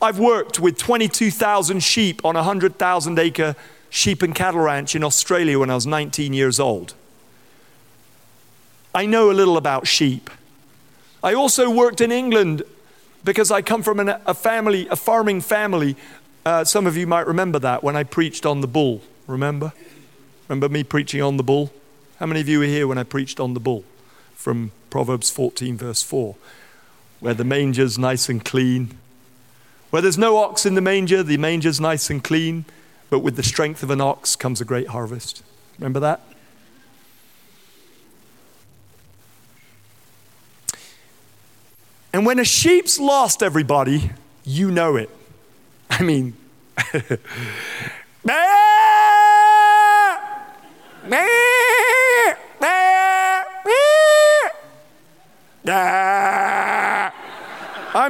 I've 0.00 0.18
worked 0.18 0.58
with 0.58 0.78
22,000 0.78 1.80
sheep 1.80 2.24
on 2.24 2.36
a 2.36 2.40
100,000 2.40 3.18
acre 3.18 3.54
sheep 3.90 4.22
and 4.22 4.34
cattle 4.34 4.60
ranch 4.60 4.96
in 4.96 5.04
Australia 5.04 5.58
when 5.58 5.68
I 5.68 5.74
was 5.74 5.86
19 5.86 6.32
years 6.32 6.58
old. 6.58 6.94
I 8.94 9.04
know 9.04 9.30
a 9.30 9.32
little 9.32 9.58
about 9.58 9.86
sheep. 9.86 10.30
I 11.22 11.34
also 11.34 11.68
worked 11.68 12.00
in 12.00 12.10
England 12.10 12.62
because 13.24 13.50
I 13.50 13.60
come 13.60 13.82
from 13.82 14.00
an, 14.00 14.08
a 14.24 14.34
family, 14.34 14.88
a 14.88 14.96
farming 14.96 15.42
family. 15.42 15.96
Uh, 16.46 16.64
some 16.64 16.86
of 16.86 16.96
you 16.96 17.06
might 17.06 17.26
remember 17.26 17.58
that 17.58 17.84
when 17.84 17.94
I 17.94 18.04
preached 18.04 18.46
on 18.46 18.62
the 18.62 18.68
bull. 18.68 19.02
Remember? 19.26 19.74
Remember 20.48 20.70
me 20.70 20.82
preaching 20.82 21.20
on 21.20 21.36
the 21.36 21.42
bull? 21.42 21.70
How 22.24 22.28
many 22.28 22.40
of 22.40 22.48
you 22.48 22.60
were 22.60 22.64
here 22.64 22.88
when 22.88 22.96
I 22.96 23.02
preached 23.02 23.38
on 23.38 23.52
the 23.52 23.60
bull 23.60 23.84
from 24.34 24.72
Proverbs 24.88 25.30
14, 25.30 25.76
verse 25.76 26.02
4? 26.02 26.34
Where 27.20 27.34
the 27.34 27.44
manger's 27.44 27.98
nice 27.98 28.30
and 28.30 28.42
clean. 28.42 28.96
Where 29.90 30.00
there's 30.00 30.16
no 30.16 30.38
ox 30.38 30.64
in 30.64 30.74
the 30.74 30.80
manger, 30.80 31.22
the 31.22 31.36
manger's 31.36 31.82
nice 31.82 32.08
and 32.08 32.24
clean, 32.24 32.64
but 33.10 33.18
with 33.18 33.36
the 33.36 33.42
strength 33.42 33.82
of 33.82 33.90
an 33.90 34.00
ox 34.00 34.36
comes 34.36 34.62
a 34.62 34.64
great 34.64 34.88
harvest. 34.88 35.42
Remember 35.78 36.00
that? 36.00 36.22
And 42.14 42.24
when 42.24 42.38
a 42.38 42.44
sheep's 42.44 42.98
lost, 42.98 43.42
everybody, 43.42 44.12
you 44.46 44.70
know 44.70 44.96
it. 44.96 45.10
I 45.90 46.02
mean, 46.02 46.34
I 55.66 57.12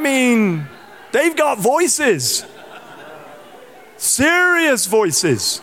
mean, 0.00 0.66
they've 1.12 1.36
got 1.36 1.58
voices, 1.58 2.44
serious 3.96 4.86
voices. 4.86 5.60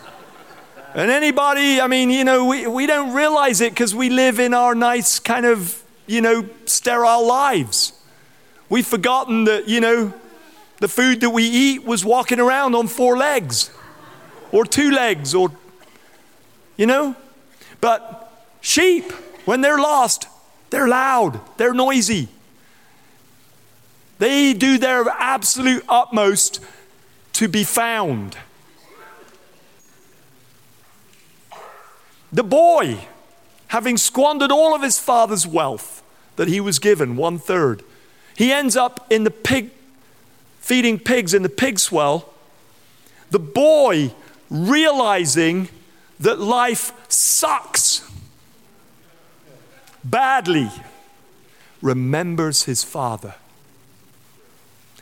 And 0.94 1.10
anybody, 1.10 1.80
I 1.80 1.86
mean, 1.86 2.10
you 2.10 2.24
know, 2.24 2.44
we, 2.44 2.66
we 2.66 2.86
don't 2.86 3.14
realize 3.14 3.60
it 3.60 3.72
because 3.72 3.94
we 3.94 4.10
live 4.10 4.38
in 4.38 4.52
our 4.52 4.74
nice 4.74 5.18
kind 5.18 5.46
of, 5.46 5.82
you 6.06 6.20
know, 6.20 6.46
sterile 6.66 7.26
lives. 7.26 7.94
We've 8.68 8.86
forgotten 8.86 9.44
that, 9.44 9.68
you 9.68 9.80
know, 9.80 10.12
the 10.80 10.88
food 10.88 11.20
that 11.20 11.30
we 11.30 11.44
eat 11.44 11.84
was 11.84 12.04
walking 12.04 12.40
around 12.40 12.74
on 12.74 12.88
four 12.88 13.16
legs 13.16 13.70
or 14.50 14.64
two 14.64 14.90
legs 14.90 15.34
or, 15.34 15.50
you 16.76 16.86
know. 16.86 17.16
But 17.80 18.32
sheep, 18.60 19.12
when 19.46 19.60
they're 19.60 19.78
lost, 19.78 20.26
they're 20.72 20.88
loud, 20.88 21.38
they're 21.58 21.74
noisy. 21.74 22.28
They 24.18 24.54
do 24.54 24.78
their 24.78 25.06
absolute 25.06 25.84
utmost 25.86 26.60
to 27.34 27.46
be 27.46 27.62
found. 27.62 28.38
The 32.32 32.42
boy, 32.42 33.06
having 33.66 33.98
squandered 33.98 34.50
all 34.50 34.74
of 34.74 34.80
his 34.80 34.98
father's 34.98 35.46
wealth 35.46 36.02
that 36.36 36.48
he 36.48 36.58
was 36.58 36.78
given, 36.78 37.16
one 37.16 37.38
third, 37.38 37.82
he 38.34 38.50
ends 38.50 38.74
up 38.74 39.06
in 39.10 39.24
the 39.24 39.30
pig, 39.30 39.72
feeding 40.60 40.98
pigs 40.98 41.34
in 41.34 41.42
the 41.42 41.50
pig 41.50 41.78
swell. 41.78 42.32
The 43.28 43.38
boy 43.38 44.14
realizing 44.48 45.68
that 46.18 46.40
life 46.40 46.92
sucks 47.10 48.10
badly 50.04 50.70
remembers 51.80 52.64
his 52.64 52.84
father. 52.84 53.34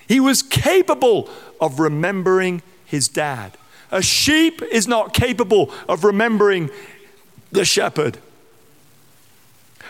He 0.08 0.18
was 0.18 0.42
capable 0.42 1.30
of 1.60 1.78
remembering 1.78 2.62
his 2.84 3.06
dad. 3.08 3.56
A 3.92 4.02
sheep 4.02 4.62
is 4.62 4.88
not 4.88 5.14
capable 5.14 5.72
of 5.88 6.04
remembering 6.04 6.70
the 7.52 7.64
shepherd. 7.64 8.18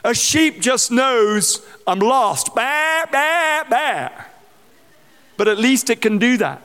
A 0.04 0.14
sheep 0.14 0.60
just 0.60 0.90
knows 0.90 1.64
I'm 1.86 1.98
lost. 1.98 2.54
Bah, 2.54 3.06
bah, 3.10 3.64
bah. 3.68 4.10
But 5.36 5.48
at 5.48 5.58
least 5.58 5.90
it 5.90 6.00
can 6.00 6.18
do 6.18 6.36
that. 6.38 6.62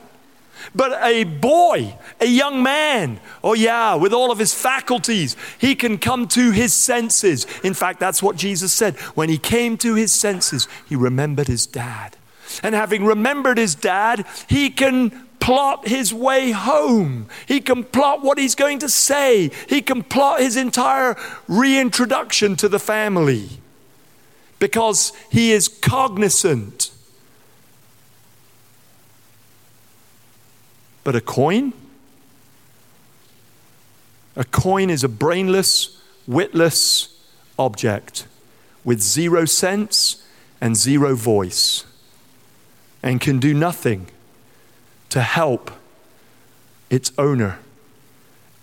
But 0.74 1.02
a 1.02 1.24
boy, 1.24 1.96
a 2.20 2.26
young 2.26 2.62
man, 2.62 3.20
oh 3.42 3.54
yeah, 3.54 3.94
with 3.94 4.12
all 4.12 4.30
of 4.30 4.38
his 4.38 4.54
faculties, 4.54 5.36
he 5.58 5.74
can 5.74 5.98
come 5.98 6.28
to 6.28 6.50
his 6.50 6.72
senses. 6.72 7.46
In 7.62 7.74
fact, 7.74 8.00
that's 8.00 8.22
what 8.22 8.36
Jesus 8.36 8.72
said. 8.72 8.96
When 9.14 9.28
he 9.28 9.38
came 9.38 9.76
to 9.78 9.94
his 9.94 10.12
senses, 10.12 10.68
he 10.88 10.96
remembered 10.96 11.48
his 11.48 11.66
dad. 11.66 12.16
And 12.62 12.74
having 12.74 13.04
remembered 13.04 13.58
his 13.58 13.74
dad, 13.74 14.26
he 14.48 14.70
can 14.70 15.26
plot 15.40 15.86
his 15.86 16.12
way 16.12 16.50
home. 16.50 17.28
He 17.46 17.60
can 17.60 17.84
plot 17.84 18.22
what 18.22 18.38
he's 18.38 18.54
going 18.54 18.80
to 18.80 18.88
say. 18.88 19.50
He 19.68 19.82
can 19.82 20.02
plot 20.02 20.40
his 20.40 20.56
entire 20.56 21.16
reintroduction 21.46 22.56
to 22.56 22.68
the 22.68 22.80
family 22.80 23.60
because 24.58 25.12
he 25.30 25.52
is 25.52 25.68
cognizant. 25.68 26.90
But 31.06 31.14
a 31.14 31.20
coin? 31.20 31.72
A 34.34 34.42
coin 34.42 34.90
is 34.90 35.04
a 35.04 35.08
brainless, 35.08 36.02
witless 36.26 37.16
object 37.56 38.26
with 38.84 39.00
zero 39.00 39.44
sense 39.44 40.26
and 40.60 40.74
zero 40.76 41.14
voice 41.14 41.84
and 43.04 43.20
can 43.20 43.38
do 43.38 43.54
nothing 43.54 44.08
to 45.10 45.20
help 45.20 45.70
its 46.90 47.12
owner 47.16 47.60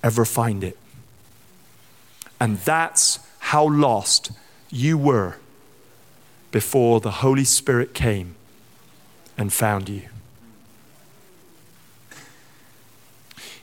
ever 0.04 0.26
find 0.26 0.66
it. 0.66 0.78
And 2.42 2.58
that's 2.58 3.20
how 3.40 3.70
lost 3.70 4.32
you 4.70 4.98
were 4.98 5.38
before 6.52 7.00
the 7.00 7.24
Holy 7.24 7.46
Spirit 7.46 7.94
came 7.94 8.36
and 9.38 9.54
found 9.54 9.88
you. 9.88 10.10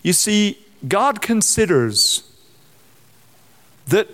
You 0.03 0.13
see, 0.13 0.59
God 0.87 1.21
considers 1.21 2.23
that 3.87 4.09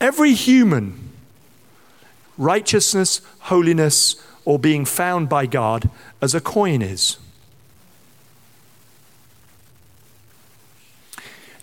every 0.00 0.34
human, 0.34 1.10
righteousness, 2.38 3.20
holiness, 3.40 4.16
or 4.44 4.58
being 4.58 4.84
found 4.84 5.28
by 5.28 5.46
God 5.46 5.90
as 6.20 6.34
a 6.34 6.40
coin 6.40 6.82
is. 6.82 7.18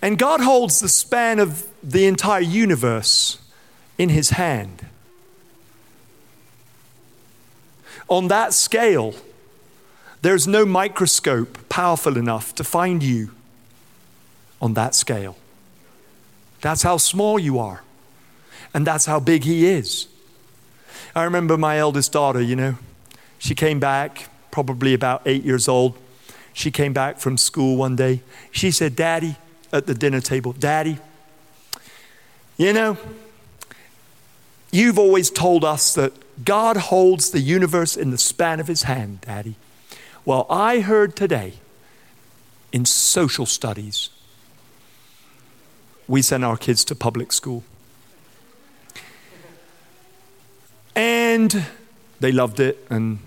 And 0.00 0.18
God 0.18 0.40
holds 0.40 0.80
the 0.80 0.88
span 0.88 1.38
of 1.38 1.66
the 1.82 2.06
entire 2.06 2.40
universe 2.40 3.38
in 3.98 4.08
his 4.08 4.30
hand. 4.30 4.86
On 8.08 8.26
that 8.28 8.52
scale, 8.52 9.14
there's 10.22 10.46
no 10.46 10.64
microscope 10.64 11.68
powerful 11.68 12.16
enough 12.16 12.54
to 12.54 12.64
find 12.64 13.02
you 13.02 13.32
on 14.60 14.74
that 14.74 14.94
scale. 14.94 15.36
That's 16.60 16.82
how 16.82 16.96
small 16.96 17.38
you 17.38 17.58
are, 17.58 17.82
and 18.72 18.86
that's 18.86 19.06
how 19.06 19.18
big 19.18 19.44
he 19.44 19.66
is. 19.66 20.06
I 21.14 21.24
remember 21.24 21.58
my 21.58 21.78
eldest 21.78 22.12
daughter, 22.12 22.40
you 22.40 22.56
know, 22.56 22.76
she 23.38 23.56
came 23.56 23.80
back, 23.80 24.28
probably 24.52 24.94
about 24.94 25.22
eight 25.26 25.42
years 25.42 25.66
old. 25.66 25.98
She 26.52 26.70
came 26.70 26.92
back 26.92 27.18
from 27.18 27.36
school 27.36 27.76
one 27.76 27.96
day. 27.96 28.22
She 28.52 28.70
said, 28.70 28.94
Daddy, 28.94 29.36
at 29.72 29.86
the 29.86 29.94
dinner 29.94 30.20
table, 30.20 30.52
Daddy, 30.52 30.98
you 32.56 32.72
know, 32.72 32.96
you've 34.70 34.98
always 34.98 35.30
told 35.30 35.64
us 35.64 35.94
that 35.94 36.12
God 36.44 36.76
holds 36.76 37.30
the 37.30 37.40
universe 37.40 37.96
in 37.96 38.10
the 38.10 38.18
span 38.18 38.60
of 38.60 38.68
his 38.68 38.84
hand, 38.84 39.22
Daddy. 39.22 39.56
Well, 40.24 40.46
I 40.48 40.80
heard 40.80 41.16
today 41.16 41.54
in 42.70 42.84
social 42.84 43.44
studies, 43.44 44.08
we 46.06 46.22
send 46.22 46.44
our 46.44 46.56
kids 46.56 46.84
to 46.84 46.94
public 46.94 47.32
school. 47.32 47.64
And 50.94 51.66
they 52.20 52.30
loved 52.30 52.60
it, 52.60 52.86
and 52.88 53.18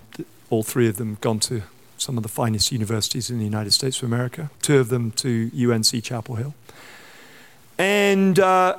all 0.50 0.64
three 0.64 0.88
of 0.88 0.96
them 0.96 1.18
gone 1.20 1.39
to 1.41 1.64
some 1.98 2.16
of 2.16 2.24
the 2.24 2.30
finest 2.30 2.72
universities 2.72 3.30
in 3.30 3.39
the 3.39 3.43
United 3.43 3.72
States 3.72 3.98
of 3.98 4.04
America, 4.04 4.50
two 4.62 4.80
of 4.80 4.88
them 4.88 5.12
to 5.12 5.52
UNC 5.54 6.02
Chapel 6.02 6.36
Hill. 6.36 6.54
And 7.78 8.39
uh, 8.39 8.78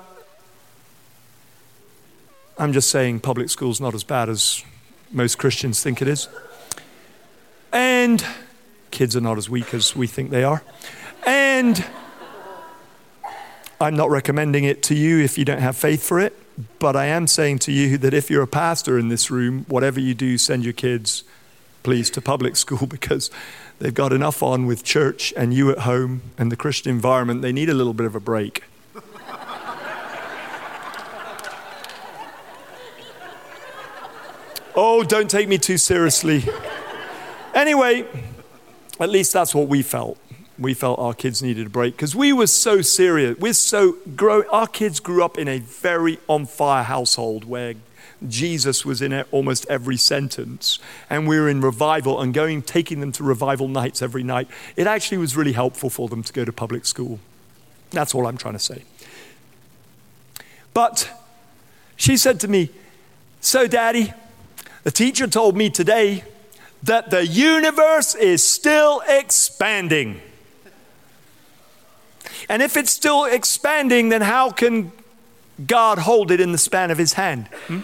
I'm 2.57 2.73
just 2.73 2.91
saying 2.91 3.21
public 3.21 3.51
school's 3.51 3.79
not 3.79 3.95
as 3.95 4.05
bad 4.05 4.31
as 4.31 4.65
most 5.13 5.37
Christians 5.37 5.83
think 5.83 6.01
it 6.01 6.09
is. 6.09 6.29
And 7.77 8.25
kids 8.91 9.15
are 9.17 9.21
not 9.21 9.37
as 9.37 9.51
weak 9.51 9.75
as 9.75 9.95
we 9.95 10.07
think 10.07 10.31
they 10.31 10.43
are. 10.43 10.63
And 11.27 11.85
I'm 13.79 13.95
not 13.95 14.09
recommending 14.09 14.65
it 14.65 14.83
to 14.85 14.95
you 14.95 15.21
if 15.23 15.37
you 15.37 15.45
don't 15.45 15.59
have 15.59 15.77
faith 15.77 16.03
for 16.03 16.19
it, 16.19 16.35
but 16.79 16.97
I 16.97 17.05
am 17.05 17.27
saying 17.27 17.59
to 17.59 17.73
you 17.73 17.99
that 17.99 18.15
if 18.15 18.31
you're 18.31 18.45
a 18.45 18.47
pastor 18.47 18.99
in 18.99 19.11
this 19.11 19.31
room, 19.31 19.67
whatever 19.69 20.01
you 20.01 20.15
do, 20.15 20.39
send 20.39 20.65
your 20.65 20.73
kids, 20.73 21.23
please, 21.83 22.09
to 22.13 22.23
public 22.23 22.57
school 22.63 22.87
because 22.87 23.31
they've 23.79 23.93
got 23.93 24.11
enough 24.11 24.43
on 24.43 24.65
with 24.65 24.83
church 24.83 25.35
and 25.37 25.53
you 25.53 25.71
at 25.71 25.81
home 25.81 26.23
and 26.39 26.51
the 26.51 26.57
Christian 26.57 26.91
environment. 26.93 27.43
They 27.43 27.53
need 27.53 27.69
a 27.69 27.75
little 27.75 27.93
bit 27.93 28.07
of 28.07 28.15
a 28.15 28.21
break. 28.21 28.65
oh, 34.75 35.05
don't 35.05 35.29
take 35.29 35.47
me 35.47 35.59
too 35.59 35.77
seriously. 35.77 36.43
Anyway, 37.57 38.07
at 39.01 39.09
least 39.09 39.33
that's 39.33 39.55
what 39.55 39.67
we 39.67 39.81
felt. 39.83 40.19
We 40.59 40.75
felt 40.75 40.99
our 40.99 41.15
kids 41.15 41.43
needed 41.43 41.67
a 41.67 41.71
break 41.71 41.97
because 41.97 42.15
we 42.15 42.31
were 42.33 42.47
so 42.47 42.83
serious. 42.83 43.39
We're 43.39 43.55
so 43.55 43.97
grow. 44.15 44.45
Our 44.51 44.67
kids 44.67 45.01
grew 45.01 45.25
up 45.25 45.39
in 45.39 45.49
a 45.49 45.59
very 45.59 46.19
on 46.29 46.45
fire 46.45 46.83
household 46.83 47.45
where 47.45 47.75
Jesus 48.29 48.85
was 48.85 49.01
in 49.01 49.13
almost 49.31 49.67
every 49.71 49.97
sentence, 49.97 50.79
and 51.09 51.27
we 51.27 51.39
were 51.41 51.49
in 51.49 51.63
revival 51.63 52.21
and 52.21 52.35
going, 52.35 52.61
taking 52.61 53.01
them 53.01 53.13
to 53.13 53.25
revival 53.25 53.69
nights 53.69 54.03
every 54.03 54.23
night. 54.23 54.49
It 54.77 54.87
actually 54.87 55.19
was 55.19 55.35
really 55.35 55.53
helpful 55.53 55.89
for 55.89 56.09
them 56.09 56.23
to 56.23 56.33
go 56.35 56.45
to 56.45 56.53
public 56.53 56.85
school. 56.85 57.21
That's 57.91 58.15
all 58.15 58.27
I'm 58.27 58.37
trying 58.37 58.55
to 58.55 58.61
say. 58.61 58.85
But 60.75 61.11
she 61.97 62.19
said 62.19 62.39
to 62.41 62.49
me, 62.49 62.69
So, 63.41 63.67
Daddy, 63.67 64.13
the 64.83 64.91
teacher 64.91 65.27
told 65.27 65.57
me 65.57 65.71
today 65.71 66.25
that 66.87 67.11
the 67.11 67.27
universe 67.27 68.15
is 68.15 68.43
still 68.43 69.03
expanding. 69.07 70.21
And 72.49 72.63
if 72.63 72.77
it's 72.77 72.91
still 72.91 73.25
expanding, 73.25 74.09
then 74.09 74.23
how 74.23 74.51
can 74.51 74.93
God 75.67 75.99
hold 75.99 76.31
it 76.31 76.41
in 76.41 76.53
the 76.53 76.59
span 76.59 76.91
of 76.91 76.99
his 76.99 77.15
hand? 77.15 77.49
Hmm? 77.67 77.81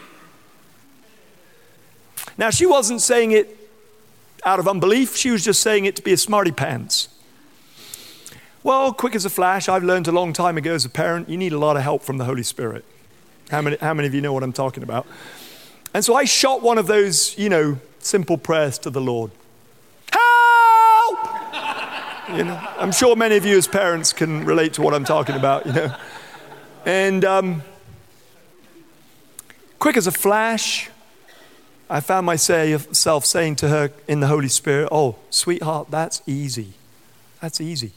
Now, 2.39 2.51
she 2.51 2.65
wasn't 2.65 3.01
saying 3.01 3.33
it 3.33 3.59
out 4.45 4.59
of 4.59 4.67
unbelief, 4.67 5.17
she 5.17 5.31
was 5.31 5.45
just 5.45 5.61
saying 5.63 5.85
it 5.85 5.95
to 5.97 6.03
be 6.03 6.13
a 6.13 6.17
smarty 6.17 6.51
pants. 6.51 7.09
Well, 8.65 8.93
quick 8.93 9.15
as 9.15 9.25
a 9.25 9.31
flash, 9.31 9.69
I've 9.69 9.85
learned 9.85 10.09
a 10.09 10.13
long 10.13 10.33
time 10.33 10.57
ago 10.57 10.75
as 10.75 10.85
a 10.85 10.89
parent, 10.89 11.29
you 11.29 11.37
need 11.37 11.53
a 11.53 11.59
lot 11.59 11.77
of 11.77 11.83
help 11.83 12.03
from 12.03 12.19
the 12.19 12.25
Holy 12.25 12.43
Spirit. 12.43 12.85
How 13.51 13.61
many, 13.61 13.77
how 13.77 13.95
many 13.95 14.09
of 14.09 14.15
you 14.15 14.21
know 14.21 14.33
what 14.33 14.43
I'm 14.43 14.53
talking 14.53 14.83
about? 14.83 15.07
And 15.95 16.05
so 16.05 16.15
I 16.15 16.25
shot 16.25 16.63
one 16.63 16.79
of 16.79 16.87
those, 16.87 17.37
you 17.37 17.49
know, 17.49 17.79
simple 18.05 18.39
prayers 18.39 18.79
to 18.79 18.91
the 18.91 19.01
Lord. 19.01 19.31
Help! 20.11 21.29
You 22.33 22.45
know, 22.45 22.59
I'm 22.79 22.93
sure 22.93 23.15
many 23.15 23.37
of 23.37 23.45
you 23.45 23.59
as 23.59 23.67
parents 23.67 24.15
can 24.15 24.47
relate 24.47 24.75
to 24.75 24.83
what 24.83 24.95
I'm 24.95 25.05
talking 25.05 25.35
about, 25.35 25.67
you 25.67 25.73
know. 25.73 25.95
And 26.87 27.25
um, 27.27 27.63
quick 29.79 29.99
as 29.99 30.07
a 30.07 30.13
flash, 30.13 30.89
I 31.91 32.01
found 32.01 32.25
myself 32.25 33.27
saying 33.27 33.57
to 33.57 33.69
her 33.69 33.91
in 34.09 34.21
the 34.21 34.29
Holy 34.29 34.49
Spirit, 34.49 34.89
Oh, 34.91 35.17
sweetheart, 35.29 35.91
that's 35.91 36.23
easy. 36.27 36.73
That's 37.43 37.61
easy. 37.61 37.93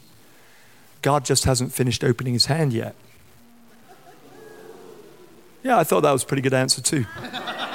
God 1.00 1.24
just 1.24 1.44
hasn't 1.44 1.72
finished 1.72 2.04
opening 2.04 2.34
his 2.34 2.46
hand 2.46 2.74
yet. 2.74 2.94
Yeah, 5.62 5.78
I 5.78 5.84
thought 5.84 6.02
that 6.02 6.12
was 6.12 6.24
a 6.24 6.26
pretty 6.26 6.42
good 6.42 6.52
answer, 6.52 6.82
too. 6.82 7.06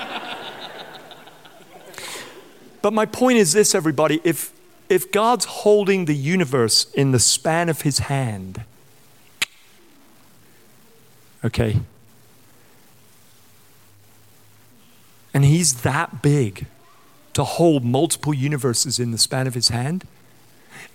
but 2.81 2.93
my 2.93 3.05
point 3.05 3.37
is 3.37 3.53
this, 3.53 3.75
everybody 3.75 4.21
if, 4.23 4.51
if 4.89 5.11
God's 5.11 5.45
holding 5.45 6.05
the 6.05 6.15
universe 6.15 6.91
in 6.93 7.11
the 7.11 7.19
span 7.19 7.69
of 7.69 7.81
his 7.81 7.99
hand, 7.99 8.63
okay, 11.43 11.81
and 15.33 15.45
he's 15.45 15.81
that 15.81 16.21
big 16.21 16.65
to 17.33 17.43
hold 17.43 17.85
multiple 17.85 18.33
universes 18.33 18.99
in 18.99 19.11
the 19.11 19.17
span 19.17 19.47
of 19.47 19.53
his 19.53 19.69
hand, 19.69 20.05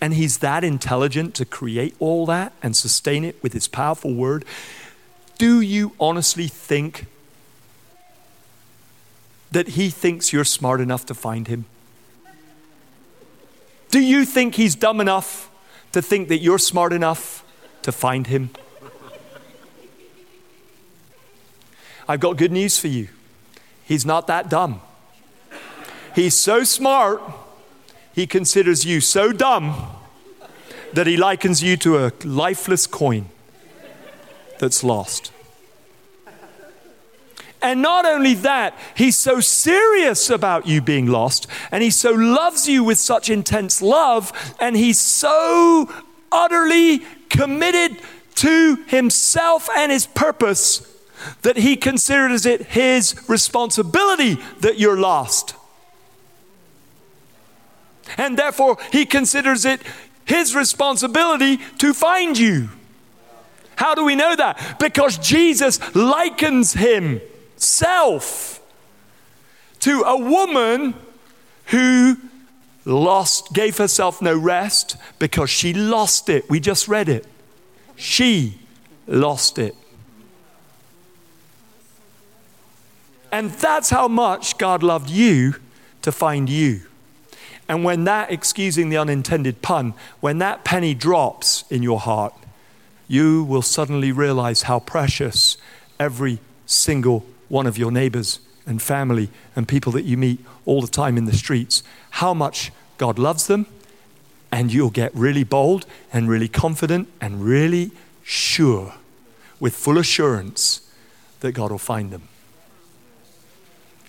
and 0.00 0.14
he's 0.14 0.38
that 0.38 0.62
intelligent 0.64 1.34
to 1.34 1.44
create 1.44 1.94
all 1.98 2.26
that 2.26 2.52
and 2.62 2.76
sustain 2.76 3.24
it 3.24 3.42
with 3.42 3.52
his 3.52 3.68
powerful 3.68 4.12
word, 4.12 4.44
do 5.38 5.60
you 5.60 5.92
honestly 5.98 6.48
think 6.48 7.06
that 9.50 9.68
he 9.68 9.88
thinks 9.88 10.32
you're 10.32 10.44
smart 10.44 10.80
enough 10.80 11.06
to 11.06 11.14
find 11.14 11.48
him? 11.48 11.64
Do 13.90 14.00
you 14.00 14.24
think 14.24 14.54
he's 14.56 14.74
dumb 14.74 15.00
enough 15.00 15.50
to 15.92 16.02
think 16.02 16.28
that 16.28 16.38
you're 16.38 16.58
smart 16.58 16.92
enough 16.92 17.44
to 17.82 17.92
find 17.92 18.26
him? 18.26 18.50
I've 22.08 22.20
got 22.20 22.36
good 22.36 22.52
news 22.52 22.78
for 22.78 22.88
you. 22.88 23.08
He's 23.84 24.04
not 24.04 24.26
that 24.26 24.48
dumb. 24.48 24.80
He's 26.14 26.34
so 26.34 26.64
smart, 26.64 27.20
he 28.14 28.26
considers 28.26 28.84
you 28.84 29.00
so 29.00 29.32
dumb 29.32 29.88
that 30.92 31.06
he 31.06 31.16
likens 31.16 31.62
you 31.62 31.76
to 31.78 32.06
a 32.06 32.12
lifeless 32.24 32.86
coin 32.86 33.26
that's 34.58 34.82
lost. 34.82 35.30
And 37.62 37.82
not 37.82 38.04
only 38.04 38.34
that, 38.34 38.78
he's 38.94 39.16
so 39.16 39.40
serious 39.40 40.30
about 40.30 40.66
you 40.66 40.80
being 40.80 41.06
lost, 41.06 41.46
and 41.72 41.82
he 41.82 41.90
so 41.90 42.12
loves 42.12 42.68
you 42.68 42.84
with 42.84 42.98
such 42.98 43.30
intense 43.30 43.80
love, 43.80 44.32
and 44.60 44.76
he's 44.76 45.00
so 45.00 45.90
utterly 46.30 47.02
committed 47.28 47.96
to 48.36 48.76
himself 48.86 49.68
and 49.74 49.90
his 49.90 50.06
purpose 50.06 50.86
that 51.42 51.56
he 51.56 51.76
considers 51.76 52.44
it 52.44 52.62
his 52.62 53.14
responsibility 53.28 54.36
that 54.60 54.78
you're 54.78 54.98
lost. 54.98 55.54
And 58.18 58.38
therefore, 58.38 58.76
he 58.92 59.06
considers 59.06 59.64
it 59.64 59.80
his 60.24 60.54
responsibility 60.54 61.58
to 61.78 61.94
find 61.94 62.38
you. 62.38 62.68
How 63.76 63.94
do 63.94 64.04
we 64.04 64.14
know 64.14 64.36
that? 64.36 64.78
Because 64.78 65.18
Jesus 65.18 65.80
likens 65.94 66.74
him 66.74 67.20
self 67.56 68.60
to 69.80 70.02
a 70.02 70.16
woman 70.16 70.94
who 71.66 72.16
lost, 72.84 73.52
gave 73.52 73.78
herself 73.78 74.22
no 74.22 74.36
rest 74.36 74.96
because 75.18 75.50
she 75.50 75.74
lost 75.74 76.28
it. 76.28 76.48
We 76.48 76.60
just 76.60 76.88
read 76.88 77.08
it. 77.08 77.26
She 77.96 78.58
lost 79.06 79.58
it. 79.58 79.74
And 83.32 83.50
that's 83.50 83.90
how 83.90 84.08
much 84.08 84.56
God 84.56 84.82
loved 84.82 85.10
you 85.10 85.56
to 86.02 86.12
find 86.12 86.48
you. 86.48 86.82
And 87.68 87.82
when 87.82 88.04
that, 88.04 88.30
excusing 88.30 88.88
the 88.88 88.96
unintended 88.96 89.60
pun, 89.60 89.94
when 90.20 90.38
that 90.38 90.64
penny 90.64 90.94
drops 90.94 91.64
in 91.68 91.82
your 91.82 91.98
heart, 91.98 92.32
you 93.08 93.42
will 93.44 93.62
suddenly 93.62 94.12
realize 94.12 94.62
how 94.62 94.78
precious 94.78 95.56
every 95.98 96.38
single 96.66 97.26
one 97.48 97.66
of 97.66 97.78
your 97.78 97.90
neighbors 97.90 98.40
and 98.66 98.82
family 98.82 99.30
and 99.54 99.68
people 99.68 99.92
that 99.92 100.04
you 100.04 100.16
meet 100.16 100.44
all 100.64 100.80
the 100.80 100.88
time 100.88 101.16
in 101.16 101.24
the 101.24 101.36
streets, 101.36 101.82
how 102.10 102.34
much 102.34 102.72
God 102.98 103.18
loves 103.18 103.46
them, 103.46 103.66
and 104.50 104.72
you'll 104.72 104.90
get 104.90 105.14
really 105.14 105.44
bold 105.44 105.86
and 106.12 106.28
really 106.28 106.48
confident 106.48 107.08
and 107.20 107.44
really 107.44 107.90
sure, 108.22 108.94
with 109.60 109.74
full 109.74 109.98
assurance, 109.98 110.80
that 111.40 111.52
God 111.52 111.70
will 111.70 111.78
find 111.78 112.10
them. 112.10 112.28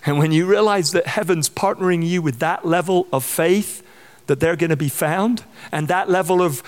And 0.06 0.18
when 0.18 0.32
you 0.32 0.46
realize 0.46 0.92
that 0.92 1.06
heaven's 1.06 1.50
partnering 1.50 2.06
you 2.06 2.22
with 2.22 2.38
that 2.38 2.64
level 2.64 3.06
of 3.12 3.24
faith, 3.24 3.82
that 4.26 4.40
they're 4.40 4.56
going 4.56 4.70
to 4.70 4.76
be 4.76 4.88
found, 4.88 5.44
and 5.70 5.88
that 5.88 6.08
level 6.08 6.40
of 6.40 6.62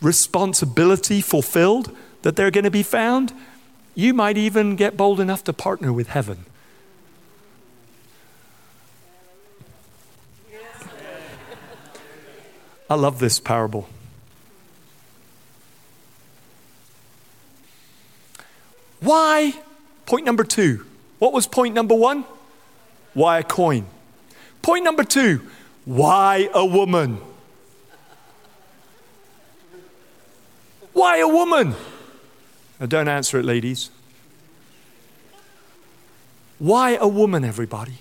responsibility 0.00 1.20
fulfilled, 1.20 1.94
that 2.22 2.36
they're 2.36 2.50
going 2.50 2.64
to 2.64 2.70
be 2.70 2.82
found, 2.82 3.32
you 3.98 4.14
might 4.14 4.38
even 4.38 4.76
get 4.76 4.96
bold 4.96 5.18
enough 5.18 5.42
to 5.42 5.52
partner 5.52 5.92
with 5.92 6.10
heaven. 6.10 6.44
I 12.88 12.94
love 12.94 13.18
this 13.18 13.40
parable. 13.40 13.88
Why? 19.00 19.54
Point 20.06 20.24
number 20.24 20.44
two. 20.44 20.86
What 21.18 21.32
was 21.32 21.48
point 21.48 21.74
number 21.74 21.96
one? 21.96 22.24
Why 23.14 23.40
a 23.40 23.42
coin? 23.42 23.86
Point 24.62 24.84
number 24.84 25.02
two. 25.02 25.40
Why 25.84 26.48
a 26.54 26.64
woman? 26.64 27.18
Why 30.92 31.18
a 31.18 31.26
woman? 31.26 31.74
Now, 32.80 32.86
don't 32.86 33.08
answer 33.08 33.38
it, 33.38 33.44
ladies. 33.44 33.90
Why 36.58 36.96
a 36.96 37.08
woman, 37.08 37.44
everybody? 37.44 37.98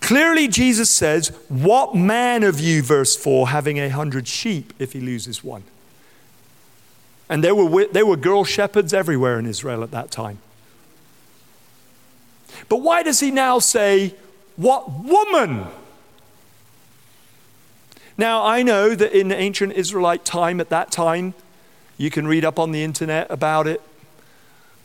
Clearly, 0.00 0.48
Jesus 0.48 0.90
says, 0.90 1.28
What 1.48 1.94
man 1.94 2.42
of 2.42 2.60
you, 2.60 2.82
verse 2.82 3.16
4, 3.16 3.48
having 3.48 3.78
a 3.78 3.88
hundred 3.88 4.28
sheep 4.28 4.72
if 4.78 4.92
he 4.92 5.00
loses 5.00 5.42
one? 5.42 5.62
And 7.28 7.42
there 7.42 7.54
were, 7.54 7.86
there 7.86 8.04
were 8.04 8.16
girl 8.16 8.44
shepherds 8.44 8.92
everywhere 8.92 9.38
in 9.38 9.46
Israel 9.46 9.82
at 9.82 9.90
that 9.92 10.10
time. 10.10 10.38
But 12.68 12.82
why 12.82 13.02
does 13.02 13.20
he 13.20 13.30
now 13.30 13.58
say, 13.58 14.14
What 14.56 14.90
woman? 14.90 15.66
Now, 18.16 18.44
I 18.44 18.62
know 18.62 18.94
that 18.94 19.18
in 19.18 19.32
ancient 19.32 19.72
Israelite 19.72 20.24
time, 20.24 20.60
at 20.60 20.68
that 20.68 20.92
time, 20.92 21.34
you 21.96 22.10
can 22.10 22.26
read 22.26 22.44
up 22.44 22.58
on 22.58 22.72
the 22.72 22.82
internet 22.82 23.30
about 23.30 23.66
it. 23.66 23.80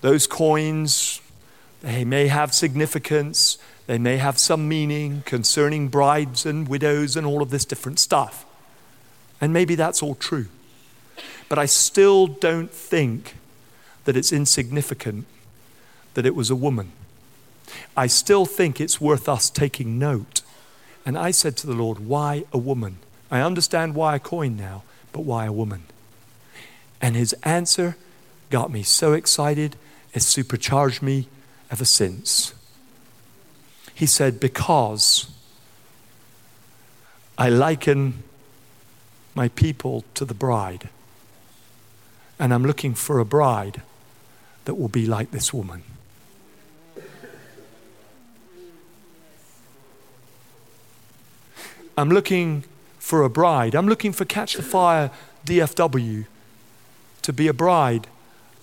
Those 0.02 0.28
coins, 0.28 1.22
they 1.82 2.06
may 2.06 2.28
have 2.28 2.54
significance, 2.54 3.58
they 3.88 3.98
may 3.98 4.18
have 4.18 4.38
some 4.38 4.68
meaning 4.68 5.24
concerning 5.26 5.88
brides 5.88 6.46
and 6.46 6.68
widows 6.68 7.16
and 7.16 7.26
all 7.26 7.42
of 7.42 7.50
this 7.50 7.66
different 7.66 8.00
stuff. 8.00 8.46
And 9.42 9.52
maybe 9.52 9.76
that's 9.76 10.04
all 10.04 10.16
true. 10.16 10.48
But 11.48 11.58
I 11.58 11.66
still 11.66 12.28
don't 12.28 12.72
think 12.72 13.36
that 14.06 14.16
it's 14.16 14.32
insignificant 14.32 15.26
that 16.14 16.26
it 16.26 16.36
was 16.36 16.50
a 16.50 16.56
woman. 16.56 16.92
I 17.96 18.08
still 18.08 18.46
think 18.46 18.80
it's 18.80 19.02
worth 19.02 19.28
us 19.30 19.50
taking 19.50 20.00
note. 20.00 20.42
And 21.06 21.18
I 21.18 21.32
said 21.32 21.58
to 21.58 21.68
the 21.68 21.74
Lord, 21.74 22.00
Why 22.00 22.46
a 22.52 22.58
woman? 22.58 22.98
I 23.32 23.42
understand 23.42 23.96
why 23.96 24.16
a 24.16 24.20
coin 24.20 24.58
now, 24.58 24.84
but 25.12 25.22
why 25.22 25.46
a 25.46 25.52
woman? 25.52 25.84
And 27.02 27.16
his 27.16 27.34
answer 27.44 27.96
got 28.50 28.72
me 28.72 28.84
so 28.84 29.14
excited, 29.14 29.76
it 30.14 30.22
supercharged 30.22 31.02
me 31.02 31.28
ever 31.72 31.86
since. 31.86 32.54
He 33.94 34.06
said, 34.06 34.40
Because 34.40 35.30
I 37.38 37.50
liken 37.50 38.24
my 39.36 39.50
people 39.50 40.04
to 40.16 40.26
the 40.26 40.34
bride, 40.34 40.90
and 42.38 42.54
I'm 42.54 42.66
looking 42.66 42.94
for 42.94 43.20
a 43.20 43.26
bride 43.26 43.82
that 44.66 44.76
will 44.76 44.88
be 44.88 45.06
like 45.06 45.32
this 45.32 45.54
woman. 45.54 45.84
I'm 51.98 52.10
looking 52.10 52.64
for 52.98 53.24
a 53.24 53.30
bride. 53.30 53.76
I'm 53.76 53.88
looking 53.90 54.14
for 54.14 54.24
Catch 54.24 54.54
the 54.54 54.64
Fire 54.64 55.12
DFW 55.46 56.26
to 57.22 57.34
be 57.34 57.48
a 57.48 57.54
bride 57.54 58.08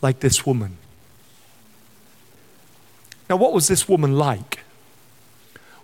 like 0.03 0.21
this 0.21 0.47
woman. 0.47 0.77
Now, 3.29 3.37
what 3.37 3.53
was 3.53 3.69
this 3.69 3.89
woman 3.89 4.17
like? 4.17 4.61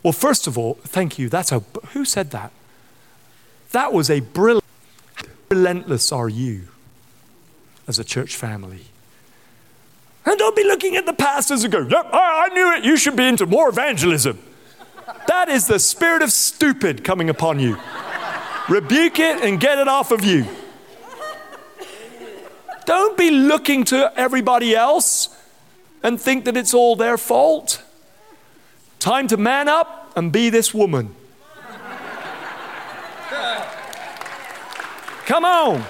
Well, 0.02 0.12
first 0.12 0.46
of 0.46 0.58
all, 0.58 0.74
thank 0.82 1.18
you. 1.18 1.28
That's 1.28 1.52
a 1.52 1.60
who 1.92 2.04
said 2.04 2.30
that? 2.30 2.52
That 3.72 3.92
was 3.92 4.10
a 4.10 4.20
brilliant. 4.20 4.62
Relentless 5.50 6.12
are 6.12 6.28
you 6.28 6.68
as 7.86 7.98
a 7.98 8.04
church 8.04 8.36
family? 8.36 8.86
And 10.24 10.38
don't 10.38 10.56
be 10.56 10.64
looking 10.64 10.96
at 10.96 11.04
the 11.04 11.12
pastors 11.12 11.64
and 11.64 11.72
go, 11.72 11.80
yep, 11.80 12.06
I, 12.12 12.48
I 12.50 12.54
knew 12.54 12.72
it. 12.72 12.84
You 12.84 12.96
should 12.96 13.16
be 13.16 13.26
into 13.26 13.44
more 13.44 13.68
evangelism. 13.68 14.38
That 15.26 15.48
is 15.48 15.66
the 15.66 15.78
spirit 15.78 16.22
of 16.22 16.32
stupid 16.32 17.04
coming 17.04 17.28
upon 17.28 17.58
you. 17.58 17.76
Rebuke 18.68 19.18
it 19.18 19.42
and 19.42 19.60
get 19.60 19.78
it 19.78 19.88
off 19.88 20.10
of 20.10 20.24
you. 20.24 20.46
Don't 22.84 23.16
be 23.16 23.30
looking 23.30 23.84
to 23.84 24.12
everybody 24.16 24.74
else 24.74 25.28
and 26.02 26.20
think 26.20 26.44
that 26.46 26.56
it's 26.56 26.74
all 26.74 26.96
their 26.96 27.16
fault. 27.16 27.82
Time 28.98 29.28
to 29.28 29.36
man 29.36 29.68
up 29.68 30.12
and 30.16 30.32
be 30.32 30.50
this 30.50 30.74
woman. 30.74 31.14
Come 35.26 35.44
on. 35.44 35.84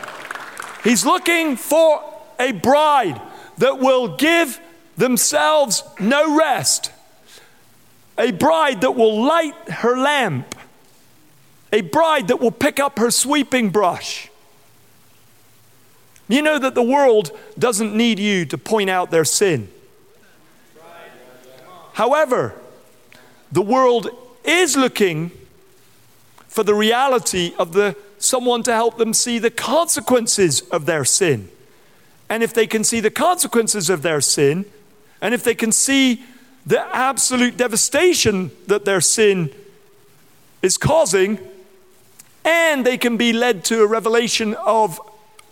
He's 0.84 1.07
looking 1.07 1.57
for 1.57 2.03
a 2.38 2.53
bride 2.53 3.20
that 3.59 3.78
will 3.78 4.16
give 4.16 4.61
themselves 4.97 5.82
no 5.99 6.36
rest 6.36 6.90
a 8.18 8.30
bride 8.30 8.80
that 8.82 8.93
will 8.93 9.24
light 9.24 9.55
her 9.68 9.97
lamp, 9.97 10.55
a 11.72 11.80
bride 11.80 12.28
that 12.28 12.40
will 12.40 12.51
pick 12.51 12.78
up 12.78 12.99
her 12.99 13.11
sweeping 13.11 13.70
brush. 13.70 14.30
You 16.33 16.41
know 16.41 16.59
that 16.59 16.74
the 16.74 16.83
world 16.83 17.39
doesn't 17.59 17.95
need 17.95 18.18
you 18.18 18.47
to 18.47 18.57
point 18.57 18.89
out 18.89 19.11
their 19.11 19.22
sin. 19.26 19.68
However, 21.93 22.55
the 23.53 23.61
world 23.61 24.09
is 24.43 24.74
looking 24.74 25.30
for 26.49 26.62
the 26.62 26.74
reality 26.74 27.53
of 27.59 27.74
the 27.74 27.97
someone 28.16 28.62
to 28.62 28.72
help 28.72 28.97
them 28.97 29.12
see 29.12 29.39
the 29.39 29.51
consequences 29.51 30.62
of 30.70 30.87
their 30.87 31.05
sin. 31.05 31.51
And 32.30 32.43
if 32.43 32.55
they 32.55 32.66
can 32.66 32.83
see 32.83 33.01
the 33.01 33.11
consequences 33.11 33.91
of 33.91 34.01
their 34.01 34.22
sin, 34.22 34.64
and 35.20 35.35
if 35.35 35.45
they 35.45 35.55
can 35.55 35.70
see 35.70 36.24
the 36.64 36.80
absolute 36.97 37.59
devastation 37.59 38.53
that 38.68 38.87
their 38.87 39.03
sin 39.03 39.51
is 40.62 40.78
causing, 40.78 41.39
and 42.43 42.87
they 42.87 42.97
can 42.97 43.18
be 43.18 43.35
led 43.35 43.66
to 43.66 43.83
a 43.83 43.87
revelation 43.87 44.55
of 44.55 44.99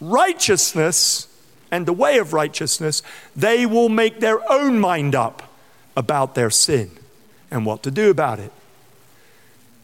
righteousness 0.01 1.29
and 1.71 1.87
the 1.87 1.93
way 1.93 2.19
of 2.19 2.33
righteousness, 2.33 3.03
they 3.37 3.67
will 3.67 3.89
make 3.89 4.21
their 4.21 4.41
own 4.51 4.79
mind 4.79 5.15
up 5.15 5.53
about 5.97 6.35
their 6.35 6.51
sin 6.51 6.91
and 7.51 7.67
what 7.67 7.83
to 7.83 7.91
do 7.91 8.11
about 8.11 8.39
it. 8.39 8.53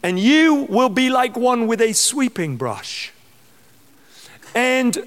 And 0.03 0.19
you 0.19 0.67
will 0.69 0.89
be 0.89 1.09
like 1.09 1.35
one 1.35 1.67
with 1.67 1.81
a 1.81 1.93
sweeping 1.93 2.57
brush. 2.57 3.11
And 4.55 4.97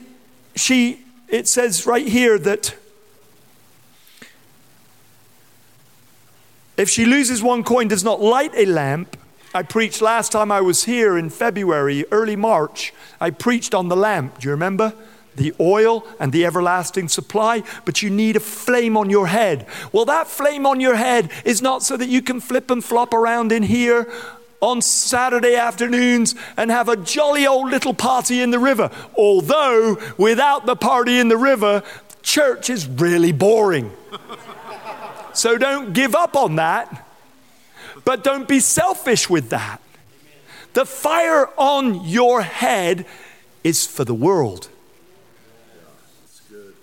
she, 0.55 1.05
it 1.29 1.49
says 1.49 1.87
right 1.87 2.07
here 2.07 2.39
that 2.39 2.75
If 6.81 6.89
she 6.89 7.05
loses 7.05 7.43
one 7.43 7.63
coin, 7.63 7.89
does 7.89 8.03
not 8.03 8.23
light 8.23 8.53
a 8.55 8.65
lamp. 8.65 9.15
I 9.53 9.65
preached 9.65 10.01
last 10.01 10.31
time 10.31 10.53
I 10.53 10.61
was 10.61 10.85
here 10.85 11.19
in 11.19 11.29
February, 11.29 12.05
early 12.13 12.37
March. 12.37 12.95
I 13.21 13.31
preached 13.31 13.75
on 13.75 13.89
the 13.89 13.97
lamp. 13.97 14.39
Do 14.39 14.47
you 14.47 14.53
remember? 14.53 14.95
The 15.35 15.53
oil 15.59 16.07
and 16.21 16.33
the 16.33 16.47
everlasting 16.47 17.09
supply, 17.09 17.65
but 17.85 18.01
you 18.01 18.11
need 18.11 18.37
a 18.37 18.41
flame 18.41 18.97
on 18.97 19.11
your 19.11 19.27
head. 19.27 19.67
Well, 19.91 20.05
that 20.05 20.29
flame 20.29 20.67
on 20.67 20.79
your 20.79 20.95
head 20.95 21.33
is 21.45 21.61
not 21.61 21.83
so 21.83 21.97
that 21.97 22.09
you 22.09 22.23
can 22.23 22.41
flip 22.41 22.71
and 22.71 22.85
flop 22.85 23.13
around 23.13 23.51
in 23.51 23.65
here 23.65 24.07
on 24.61 24.83
Saturday 24.83 25.57
afternoons 25.57 26.37
and 26.57 26.71
have 26.71 26.89
a 26.89 26.97
jolly 26.97 27.45
old 27.45 27.71
little 27.71 27.95
party 27.95 28.41
in 28.43 28.53
the 28.53 28.59
river. 28.59 28.91
Although, 29.17 29.99
without 30.17 30.67
the 30.67 30.77
party 30.77 31.19
in 31.19 31.29
the 31.29 31.37
river, 31.37 31.83
church 32.23 32.71
is 32.71 32.87
really 32.87 33.33
boring. 33.33 33.91
So 35.33 35.59
don't 35.59 35.93
give 35.93 36.15
up 36.15 36.37
on 36.37 36.57
that, 36.57 37.07
but 38.05 38.25
don't 38.25 38.49
be 38.49 38.61
selfish 38.61 39.29
with 39.29 39.51
that. 39.51 39.81
The 40.73 40.85
fire 40.85 41.49
on 41.57 42.05
your 42.05 42.43
head 42.43 43.07
is 43.65 43.87
for 43.87 44.05
the 44.05 44.15
world 44.15 44.69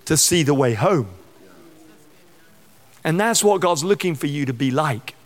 to 0.05 0.17
see 0.17 0.43
the 0.43 0.53
way 0.53 0.73
home. 0.73 1.09
And 3.03 3.19
that's 3.19 3.43
what 3.43 3.61
God's 3.61 3.83
looking 3.83 4.15
for 4.15 4.27
you 4.27 4.45
to 4.45 4.53
be 4.53 4.71
like. 4.71 5.16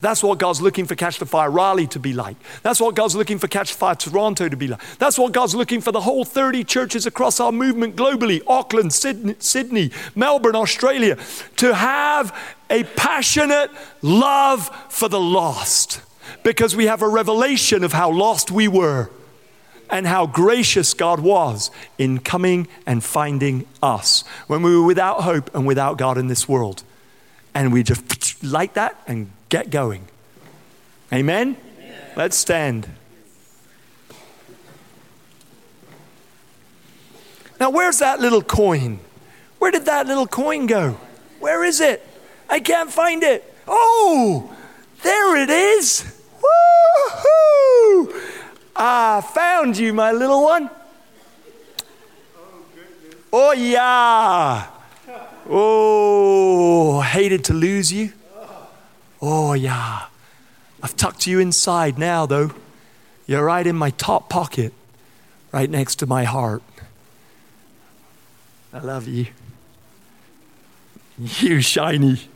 That's 0.00 0.22
what 0.22 0.38
God's 0.38 0.60
looking 0.60 0.84
for 0.84 0.94
Catch 0.94 1.18
the 1.18 1.26
Fire 1.26 1.50
Raleigh 1.50 1.86
to 1.88 1.98
be 1.98 2.12
like. 2.12 2.36
That's 2.62 2.80
what 2.80 2.94
God's 2.94 3.16
looking 3.16 3.38
for 3.38 3.48
Catch 3.48 3.72
the 3.72 3.78
Fire 3.78 3.94
Toronto 3.94 4.48
to 4.48 4.56
be 4.56 4.68
like. 4.68 4.80
That's 4.98 5.18
what 5.18 5.32
God's 5.32 5.54
looking 5.54 5.80
for 5.80 5.92
the 5.92 6.02
whole 6.02 6.24
30 6.24 6.64
churches 6.64 7.06
across 7.06 7.40
our 7.40 7.52
movement 7.52 7.96
globally 7.96 8.42
Auckland, 8.46 8.92
Sydney, 8.92 9.36
Sydney 9.38 9.90
Melbourne, 10.14 10.56
Australia 10.56 11.16
to 11.56 11.74
have 11.74 12.36
a 12.68 12.84
passionate 12.84 13.70
love 14.02 14.68
for 14.90 15.08
the 15.08 15.20
lost 15.20 16.02
because 16.42 16.76
we 16.76 16.86
have 16.86 17.02
a 17.02 17.08
revelation 17.08 17.82
of 17.82 17.92
how 17.92 18.10
lost 18.10 18.50
we 18.50 18.68
were 18.68 19.10
and 19.88 20.06
how 20.06 20.26
gracious 20.26 20.94
God 20.94 21.20
was 21.20 21.70
in 21.96 22.18
coming 22.18 22.68
and 22.86 23.02
finding 23.02 23.66
us 23.82 24.24
when 24.46 24.62
we 24.62 24.76
were 24.76 24.84
without 24.84 25.22
hope 25.22 25.54
and 25.54 25.66
without 25.66 25.96
God 25.96 26.18
in 26.18 26.26
this 26.26 26.48
world. 26.48 26.82
And 27.54 27.72
we 27.72 27.82
just 27.82 28.42
like 28.44 28.74
that 28.74 29.00
and 29.06 29.30
get 29.48 29.70
going. 29.70 30.08
Amen? 31.12 31.56
Amen? 31.78 31.96
Let's 32.16 32.36
stand. 32.36 32.88
Now, 37.58 37.70
where's 37.70 37.98
that 38.00 38.20
little 38.20 38.42
coin? 38.42 38.98
Where 39.58 39.70
did 39.70 39.86
that 39.86 40.06
little 40.06 40.26
coin 40.26 40.66
go? 40.66 40.98
Where 41.40 41.64
is 41.64 41.80
it? 41.80 42.06
I 42.48 42.60
can't 42.60 42.92
find 42.92 43.22
it. 43.22 43.54
Oh, 43.66 44.54
there 45.02 45.36
it 45.36 45.50
is. 45.50 46.04
Woo-hoo! 46.34 48.14
I 48.76 49.20
found 49.20 49.78
you, 49.78 49.92
my 49.92 50.12
little 50.12 50.42
one. 50.42 50.70
Oh, 53.32 53.52
yeah. 53.52 54.66
Oh, 55.48 57.00
hated 57.00 57.44
to 57.44 57.54
lose 57.54 57.92
you. 57.92 58.12
Oh, 59.28 59.54
yeah. 59.54 60.04
I've 60.80 60.96
tucked 60.96 61.26
you 61.26 61.40
inside 61.40 61.98
now, 61.98 62.26
though. 62.26 62.52
You're 63.26 63.44
right 63.44 63.66
in 63.66 63.74
my 63.74 63.90
top 63.90 64.28
pocket, 64.28 64.72
right 65.50 65.68
next 65.68 65.96
to 65.96 66.06
my 66.06 66.22
heart. 66.22 66.62
I 68.72 68.78
love 68.78 69.08
you. 69.08 69.26
You 71.18 71.60
shiny. 71.60 72.20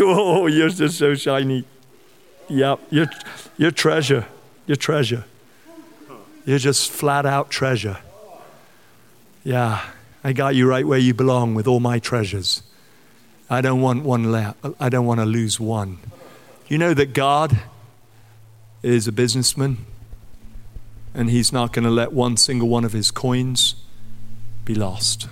Oh, 0.00 0.48
you're 0.48 0.70
just 0.70 0.98
so 0.98 1.14
shiny. 1.14 1.64
Yep, 2.48 2.80
you're, 2.90 3.06
you're 3.56 3.70
treasure. 3.70 4.26
You're 4.66 4.76
treasure. 4.76 5.24
You're 6.44 6.58
just 6.58 6.90
flat 6.90 7.24
out 7.24 7.48
treasure. 7.48 7.98
Yeah, 9.44 9.80
I 10.24 10.32
got 10.32 10.56
you 10.56 10.68
right 10.68 10.84
where 10.84 10.98
you 10.98 11.14
belong 11.14 11.54
with 11.54 11.68
all 11.68 11.78
my 11.78 12.00
treasures. 12.00 12.62
I 13.54 13.60
don't 13.60 13.80
want 13.80 14.02
one 14.02 14.32
left. 14.32 14.58
I 14.80 14.88
don't 14.88 15.06
want 15.06 15.20
to 15.20 15.26
lose 15.26 15.60
one. 15.60 15.98
You 16.66 16.76
know 16.76 16.92
that 16.92 17.14
God 17.14 17.60
is 18.82 19.06
a 19.06 19.12
businessman 19.12 19.86
and 21.14 21.30
he's 21.30 21.52
not 21.52 21.72
going 21.72 21.84
to 21.84 21.90
let 21.90 22.12
one 22.12 22.36
single 22.36 22.68
one 22.68 22.84
of 22.84 22.92
his 22.92 23.12
coins 23.12 23.76
be 24.64 24.74
lost. 24.74 25.28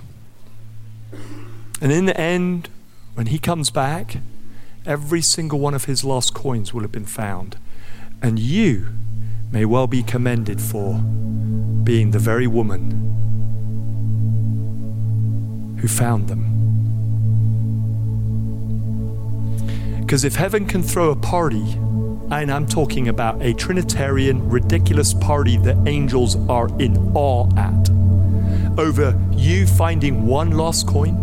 And 1.81 1.91
in 1.91 2.07
the 2.07 2.17
end, 2.17 2.69
when 3.15 3.27
he 3.27 3.41
comes 3.41 3.71
back, 3.71 4.19
every 4.87 5.21
single 5.21 5.59
one 5.59 5.75
of 5.75 5.87
his 5.87 6.05
lost 6.05 6.33
coins 6.33 6.73
will 6.73 6.83
have 6.83 6.93
been 6.93 7.05
found. 7.05 7.57
And 8.23 8.39
you 8.39 8.87
may 9.51 9.65
well 9.65 9.89
be 9.89 10.05
commended 10.05 10.61
for 10.61 10.95
being 11.83 12.13
the 12.13 12.21
very 12.21 12.47
woman 12.47 13.11
who 15.81 15.89
found 15.89 16.29
them. 16.29 16.52
Because 20.03 20.25
if 20.25 20.35
heaven 20.35 20.67
can 20.67 20.83
throw 20.83 21.11
a 21.11 21.17
party, 21.17 21.79
and 22.31 22.51
I'm 22.51 22.67
talking 22.67 23.09
about 23.09 23.41
a 23.41 23.55
Trinitarian, 23.55 24.47
ridiculous 24.49 25.15
party 25.15 25.57
that 25.59 25.77
angels 25.89 26.37
are 26.49 26.69
in 26.79 27.13
awe 27.15 27.49
at, 27.57 27.89
over 28.79 29.19
you 29.33 29.67
finding 29.67 30.27
one 30.27 30.51
lost 30.51 30.87
coin, 30.87 31.15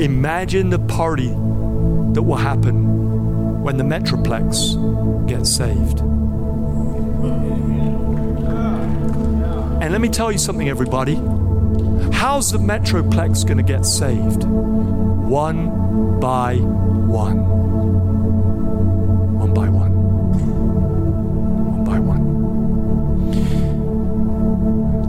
imagine 0.00 0.70
the 0.70 0.80
party 0.80 1.28
that 1.28 2.22
will 2.22 2.36
happen 2.36 3.62
when 3.62 3.76
the 3.76 3.84
Metroplex 3.84 5.28
gets 5.28 5.50
saved. 5.50 6.00
And 9.80 9.92
let 9.92 10.00
me 10.00 10.08
tell 10.08 10.32
you 10.32 10.38
something, 10.38 10.68
everybody. 10.68 11.20
How's 12.18 12.50
the 12.50 12.58
Metroplex 12.58 13.46
going 13.46 13.58
to 13.58 13.62
get 13.62 13.86
saved? 13.86 14.42
One 14.42 16.18
by 16.18 16.56
one. 16.56 17.44
One 19.38 19.54
by 19.54 19.68
one. 19.68 19.92
One 21.70 21.84
by 21.84 22.00
one. 22.00 22.24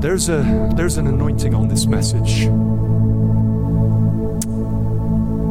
There's, 0.02 0.30
a, 0.30 0.72
there's 0.76 0.98
an 0.98 1.08
anointing 1.08 1.56
on 1.56 1.68
this 1.68 1.88
message. 1.88 2.44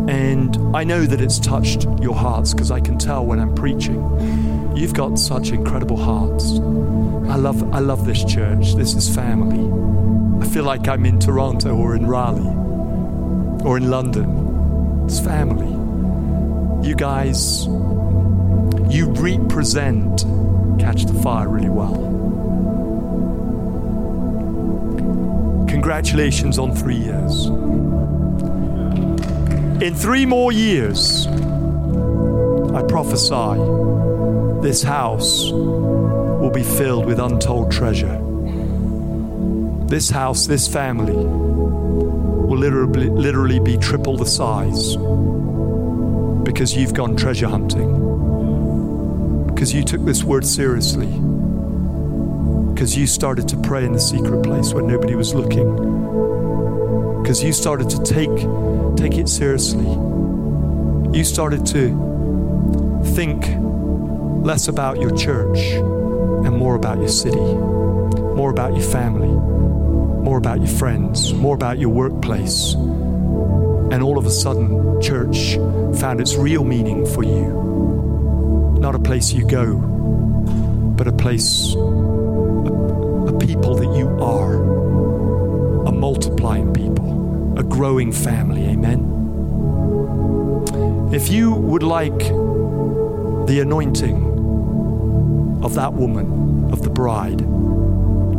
And 0.09 0.57
I 0.77 0.85
know 0.85 1.07
that 1.07 1.21
it's 1.21 1.41
touched 1.41 1.89
your 2.01 2.15
hearts 2.15 2.55
because 2.55 2.71
I 2.71 2.79
can 2.79 2.99
tell 2.99 3.27
when 3.27 3.41
I'm 3.41 3.53
preaching. 3.57 4.77
You've 4.77 4.95
got 4.95 5.19
such 5.19 5.51
incredible 5.51 5.97
hearts. 5.97 6.53
I 7.29 7.35
love, 7.35 7.75
I 7.75 7.81
love 7.81 8.07
this 8.07 8.23
church. 8.25 8.77
This 8.77 8.95
is 8.95 9.13
family. 9.13 9.89
Feel 10.53 10.65
like 10.65 10.89
I'm 10.89 11.05
in 11.05 11.21
Toronto 11.21 11.77
or 11.77 11.95
in 11.95 12.07
Raleigh 12.07 12.41
or 13.65 13.77
in 13.77 13.91
London. 13.91 15.05
It's 15.05 15.21
family. 15.21 15.69
You 16.89 16.97
guys, 16.97 17.67
you 18.91 19.11
represent 19.11 20.25
Catch 20.81 21.05
the 21.05 21.15
Fire 21.23 21.49
really 21.49 21.69
well. 21.69 21.95
Congratulations 25.69 26.59
on 26.59 26.75
three 26.75 26.97
years. 26.97 27.47
In 29.83 29.95
three 29.95 30.27
more 30.27 30.51
years, 30.51 31.27
I 32.75 32.83
prophesy 32.89 33.59
this 34.63 34.83
house 34.83 35.53
will 35.53 36.51
be 36.51 36.65
filled 36.65 37.07
with 37.07 37.21
untold 37.21 37.71
treasure 37.71 38.25
this 39.89 40.11
house, 40.11 40.47
this 40.47 40.69
family 40.69 41.15
will 41.15 42.59
literally, 42.59 43.09
literally 43.09 43.59
be 43.59 43.79
triple 43.79 44.19
the 44.19 44.27
size 44.27 44.97
because 46.45 46.77
you've 46.77 46.93
gone 46.93 47.17
treasure 47.17 47.49
hunting, 47.49 49.47
because 49.47 49.73
you 49.73 49.83
took 49.83 50.05
this 50.05 50.23
word 50.23 50.45
seriously, 50.47 51.07
because 52.73 52.97
you 52.99 53.07
started 53.07 53.49
to 53.49 53.57
pray 53.57 53.87
in 53.87 53.93
the 53.93 54.01
secret 54.01 54.43
place 54.43 54.75
when 54.75 54.87
nobody 54.87 55.15
was 55.15 55.33
looking, 55.35 55.75
because 57.23 57.43
you 57.43 57.53
started 57.53 57.89
to 57.89 58.03
take, 58.03 58.29
take 58.97 59.19
it 59.19 59.29
seriously. 59.29 59.89
You 61.17 61.25
started 61.25 61.65
to 61.67 63.03
think 63.15 63.47
less 64.45 64.69
about 64.69 65.01
your 65.01 65.17
church 65.17 65.59
and 65.59 66.55
more 66.57 66.75
about 66.75 66.99
your 66.99 67.09
city, 67.09 67.41
more 67.41 68.51
about 68.51 68.77
your 68.77 68.87
family 68.91 69.38
more 70.29 70.37
about 70.37 70.59
your 70.59 70.69
friends, 70.69 71.33
more 71.33 71.55
about 71.55 71.79
your 71.79 71.89
workplace. 71.89 72.75
And 72.75 74.03
all 74.03 74.19
of 74.19 74.27
a 74.27 74.31
sudden, 74.31 75.01
church 75.01 75.55
found 75.99 76.21
its 76.21 76.37
real 76.37 76.65
meaning 76.65 77.07
for 77.07 77.23
you. 77.23 78.77
Not 78.79 78.95
a 78.95 78.99
place 78.99 79.33
you 79.33 79.47
go, 79.47 79.77
but 80.99 81.09
a 81.09 81.13
place, 81.13 81.73
a, 81.75 81.79
a 81.79 83.39
people 83.39 83.75
that 83.77 83.97
you 83.97 84.07
are, 84.21 85.87
a 85.87 85.93
multiplying 85.93 86.75
people, 86.75 87.59
a 87.59 87.63
growing 87.63 88.13
family. 88.13 88.67
Amen. 88.67 89.01
If 91.11 91.31
you 91.31 91.55
would 91.55 91.83
like 91.83 92.19
the 93.49 93.61
anointing 93.63 94.19
of 95.63 95.73
that 95.73 95.95
woman, 95.95 96.71
of 96.71 96.83
the 96.83 96.91
bride, 96.91 97.41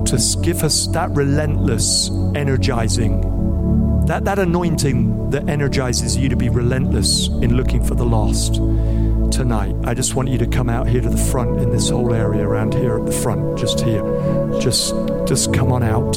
to 0.09 0.41
give 0.41 0.63
us 0.63 0.87
that 0.87 1.11
relentless, 1.11 2.09
energizing, 2.33 3.21
that, 4.07 4.25
that 4.25 4.39
anointing 4.39 5.29
that 5.29 5.47
energizes 5.47 6.17
you 6.17 6.29
to 6.29 6.35
be 6.35 6.49
relentless 6.49 7.27
in 7.27 7.55
looking 7.55 7.83
for 7.83 7.93
the 7.93 8.05
lost 8.05 8.55
tonight. 9.31 9.75
I 9.83 9.93
just 9.93 10.15
want 10.15 10.29
you 10.29 10.39
to 10.39 10.47
come 10.47 10.67
out 10.67 10.87
here 10.87 11.01
to 11.01 11.09
the 11.09 11.17
front 11.31 11.59
in 11.59 11.69
this 11.69 11.89
whole 11.89 12.11
area 12.11 12.41
around 12.41 12.73
here 12.73 12.97
at 12.97 13.05
the 13.05 13.11
front, 13.11 13.59
just 13.59 13.81
here. 13.81 14.01
Just, 14.59 14.95
just 15.27 15.53
come 15.53 15.71
on 15.71 15.83
out. 15.83 16.13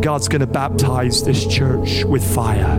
God's 0.00 0.28
going 0.28 0.40
to 0.40 0.46
baptize 0.46 1.24
this 1.24 1.44
church 1.44 2.04
with 2.04 2.22
fire. 2.22 2.76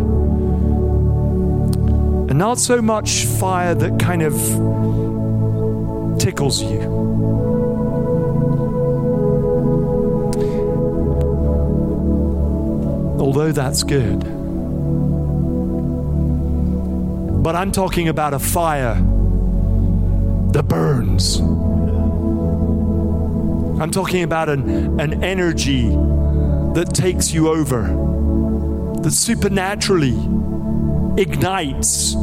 And 2.30 2.38
not 2.38 2.60
so 2.60 2.82
much 2.82 3.26
fire 3.26 3.76
that 3.76 4.00
kind 4.00 4.22
of 4.22 4.34
tickles 6.18 6.62
you 6.62 7.00
although 13.30 13.52
that's 13.52 13.84
good. 13.84 14.22
But 17.44 17.56
I'm 17.56 17.72
talking 17.72 18.08
about 18.08 18.34
a 18.34 18.40
fire 18.40 18.96
that 18.96 20.64
burns. 20.68 21.40
I'm 23.80 23.92
talking 23.92 24.24
about 24.24 24.50
an, 24.50 25.00
an 25.00 25.24
energy 25.24 25.90
that 26.74 26.90
takes 26.92 27.32
you 27.32 27.50
over, 27.50 27.84
that 29.04 29.12
supernaturally 29.12 30.18
ignites 31.22 32.14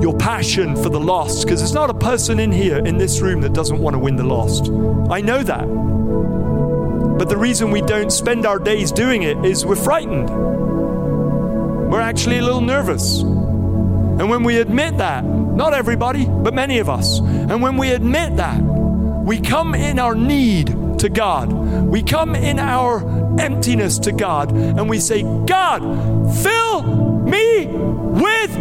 your 0.00 0.16
passion 0.18 0.74
for 0.74 0.88
the 0.88 0.98
lost. 0.98 1.44
Because 1.44 1.60
there's 1.60 1.74
not 1.74 1.90
a 1.90 1.94
person 1.94 2.40
in 2.40 2.50
here, 2.50 2.78
in 2.78 2.98
this 2.98 3.20
room, 3.20 3.40
that 3.42 3.52
doesn't 3.52 3.78
want 3.78 3.94
to 3.94 4.00
win 4.00 4.16
the 4.16 4.24
lost. 4.24 4.68
I 5.12 5.20
know 5.20 5.44
that. 5.44 5.64
But 7.18 7.28
the 7.28 7.36
reason 7.36 7.70
we 7.70 7.82
don't 7.82 8.10
spend 8.10 8.46
our 8.46 8.58
days 8.58 8.90
doing 8.90 9.22
it 9.22 9.42
is 9.44 9.64
we're 9.64 9.76
frightened. 9.76 10.55
We're 11.96 12.02
actually 12.02 12.36
a 12.36 12.42
little 12.42 12.60
nervous. 12.60 13.22
And 13.22 14.28
when 14.28 14.44
we 14.44 14.58
admit 14.58 14.98
that, 14.98 15.24
not 15.24 15.72
everybody, 15.72 16.26
but 16.26 16.52
many 16.52 16.78
of 16.78 16.90
us, 16.90 17.20
and 17.20 17.62
when 17.62 17.78
we 17.78 17.88
admit 17.92 18.36
that, 18.36 18.60
we 18.60 19.40
come 19.40 19.74
in 19.74 19.98
our 19.98 20.14
need 20.14 20.98
to 20.98 21.08
God. 21.08 21.50
We 21.50 22.02
come 22.02 22.34
in 22.34 22.58
our 22.58 23.40
emptiness 23.40 23.98
to 24.00 24.12
God 24.12 24.52
and 24.52 24.90
we 24.90 25.00
say, 25.00 25.22
God, 25.46 25.80
fill 26.42 26.82
me 27.22 27.66
with 27.66 28.52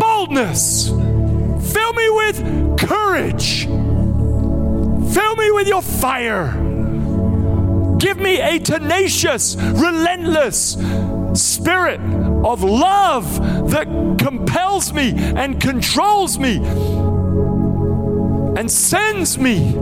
boldness. 0.00 0.88
Fill 0.88 1.92
me 1.92 2.08
with 2.08 2.78
courage. 2.78 3.66
Fill 3.66 5.36
me 5.36 5.50
with 5.50 5.68
your 5.68 5.82
fire. 5.82 6.50
Give 7.98 8.16
me 8.16 8.40
a 8.40 8.58
tenacious, 8.58 9.54
relentless 9.54 10.78
spirit 11.34 12.00
of 12.44 12.62
love 12.62 13.70
that 13.70 13.86
compels 14.18 14.92
me 14.92 15.12
and 15.16 15.60
controls 15.60 16.38
me 16.38 16.58
and 18.56 18.70
sends 18.70 19.38
me. 19.38 19.72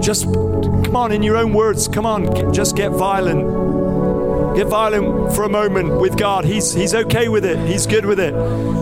Just 0.00 0.24
come 0.24 0.96
on, 0.96 1.12
in 1.12 1.22
your 1.22 1.36
own 1.36 1.52
words, 1.52 1.86
come 1.86 2.06
on, 2.06 2.52
just 2.54 2.74
get 2.76 2.90
violent. 2.90 4.56
Get 4.56 4.66
violent 4.66 5.32
for 5.34 5.44
a 5.44 5.48
moment 5.48 6.00
with 6.00 6.16
God. 6.16 6.44
He's, 6.44 6.72
he's 6.72 6.94
okay 6.94 7.28
with 7.28 7.44
it, 7.44 7.58
He's 7.68 7.86
good 7.86 8.04
with 8.04 8.18
it. 8.18 8.32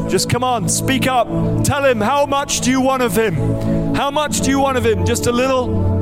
Just 0.09 0.31
come 0.31 0.43
on, 0.43 0.69
speak 0.69 1.07
up. 1.07 1.27
Tell 1.65 1.85
Him, 1.85 2.01
how 2.01 2.25
much 2.25 2.61
do 2.61 2.71
you 2.71 2.81
want 2.81 3.03
of 3.03 3.15
Him? 3.15 3.35
How 3.95 4.11
much 4.11 4.41
do 4.41 4.51
you 4.51 4.61
want 4.61 4.79
of 4.79 4.87
Him? 4.87 5.05
Just 5.05 5.27
a 5.27 5.33
little? 5.33 5.98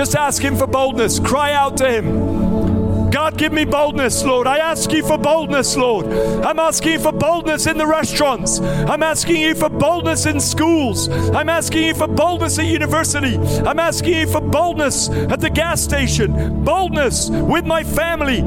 Just 0.00 0.16
ask 0.16 0.42
Him 0.42 0.56
for 0.56 0.66
boldness. 0.66 1.20
Cry 1.20 1.52
out 1.52 1.76
to 1.76 1.86
Him. 1.86 3.10
God, 3.10 3.36
give 3.36 3.52
me 3.52 3.66
boldness, 3.66 4.24
Lord. 4.24 4.46
I 4.46 4.56
ask 4.56 4.90
you 4.92 5.06
for 5.06 5.18
boldness, 5.18 5.76
Lord. 5.76 6.06
I'm 6.42 6.58
asking 6.58 6.92
you 6.92 7.00
for 7.00 7.12
boldness 7.12 7.66
in 7.66 7.76
the 7.76 7.86
restaurants. 7.86 8.60
I'm 8.60 9.02
asking 9.02 9.36
you 9.36 9.54
for 9.54 9.68
boldness 9.68 10.24
in 10.24 10.40
schools. 10.40 11.10
I'm 11.10 11.50
asking 11.50 11.82
you 11.82 11.92
for 11.92 12.08
boldness 12.08 12.58
at 12.58 12.64
university. 12.64 13.36
I'm 13.36 13.78
asking 13.78 14.14
you 14.14 14.26
for 14.26 14.40
boldness 14.40 15.10
at 15.10 15.40
the 15.40 15.50
gas 15.50 15.82
station. 15.82 16.64
Boldness 16.64 17.28
with 17.28 17.66
my 17.66 17.84
family. 17.84 18.40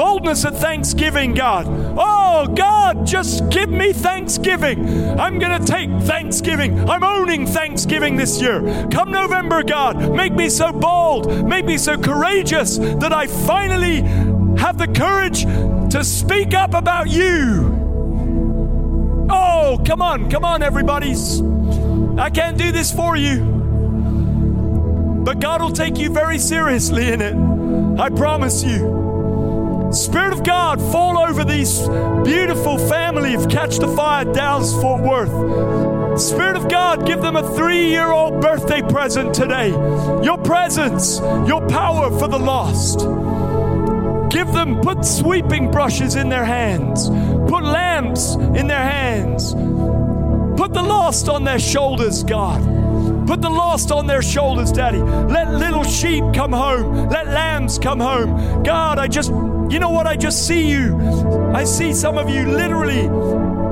Boldness 0.00 0.46
at 0.46 0.54
Thanksgiving, 0.54 1.34
God. 1.34 1.66
Oh, 1.68 2.46
God, 2.46 3.06
just 3.06 3.50
give 3.50 3.68
me 3.68 3.92
Thanksgiving. 3.92 4.88
I'm 5.20 5.38
going 5.38 5.60
to 5.60 5.66
take 5.70 5.90
Thanksgiving. 5.90 6.88
I'm 6.88 7.04
owning 7.04 7.46
Thanksgiving 7.46 8.16
this 8.16 8.40
year. 8.40 8.88
Come 8.90 9.10
November, 9.10 9.62
God, 9.62 10.16
make 10.16 10.32
me 10.32 10.48
so 10.48 10.72
bold, 10.72 11.46
make 11.46 11.66
me 11.66 11.76
so 11.76 11.98
courageous 11.98 12.78
that 12.78 13.12
I 13.12 13.26
finally 13.26 14.00
have 14.56 14.78
the 14.78 14.86
courage 14.86 15.42
to 15.92 16.02
speak 16.02 16.54
up 16.54 16.72
about 16.72 17.10
you. 17.10 17.68
Oh, 19.30 19.82
come 19.86 20.00
on, 20.00 20.30
come 20.30 20.46
on, 20.46 20.62
everybody's. 20.62 21.42
I 22.18 22.30
can't 22.30 22.56
do 22.56 22.72
this 22.72 22.90
for 22.90 23.16
you. 23.16 23.44
But 25.26 25.40
God 25.40 25.60
will 25.60 25.72
take 25.72 25.98
you 25.98 26.08
very 26.10 26.38
seriously 26.38 27.12
in 27.12 27.20
it. 27.20 28.00
I 28.00 28.08
promise 28.08 28.64
you. 28.64 28.99
Spirit 29.92 30.32
of 30.32 30.44
God, 30.44 30.80
fall 30.80 31.18
over 31.18 31.44
these 31.44 31.80
beautiful 32.24 32.78
family 32.78 33.34
of 33.34 33.48
Catch 33.48 33.78
the 33.78 33.88
Fire 33.88 34.24
Dallas 34.24 34.72
Fort 34.80 35.02
Worth. 35.02 36.20
Spirit 36.20 36.56
of 36.56 36.68
God, 36.68 37.06
give 37.06 37.20
them 37.20 37.34
a 37.34 37.56
three 37.56 37.88
year 37.88 38.12
old 38.12 38.40
birthday 38.40 38.82
present 38.82 39.34
today. 39.34 39.70
Your 40.22 40.38
presence, 40.38 41.18
your 41.18 41.66
power 41.68 42.16
for 42.18 42.28
the 42.28 42.38
lost. 42.38 43.00
Give 44.30 44.46
them, 44.52 44.80
put 44.80 45.04
sweeping 45.04 45.72
brushes 45.72 46.14
in 46.14 46.28
their 46.28 46.44
hands, 46.44 47.08
put 47.50 47.64
lamps 47.64 48.34
in 48.34 48.68
their 48.68 48.84
hands, 48.84 49.54
put 50.56 50.72
the 50.72 50.82
lost 50.82 51.28
on 51.28 51.42
their 51.42 51.58
shoulders, 51.58 52.22
God. 52.22 52.80
Put 53.26 53.42
the 53.42 53.50
lost 53.50 53.92
on 53.92 54.08
their 54.08 54.22
shoulders, 54.22 54.72
Daddy. 54.72 54.98
Let 54.98 55.52
little 55.52 55.84
sheep 55.84 56.24
come 56.34 56.52
home. 56.52 57.08
Let 57.10 57.28
lambs 57.28 57.78
come 57.78 58.00
home. 58.00 58.64
God, 58.64 58.98
I 58.98 59.06
just, 59.06 59.30
you 59.70 59.78
know 59.78 59.90
what? 59.90 60.06
I 60.06 60.16
just 60.16 60.46
see 60.46 60.68
you. 60.68 60.98
I 61.54 61.64
see 61.64 61.92
some 61.94 62.18
of 62.18 62.28
you 62.28 62.50
literally 62.50 63.08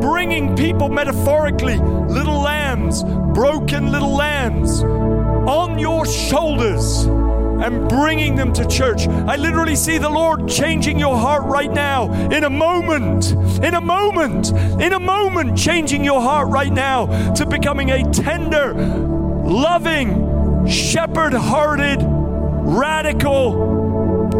bringing 0.00 0.56
people 0.56 0.88
metaphorically, 0.88 1.76
little 1.76 2.40
lambs, 2.40 3.02
broken 3.34 3.90
little 3.90 4.14
lambs, 4.14 4.82
on 4.82 5.78
your 5.78 6.06
shoulders 6.06 7.06
and 7.60 7.88
bringing 7.88 8.36
them 8.36 8.52
to 8.52 8.66
church. 8.66 9.08
I 9.08 9.36
literally 9.36 9.74
see 9.74 9.98
the 9.98 10.08
Lord 10.08 10.48
changing 10.48 10.98
your 10.98 11.16
heart 11.16 11.44
right 11.44 11.72
now 11.72 12.12
in 12.30 12.44
a 12.44 12.50
moment, 12.50 13.32
in 13.64 13.74
a 13.74 13.80
moment, 13.80 14.50
in 14.80 14.92
a 14.92 15.00
moment, 15.00 15.58
changing 15.58 16.04
your 16.04 16.20
heart 16.20 16.48
right 16.48 16.72
now 16.72 17.32
to 17.32 17.44
becoming 17.44 17.90
a 17.90 18.08
tender, 18.12 18.74
loving, 18.74 20.66
shepherd 20.68 21.32
hearted, 21.32 21.98
radical 22.02 23.77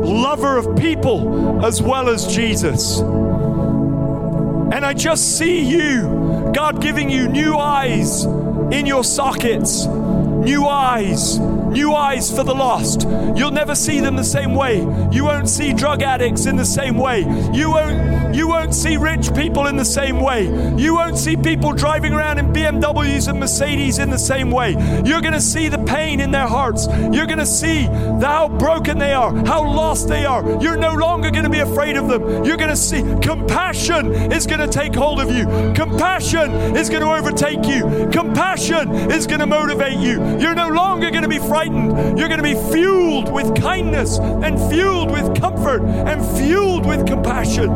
lover 0.03 0.57
of 0.57 0.77
people 0.77 1.65
as 1.65 1.83
well 1.83 2.09
as 2.09 2.27
Jesus. 2.27 3.01
And 3.01 4.85
I 4.85 4.95
just 4.95 5.39
see 5.39 5.63
you, 5.65 6.51
God 6.55 6.81
giving 6.81 7.11
you 7.11 7.29
new 7.29 7.57
eyes 7.57 8.25
in 8.25 8.87
your 8.87 9.03
sockets, 9.03 9.87
new 9.87 10.67
eyes 10.67 11.39
new 11.71 11.95
eyes 11.95 12.35
for 12.35 12.45
the 12.45 12.55
lost. 12.55 13.03
You'll 13.37 13.51
never 13.51 13.75
see 13.75 14.01
them 14.01 14.17
the 14.17 14.25
same 14.25 14.55
way. 14.55 14.79
You 15.13 15.25
won't 15.25 15.49
see 15.49 15.73
drug 15.73 16.03
addicts 16.03 16.47
in 16.47 16.57
the 16.57 16.65
same 16.65 16.97
way. 16.97 17.21
You 17.53 17.71
won't 17.71 18.35
you 18.35 18.47
won't 18.47 18.75
see 18.75 18.97
rich 18.97 19.35
people 19.35 19.67
in 19.67 19.77
the 19.77 19.85
same 19.85 20.21
way. 20.21 20.45
You 20.77 20.95
won't 20.95 21.19
see 21.19 21.37
people 21.37 21.73
driving 21.73 22.13
around 22.13 22.39
in 22.39 22.53
BMWs 22.53 23.27
and 23.29 23.41
Mercedes 23.41 23.99
in 23.99 24.11
the 24.11 24.19
same 24.19 24.51
way. 24.51 24.73
You're 25.05 25.23
going 25.23 25.33
to 25.33 25.41
see 25.41 25.69
the 25.69 25.79
pain 25.79 26.21
in 26.21 26.31
their 26.31 26.47
hearts. 26.47 26.87
You're 27.11 27.27
going 27.27 27.39
to 27.39 27.47
see 27.47 27.85
how 27.85 28.49
broken 28.49 28.99
they 28.99 29.13
are, 29.13 29.35
how 29.47 29.63
lost 29.63 30.09
they 30.09 30.25
are. 30.25 30.63
You're 30.63 30.77
no 30.77 30.95
longer 30.95 31.31
going 31.31 31.45
to 31.45 31.51
be 31.51 31.61
afraid 31.61 31.97
of 31.97 32.09
them. 32.09 32.45
You're 32.45 32.59
going 32.59 32.71
to 32.71 32.77
see 32.77 33.01
compassion 33.23 34.13
is 34.31 34.47
going 34.47 34.61
to 34.61 34.69
take 34.69 34.95
hold 34.95 35.21
of 35.21 35.31
you. 35.31 35.45
Compassion 35.75 36.51
is 36.77 36.89
going 36.89 37.03
to 37.03 37.11
overtake 37.11 37.67
you. 37.67 38.09
Compassion 38.13 38.95
is 39.11 39.27
going 39.27 39.41
to 39.41 39.47
motivate 39.47 39.99
you. 39.99 40.39
You're 40.39 40.55
no 40.55 40.69
longer 40.69 41.11
going 41.11 41.23
to 41.23 41.29
be 41.29 41.39
frightened. 41.39 41.58
You're 41.67 42.29
going 42.29 42.39
to 42.39 42.43
be 42.43 42.55
fueled 42.73 43.33
with 43.33 43.61
kindness 43.61 44.19
and 44.19 44.59
fueled 44.71 45.11
with 45.11 45.41
comfort 45.41 45.83
and 45.83 46.25
fueled 46.39 46.87
with 46.87 47.07
compassion. 47.07 47.69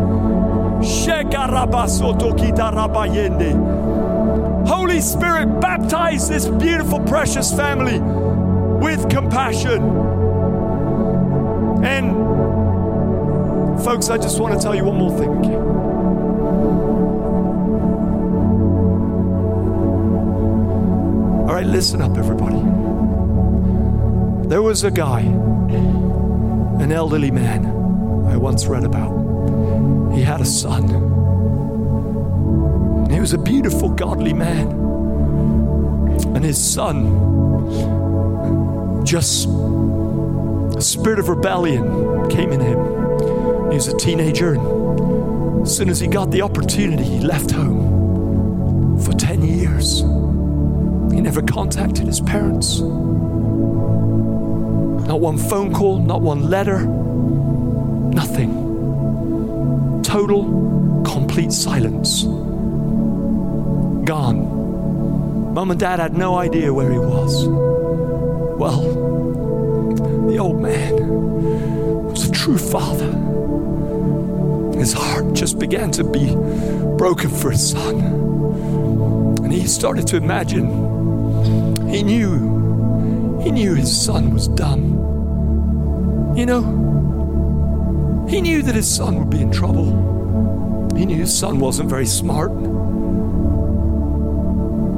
Holy 4.66 5.00
Spirit, 5.00 5.60
baptize 5.60 6.28
this 6.28 6.46
beautiful, 6.46 7.00
precious 7.00 7.52
family 7.54 7.98
with 7.98 9.08
compassion. 9.10 9.82
And, 11.84 12.12
folks, 13.84 14.08
I 14.08 14.18
just 14.18 14.40
want 14.40 14.54
to 14.54 14.60
tell 14.60 14.74
you 14.74 14.84
one 14.84 14.96
more 14.96 15.16
thing? 15.18 15.28
All 21.48 21.54
right, 21.54 21.66
listen 21.66 22.00
up, 22.00 22.16
everybody. 22.16 22.61
There 24.52 24.60
was 24.60 24.84
a 24.84 24.90
guy, 24.90 25.20
an 25.22 26.92
elderly 26.92 27.30
man, 27.30 27.64
I 28.26 28.36
once 28.36 28.66
read 28.66 28.84
about 28.84 29.12
he 30.14 30.20
had 30.20 30.42
a 30.42 30.44
son. 30.44 30.88
He 33.10 33.18
was 33.18 33.32
a 33.32 33.38
beautiful, 33.38 33.88
godly 33.88 34.34
man. 34.34 34.68
And 36.36 36.44
his 36.44 36.62
son, 36.62 37.06
just 39.06 39.48
a 39.48 40.82
spirit 40.82 41.18
of 41.18 41.30
rebellion 41.30 42.28
came 42.28 42.52
in 42.52 42.60
him. 42.60 42.78
He 43.70 43.76
was 43.76 43.88
a 43.88 43.96
teenager, 43.96 44.52
and 44.52 45.62
as 45.62 45.74
soon 45.74 45.88
as 45.88 45.98
he 45.98 46.08
got 46.08 46.30
the 46.30 46.42
opportunity, 46.42 47.04
he 47.04 47.20
left 47.20 47.52
home 47.52 49.00
for 49.00 49.14
10 49.14 49.44
years. 49.44 50.00
He 51.10 51.22
never 51.22 51.40
contacted 51.40 52.06
his 52.06 52.20
parents. 52.20 52.82
Not 55.12 55.20
one 55.20 55.36
phone 55.36 55.74
call, 55.74 55.98
not 55.98 56.22
one 56.22 56.48
letter, 56.48 56.86
nothing 56.86 58.62
total, 60.02 61.02
complete 61.04 61.52
silence. 61.52 62.22
Gone. 64.06 65.52
Mom 65.52 65.70
and 65.70 65.78
dad 65.78 65.98
had 65.98 66.16
no 66.16 66.38
idea 66.38 66.72
where 66.72 66.90
he 66.90 66.98
was. 66.98 67.46
Well, 67.46 68.80
the 70.28 70.38
old 70.38 70.62
man 70.62 70.96
was 72.06 72.30
a 72.30 72.32
true 72.32 72.56
father. 72.56 73.12
His 74.78 74.94
heart 74.94 75.34
just 75.34 75.58
began 75.58 75.90
to 75.90 76.04
be 76.04 76.34
broken 76.96 77.28
for 77.28 77.50
his 77.50 77.70
son. 77.72 78.00
And 79.44 79.52
he 79.52 79.66
started 79.66 80.06
to 80.06 80.16
imagine. 80.16 80.68
He 81.90 82.02
knew, 82.02 83.40
he 83.42 83.50
knew 83.50 83.74
his 83.74 83.94
son 83.94 84.32
was 84.32 84.48
done. 84.48 84.91
You 86.34 86.46
know, 86.46 88.26
he 88.28 88.40
knew 88.40 88.62
that 88.62 88.74
his 88.74 88.88
son 88.92 89.18
would 89.18 89.28
be 89.30 89.40
in 89.40 89.50
trouble. 89.50 89.84
He 90.96 91.04
knew 91.04 91.16
his 91.16 91.36
son 91.36 91.58
wasn't 91.58 91.90
very 91.90 92.06
smart, 92.06 92.52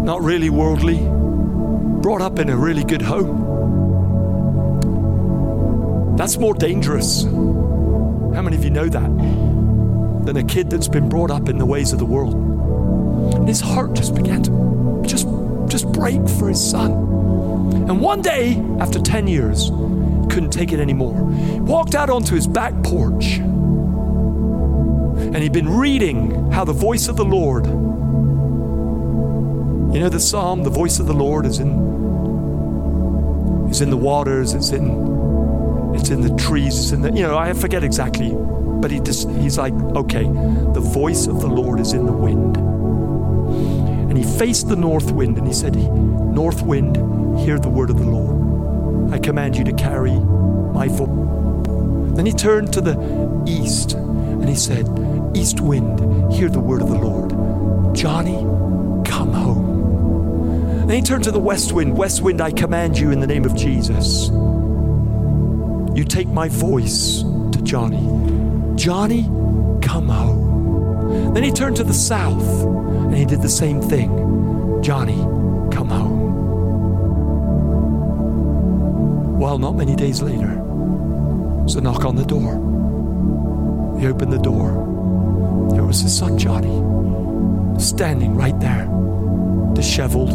not 0.04 0.22
really 0.22 0.50
worldly, 0.50 0.98
brought 2.02 2.22
up 2.22 2.38
in 2.38 2.50
a 2.50 2.56
really 2.56 2.84
good 2.84 3.02
home. 3.02 3.52
That's 6.16 6.38
more 6.38 6.54
dangerous. 6.54 7.24
How 7.24 8.42
many 8.42 8.56
of 8.56 8.62
you 8.62 8.70
know 8.70 8.88
that? 8.88 9.08
Than 10.26 10.36
a 10.36 10.44
kid 10.44 10.70
that's 10.70 10.88
been 10.88 11.08
brought 11.08 11.32
up 11.32 11.48
in 11.48 11.58
the 11.58 11.66
ways 11.66 11.92
of 11.92 11.98
the 11.98 12.04
world. 12.04 12.34
And 13.34 13.48
his 13.48 13.60
heart 13.60 13.94
just 13.94 14.14
began 14.14 14.44
to 14.44 15.02
just, 15.04 15.26
just 15.68 15.90
break 15.90 16.28
for 16.28 16.48
his 16.48 16.62
son. 16.70 16.92
And 17.88 18.00
one 18.00 18.22
day, 18.22 18.62
after 18.78 19.00
10 19.00 19.26
years, 19.26 19.70
couldn't 20.26 20.50
take 20.50 20.72
it 20.72 20.80
anymore. 20.80 21.14
Walked 21.60 21.94
out 21.94 22.10
onto 22.10 22.34
his 22.34 22.46
back 22.46 22.74
porch. 22.82 23.40
And 25.34 25.36
he'd 25.36 25.52
been 25.52 25.68
reading 25.68 26.50
how 26.52 26.64
the 26.64 26.72
voice 26.72 27.08
of 27.08 27.16
the 27.16 27.24
Lord, 27.24 27.66
you 27.66 27.72
know 30.00 30.08
the 30.08 30.20
psalm, 30.20 30.64
the 30.64 30.70
voice 30.70 30.98
of 30.98 31.06
the 31.06 31.14
Lord 31.14 31.46
is 31.46 31.60
in 31.60 31.94
is 33.70 33.80
in 33.80 33.90
the 33.90 33.96
waters, 33.96 34.52
it's 34.52 34.70
in 34.70 35.94
it's 35.94 36.10
in 36.10 36.20
the 36.20 36.34
trees, 36.36 36.78
it's 36.78 36.92
in 36.92 37.02
the 37.02 37.12
you 37.12 37.22
know, 37.22 37.38
I 37.38 37.52
forget 37.52 37.84
exactly. 37.84 38.32
But 38.34 38.90
he 38.90 39.00
just 39.00 39.30
he's 39.30 39.56
like, 39.56 39.72
okay, 39.72 40.24
the 40.24 40.80
voice 40.80 41.26
of 41.26 41.40
the 41.40 41.48
Lord 41.48 41.80
is 41.80 41.92
in 41.92 42.06
the 42.06 42.12
wind. 42.12 42.56
And 44.10 44.18
he 44.18 44.24
faced 44.38 44.68
the 44.68 44.76
north 44.76 45.10
wind 45.10 45.38
and 45.38 45.46
he 45.46 45.52
said, 45.52 45.74
North 45.74 46.62
wind, 46.62 46.96
hear 47.40 47.58
the 47.58 47.68
word 47.68 47.90
of 47.90 47.98
the 47.98 48.04
Lord. 48.04 48.33
I 49.12 49.18
command 49.18 49.56
you 49.56 49.64
to 49.64 49.72
carry 49.72 50.12
my 50.12 50.88
voice. 50.88 52.16
Then 52.16 52.26
he 52.26 52.32
turned 52.32 52.72
to 52.74 52.80
the 52.80 53.44
east 53.46 53.92
and 53.92 54.48
he 54.48 54.54
said, 54.54 54.88
East 55.34 55.60
wind, 55.60 56.32
hear 56.32 56.48
the 56.48 56.60
word 56.60 56.82
of 56.82 56.88
the 56.88 56.98
Lord. 56.98 57.94
Johnny, 57.94 58.36
come 59.04 59.32
home. 59.32 60.86
Then 60.86 60.96
he 60.96 61.02
turned 61.02 61.24
to 61.24 61.32
the 61.32 61.40
west 61.40 61.72
wind. 61.72 61.96
West 61.96 62.22
wind, 62.22 62.40
I 62.40 62.50
command 62.50 62.98
you 62.98 63.10
in 63.10 63.20
the 63.20 63.26
name 63.26 63.44
of 63.44 63.56
Jesus. 63.56 64.28
You 65.96 66.04
take 66.04 66.28
my 66.28 66.48
voice 66.48 67.22
to 67.22 67.60
Johnny. 67.62 68.76
Johnny, 68.76 69.22
come 69.80 70.08
home. 70.08 71.32
Then 71.34 71.42
he 71.42 71.50
turned 71.50 71.76
to 71.76 71.84
the 71.84 71.94
south 71.94 72.64
and 72.64 73.16
he 73.16 73.24
did 73.24 73.42
the 73.42 73.48
same 73.48 73.80
thing. 73.80 74.82
Johnny, 74.82 75.16
come 75.72 75.88
home. 75.88 76.13
Well, 79.54 79.60
not 79.60 79.76
many 79.76 79.94
days 79.94 80.20
later, 80.20 80.52
there's 81.58 81.76
a 81.76 81.80
knock 81.80 82.04
on 82.04 82.16
the 82.16 82.24
door. 82.24 82.54
He 84.00 84.08
opened 84.08 84.32
the 84.32 84.40
door. 84.40 85.68
There 85.70 85.84
was 85.84 86.00
his 86.00 86.18
son 86.18 86.36
Johnny 86.36 86.74
standing 87.80 88.34
right 88.34 88.58
there, 88.58 88.88
disheveled. 89.72 90.32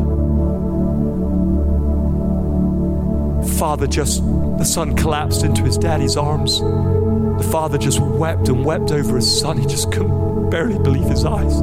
Father 3.59 3.87
just, 3.87 4.23
the 4.57 4.63
son 4.63 4.95
collapsed 4.95 5.43
into 5.43 5.63
his 5.63 5.77
daddy's 5.77 6.15
arms. 6.15 6.61
The 6.61 7.49
father 7.51 7.77
just 7.77 7.99
wept 7.99 8.47
and 8.47 8.63
wept 8.63 8.93
over 8.93 9.17
his 9.17 9.41
son. 9.41 9.57
He 9.57 9.65
just 9.65 9.91
couldn't 9.91 10.49
barely 10.49 10.79
believe 10.79 11.09
his 11.09 11.25
eyes. 11.25 11.61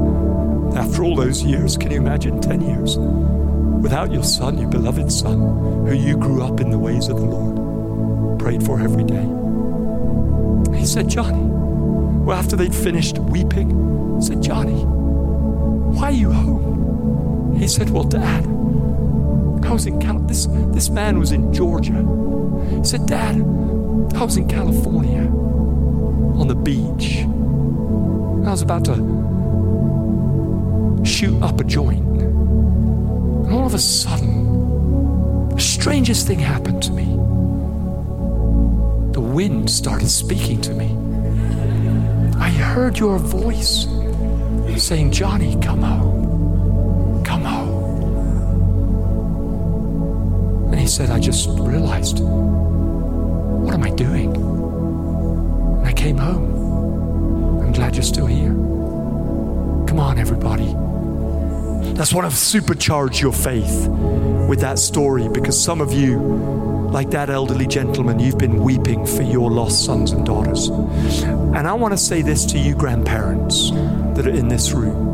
After 0.77 1.03
all 1.03 1.15
those 1.15 1.41
years, 1.41 1.75
can 1.75 1.89
you 1.89 1.97
imagine 1.97 2.39
10 2.39 2.61
years 2.61 2.97
without 3.81 4.11
your 4.11 4.23
son, 4.23 4.57
your 4.57 4.69
beloved 4.69 5.11
son, 5.11 5.39
who 5.85 5.93
you 5.93 6.17
grew 6.17 6.43
up 6.43 6.59
in 6.59 6.69
the 6.69 6.79
ways 6.79 7.07
of 7.07 7.17
the 7.19 7.25
Lord, 7.25 8.39
prayed 8.39 8.63
for 8.63 8.79
every 8.79 9.03
day? 9.03 9.25
He 10.77 10.85
said, 10.85 11.09
Johnny, 11.09 11.41
well, 12.25 12.37
after 12.37 12.55
they'd 12.55 12.75
finished 12.75 13.17
weeping, 13.19 14.21
said, 14.21 14.41
Johnny, 14.41 14.83
why 14.83 16.09
are 16.09 16.11
you 16.11 16.31
home? 16.31 17.55
He 17.57 17.67
said, 17.67 17.89
Well, 17.89 18.03
Dad, 18.03 18.45
I 19.65 19.73
was 19.73 19.87
in 19.87 19.99
Cal- 19.99 20.19
this 20.19 20.45
this 20.73 20.89
man 20.89 21.17
was 21.17 21.31
in 21.31 21.51
Georgia. 21.53 22.05
He 22.77 22.83
said, 22.83 23.07
Dad, 23.07 23.35
I 24.15 24.23
was 24.23 24.37
in 24.37 24.47
California 24.47 25.21
on 26.39 26.47
the 26.47 26.55
beach. 26.55 27.23
I 28.45 28.51
was 28.51 28.61
about 28.61 28.85
to 28.85 28.95
shoot 31.03 31.41
up 31.41 31.59
a 31.59 31.63
joint. 31.63 32.06
And 33.47 33.55
all 33.55 33.65
of 33.65 33.73
a 33.73 33.79
sudden, 33.79 35.47
the 35.55 35.61
strangest 35.61 36.27
thing 36.27 36.37
happened 36.37 36.83
to 36.83 36.91
me. 36.91 37.05
The 39.13 39.21
wind 39.21 39.69
started 39.69 40.09
speaking 40.09 40.59
to 40.63 40.73
me. 40.73 40.87
I 42.37 42.49
heard 42.49 42.99
your 42.99 43.19
voice 43.19 43.87
saying, 44.75 45.13
Johnny, 45.13 45.57
come 45.61 45.81
home. 45.81 47.23
Come 47.23 47.45
home. 47.45 47.83
And 50.71 50.77
he 50.77 50.87
said, 50.87 51.09
I 51.09 51.17
just 51.17 51.47
realized, 51.57 52.19
what 52.19 53.73
am 53.73 53.83
I 53.83 53.91
doing? 53.91 54.35
And 54.35 55.87
I 55.87 55.93
came 55.93 56.17
home. 56.17 57.61
I'm 57.61 57.71
glad 57.71 57.95
you're 57.95 58.03
still 58.03 58.25
here. 58.25 58.51
Come 59.87 60.01
on, 60.01 60.19
everybody. 60.19 60.75
That's 61.97 62.13
want 62.13 62.29
to 62.29 62.37
supercharge 62.37 63.21
your 63.21 63.33
faith 63.33 63.87
with 64.47 64.59
that 64.59 64.77
story 64.77 65.27
because 65.29 65.59
some 65.59 65.81
of 65.81 65.91
you, 65.91 66.19
like 66.91 67.09
that 67.09 67.31
elderly 67.31 67.65
gentleman, 67.65 68.19
you've 68.19 68.37
been 68.37 68.61
weeping 68.61 69.03
for 69.03 69.23
your 69.23 69.49
lost 69.49 69.83
sons 69.83 70.11
and 70.11 70.23
daughters. 70.23 70.67
And 70.67 71.67
I 71.67 71.73
want 71.73 71.93
to 71.93 71.97
say 71.97 72.21
this 72.21 72.45
to 72.45 72.59
you, 72.59 72.75
grandparents 72.75 73.71
that 73.71 74.27
are 74.27 74.29
in 74.29 74.47
this 74.47 74.73
room. 74.73 75.07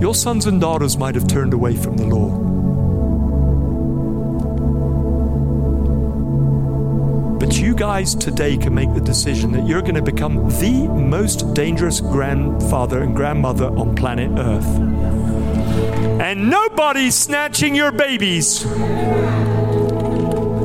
Your 0.00 0.14
sons 0.14 0.46
and 0.46 0.60
daughters 0.60 0.96
might 0.96 1.16
have 1.16 1.26
turned 1.26 1.54
away 1.54 1.74
from 1.74 1.96
the 1.96 2.06
Lord. 2.06 2.53
You 7.56 7.74
guys 7.74 8.14
today 8.14 8.56
can 8.56 8.74
make 8.74 8.92
the 8.94 9.00
decision 9.00 9.52
that 9.52 9.66
you're 9.66 9.80
going 9.80 9.94
to 9.94 10.02
become 10.02 10.48
the 10.60 10.88
most 10.88 11.54
dangerous 11.54 12.00
grandfather 12.00 13.02
and 13.02 13.14
grandmother 13.14 13.66
on 13.66 13.94
planet 13.94 14.30
Earth. 14.36 14.66
And 16.20 16.50
nobody's 16.50 17.14
snatching 17.14 17.74
your 17.74 17.92
babies 17.92 18.66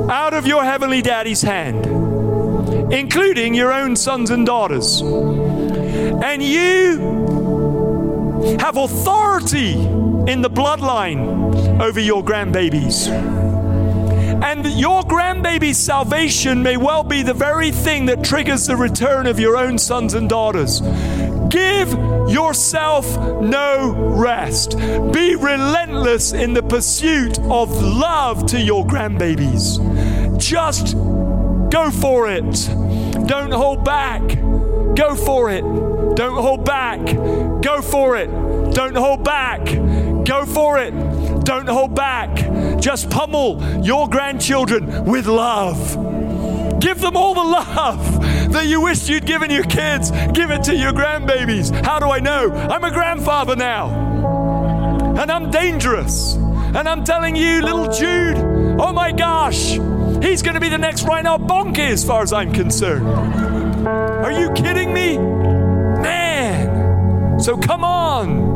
out 0.10 0.34
of 0.34 0.48
your 0.48 0.64
heavenly 0.64 1.02
daddy's 1.02 1.42
hand, 1.42 1.86
including 2.92 3.54
your 3.54 3.72
own 3.72 3.96
sons 3.96 4.32
and 4.32 4.46
daughters. 4.46 5.02
And 5.02 6.44
you 6.44 6.98
have 8.60 8.78
authority 8.78 9.74
in 9.74 10.42
the 10.42 10.50
bloodline 10.50 11.80
over 11.80 12.00
your 12.00 12.24
grandbabies. 12.24 13.39
And 14.60 14.78
your 14.78 15.04
grandbaby's 15.04 15.78
salvation 15.78 16.62
may 16.62 16.76
well 16.76 17.02
be 17.02 17.24
the 17.24 17.34
very 17.34 17.72
thing 17.72 18.08
that 18.08 18.26
triggers 18.26 18.68
the 18.68 18.76
return 18.76 19.26
of 19.26 19.40
your 19.40 19.56
own 19.56 19.78
sons 19.78 20.16
and 20.16 20.28
daughters. 20.28 20.82
Give 21.48 21.90
yourself 22.30 23.06
no 23.42 23.94
rest. 23.94 24.78
Be 25.14 25.36
relentless 25.36 26.34
in 26.34 26.54
the 26.54 26.62
pursuit 26.62 27.40
of 27.40 27.72
love 27.82 28.48
to 28.48 28.60
your 28.60 28.86
grandbabies. 28.86 29.80
Just 30.38 30.96
go 31.72 31.90
for 31.90 32.30
it. 32.30 32.52
Don't 33.28 33.54
hold 33.54 33.86
back. 33.86 34.22
Go 34.94 35.16
for 35.16 35.52
it. 35.52 35.62
Don't 36.18 36.36
hold 36.36 36.66
back. 36.66 37.00
Go 37.62 37.82
for 37.82 38.18
it. 38.18 38.28
Don't 38.74 38.98
hold 38.98 39.24
back. 39.24 39.64
Go 40.26 40.46
for 40.46 40.78
it. 40.80 40.92
Don't 41.46 41.68
hold 41.68 41.96
back. 41.96 42.59
Just 42.82 43.10
pummel 43.10 43.62
your 43.84 44.08
grandchildren 44.08 45.06
with 45.06 45.28
love. 45.28 46.80
Give 46.80 47.00
them 47.02 47.18
all 47.18 47.34
the 47.34 47.44
love 47.44 48.22
that 48.54 48.68
you 48.68 48.82
wished 48.82 49.10
you'd 49.10 49.26
given 49.26 49.52
your 49.52 49.66
kids. 49.66 50.12
Give 50.32 50.50
it 50.50 50.64
to 50.64 50.76
your 50.76 50.94
grandbabies. 50.94 51.72
How 51.86 52.00
do 52.00 52.06
I 52.06 52.20
know? 52.20 52.52
I'm 52.52 52.84
a 52.84 52.92
grandfather 52.92 53.56
now. 53.56 54.10
And 55.20 55.30
I'm 55.30 55.52
dangerous. 55.52 56.36
And 56.36 56.88
I'm 56.88 57.04
telling 57.04 57.36
you, 57.36 57.62
little 57.62 57.92
Jude, 57.92 58.38
oh 58.80 58.94
my 58.94 59.12
gosh, 59.12 59.72
he's 60.22 60.42
going 60.42 60.54
to 60.54 60.62
be 60.62 60.70
the 60.70 60.78
next 60.78 61.04
Reinhard 61.04 61.42
Bonnke 61.42 61.80
as 61.80 62.06
far 62.06 62.22
as 62.22 62.32
I'm 62.32 62.54
concerned. 62.54 63.08
Are 63.88 64.32
you 64.32 64.52
kidding 64.54 64.94
me? 64.94 65.18
Man. 65.18 67.40
So 67.40 67.58
come 67.58 67.84
on. 67.84 68.49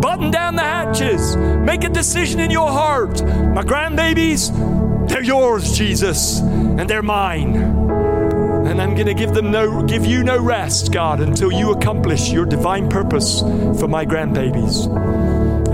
Button 0.00 0.30
down 0.30 0.54
the 0.54 0.62
hatches. 0.62 1.36
Make 1.36 1.84
a 1.84 1.88
decision 1.88 2.40
in 2.40 2.50
your 2.50 2.68
heart. 2.68 3.22
My 3.22 3.62
grandbabies, 3.62 5.08
they're 5.08 5.24
yours, 5.24 5.76
Jesus, 5.76 6.40
and 6.40 6.88
they're 6.88 7.02
mine. 7.02 7.56
And 7.56 8.80
I'm 8.80 8.94
going 8.94 9.06
to 9.06 9.14
give 9.14 9.34
them 9.34 9.50
no 9.50 9.82
give 9.82 10.06
you 10.06 10.22
no 10.22 10.40
rest, 10.40 10.92
God, 10.92 11.20
until 11.20 11.50
you 11.50 11.72
accomplish 11.72 12.30
your 12.30 12.44
divine 12.44 12.88
purpose 12.88 13.40
for 13.40 13.88
my 13.88 14.04
grandbabies. 14.06 14.86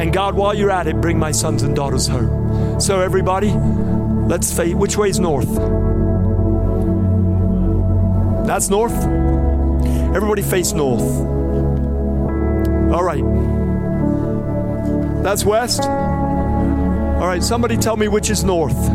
And 0.01 0.13
God, 0.13 0.35
while 0.35 0.55
you're 0.55 0.71
at 0.71 0.87
it, 0.87 1.01
bring 1.01 1.19
my 1.19 1.33
sons 1.33 1.63
and 1.63 1.77
daughters 1.77 2.07
home. 2.07 2.81
So 2.81 3.01
everybody, 3.01 3.51
let's 3.51 4.53
face 4.57 4.75
which 4.75 4.97
way's 4.97 5.21
north? 5.21 5.55
That's 8.47 8.71
north. 8.71 8.95
Everybody 10.15 10.43
face 10.43 10.73
north. 10.73 11.03
All 12.93 13.03
right. 13.03 13.54
That's 15.25 15.45
west. 15.45 15.83
All 15.83 17.27
right, 17.27 17.43
somebody 17.43 17.77
tell 17.77 17.97
me 17.97 18.07
which 18.07 18.31
is 18.31 18.45
north. 18.45 18.91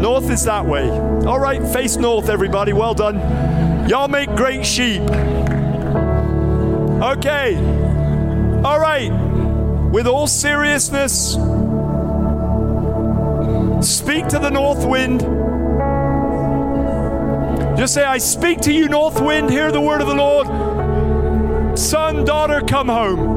North 0.00 0.30
is 0.30 0.44
that 0.44 0.66
way. 0.66 0.90
All 0.90 1.38
right, 1.38 1.62
face 1.72 1.96
north, 1.96 2.28
everybody. 2.28 2.72
Well 2.72 2.94
done. 2.94 3.88
Y'all 3.88 4.08
make 4.08 4.28
great 4.30 4.66
sheep. 4.66 5.02
Okay. 7.02 7.56
All 8.64 8.80
right. 8.80 9.12
With 9.92 10.08
all 10.08 10.26
seriousness, 10.26 11.36
Speak 13.82 14.26
to 14.28 14.38
the 14.38 14.50
north 14.50 14.84
wind. 14.86 15.20
Just 17.78 17.92
say, 17.92 18.04
I 18.04 18.18
speak 18.18 18.60
to 18.62 18.72
you, 18.72 18.88
north 18.88 19.20
wind. 19.20 19.50
Hear 19.50 19.70
the 19.70 19.80
word 19.80 20.00
of 20.00 20.08
the 20.08 20.14
Lord. 20.14 21.78
Son, 21.78 22.24
daughter, 22.24 22.62
come 22.62 22.88
home. 22.88 23.35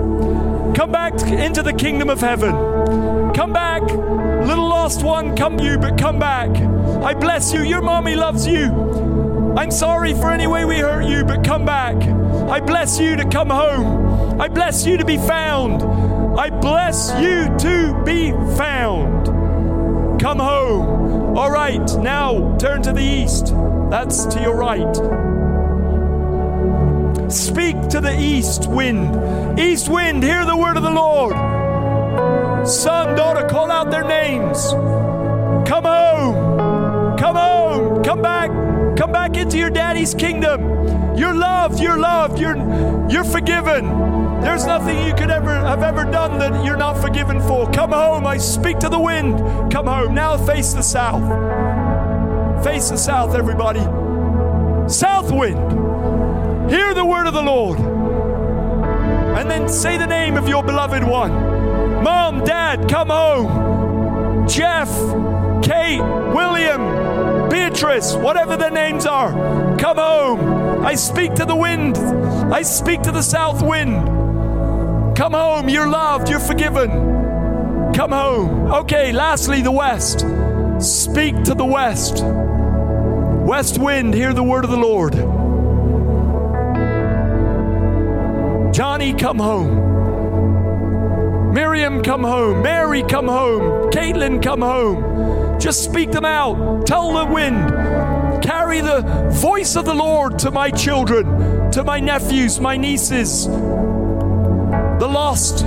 Come 0.80 0.94
back 0.94 1.22
into 1.24 1.62
the 1.62 1.74
kingdom 1.74 2.10
of 2.10 2.22
heaven. 2.22 2.54
Come 3.34 3.52
back. 3.52 3.82
Little 3.82 4.70
lost 4.70 5.04
one, 5.04 5.36
come 5.36 5.60
you, 5.60 5.78
but 5.78 5.98
come 5.98 6.20
back. 6.20 6.50
I 7.04 7.14
bless 7.14 7.52
you. 7.52 7.64
Your 7.64 7.82
mommy 7.82 8.16
loves 8.16 8.48
you. 8.48 9.54
I'm 9.58 9.72
sorry 9.72 10.14
for 10.14 10.32
any 10.32 10.48
way 10.48 10.64
we 10.64 10.78
hurt 10.78 11.04
you, 11.04 11.26
but 11.26 11.44
come 11.44 11.66
back. 11.66 11.98
I 12.50 12.62
bless 12.62 12.98
you 12.98 13.18
to 13.18 13.28
come 13.28 13.50
home. 13.50 14.40
I 14.40 14.48
bless 14.48 14.86
you 14.86 14.96
to 14.96 15.04
be 15.04 15.18
found. 15.18 15.84
I 16.40 16.50
bless 16.50 17.12
you 17.20 17.54
to 17.58 18.02
be 18.06 18.32
found. 18.56 19.26
Come 20.22 20.40
home. 20.40 21.38
All 21.38 21.52
right, 21.52 21.94
now 21.98 22.56
turn 22.56 22.82
to 22.84 22.94
the 22.94 23.04
east. 23.04 23.48
That's 23.92 24.26
to 24.28 24.42
your 24.42 24.56
right. 24.56 25.49
Speak 27.30 27.90
to 27.90 28.02
the 28.02 28.20
east 28.20 28.68
wind. 28.68 29.60
East 29.60 29.88
wind, 29.88 30.24
hear 30.24 30.46
the 30.46 30.58
word 30.58 30.78
of 30.78 30.84
the 30.84 30.90
Lord. 30.90 31.36
Son, 32.68 33.16
daughter, 33.16 33.48
call 33.48 33.70
out 33.70 33.92
their 33.92 34.04
names. 34.04 34.72
Come 35.68 35.84
home. 35.84 37.18
Come 37.20 37.36
home. 37.36 38.04
Come 38.04 38.24
back. 38.24 38.50
Come 38.98 39.12
back 39.12 39.38
into 39.38 39.60
your 39.60 39.70
daddy's 39.70 40.16
kingdom. 40.16 41.16
You're 41.16 41.36
loved. 41.36 41.80
You're 41.80 42.00
loved. 42.00 42.40
You're, 42.40 42.58
you're 43.12 43.24
forgiven. 43.24 43.86
There's 44.42 44.66
nothing 44.66 45.06
you 45.06 45.14
could 45.14 45.30
ever 45.30 45.54
have 45.54 45.84
ever 45.84 46.06
done 46.06 46.40
that 46.40 46.66
you're 46.66 46.78
not 46.78 47.00
forgiven 47.00 47.40
for. 47.42 47.70
Come 47.72 47.92
home. 47.92 48.26
I 48.26 48.38
speak 48.38 48.80
to 48.80 48.90
the 48.90 49.00
wind. 49.00 49.72
Come 49.72 49.86
home. 49.86 50.16
Now 50.16 50.36
face 50.36 50.74
the 50.74 50.82
south. 50.82 51.24
Face 52.64 52.90
the 52.90 52.98
south, 52.98 53.36
everybody. 53.36 53.82
South 54.90 55.32
wind. 55.32 55.79
Hear 56.70 56.94
the 56.94 57.06
word 57.06 57.28
of 57.28 57.34
the 57.34 57.42
Lord. 57.42 57.80
And 57.80 59.50
then 59.50 59.68
say 59.70 59.98
the 59.98 60.08
name 60.08 60.38
of 60.38 60.48
your 60.48 60.64
beloved 60.64 61.04
one. 61.04 61.32
Mom, 62.04 62.44
Dad, 62.44 62.88
come 62.90 63.10
home. 63.10 64.48
Jeff, 64.48 64.90
Kate, 65.64 66.02
William, 66.02 67.50
Beatrice, 67.50 68.14
whatever 68.16 68.56
their 68.56 68.72
names 68.72 69.06
are, 69.06 69.32
come 69.78 69.98
home. 69.98 70.86
I 70.86 70.96
speak 70.96 71.34
to 71.36 71.46
the 71.46 71.56
wind. 71.56 71.98
I 71.98 72.62
speak 72.62 73.02
to 73.04 73.12
the 73.12 73.24
south 73.24 73.62
wind. 73.62 75.16
Come 75.18 75.34
home. 75.34 75.70
You're 75.70 75.90
loved. 75.90 76.30
You're 76.30 76.40
forgiven. 76.40 76.90
Come 77.94 78.12
home. 78.12 78.72
Okay, 78.72 79.12
lastly, 79.12 79.62
the 79.62 79.72
west. 79.72 80.26
Speak 80.80 81.44
to 81.44 81.54
the 81.54 81.66
west. 81.66 82.24
West 82.24 83.78
wind, 83.80 84.14
hear 84.14 84.34
the 84.34 84.44
word 84.44 84.64
of 84.64 84.70
the 84.70 84.78
Lord. 84.78 85.16
Johnny, 88.80 89.12
come 89.14 89.40
home. 89.40 89.76
Miriam, 91.54 92.02
come 92.02 92.24
home. 92.24 92.62
Mary, 92.62 93.04
come 93.04 93.28
home. 93.28 93.92
Caitlin, 93.92 94.42
come 94.42 94.62
home. 94.62 95.60
Just 95.60 95.84
speak 95.84 96.12
them 96.12 96.24
out. 96.24 96.86
Tell 96.88 97.12
the 97.12 97.26
wind. 97.26 98.42
Carry 98.42 98.80
the 98.80 99.02
voice 99.34 99.76
of 99.76 99.84
the 99.84 99.94
Lord 99.94 100.40
to 100.40 100.52
my 100.52 100.72
children, 100.72 101.70
to 101.72 101.84
my 101.84 102.00
nephews, 102.00 102.62
my 102.62 102.78
nieces. 102.78 103.48
The 103.48 105.10
lost 105.12 105.66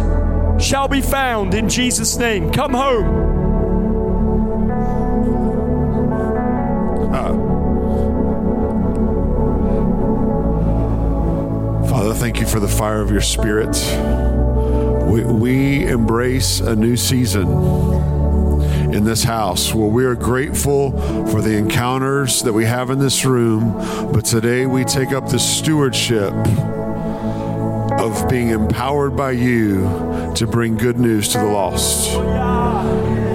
shall 0.59 0.89
be 0.89 1.03
found 1.03 1.53
in 1.53 1.69
Jesus' 1.69 2.17
name. 2.17 2.51
Come 2.51 2.73
home. 2.73 3.22
The 12.63 12.69
fire 12.69 13.01
of 13.01 13.11
your 13.11 13.21
spirit. 13.21 13.77
We, 15.05 15.25
we 15.25 15.87
embrace 15.87 16.61
a 16.61 16.77
new 16.77 16.97
season 16.97 17.49
in 18.95 19.03
this 19.05 19.25
house 19.25 19.75
where 19.75 19.89
we 19.89 20.05
are 20.05 20.15
grateful 20.15 20.93
for 21.27 21.43
the 21.43 21.57
encounters 21.57 22.41
that 22.43 22.53
we 22.53 22.65
have 22.65 22.91
in 22.91 23.01
this 23.01 23.25
room, 23.25 23.73
but 24.13 24.25
today 24.25 24.67
we 24.67 24.85
take 24.85 25.11
up 25.11 25.29
the 25.29 25.41
stewardship 25.41 26.33
of 27.99 28.29
being 28.31 28.51
empowered 28.51 29.17
by 29.17 29.33
you 29.33 30.33
to 30.37 30.47
bring 30.47 30.77
good 30.77 31.01
news 31.01 31.29
to 31.29 31.39
the 31.39 31.45
lost. 31.45 32.15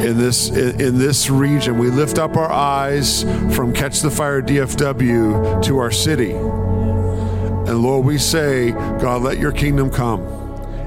In 0.05 0.17
this 0.17 0.49
in, 0.49 0.79
in 0.79 0.97
this 0.97 1.29
region, 1.29 1.77
we 1.77 1.89
lift 1.89 2.17
up 2.17 2.37
our 2.37 2.51
eyes 2.51 3.23
from 3.53 3.73
Catch 3.73 3.99
the 3.99 4.11
Fire 4.11 4.41
DFW 4.41 5.61
to 5.63 5.77
our 5.79 5.91
city. 5.91 6.33
And 7.67 7.83
Lord, 7.83 8.05
we 8.05 8.17
say, 8.17 8.71
God, 8.71 9.23
let 9.23 9.39
your 9.39 9.51
kingdom 9.51 9.89
come. 9.89 10.21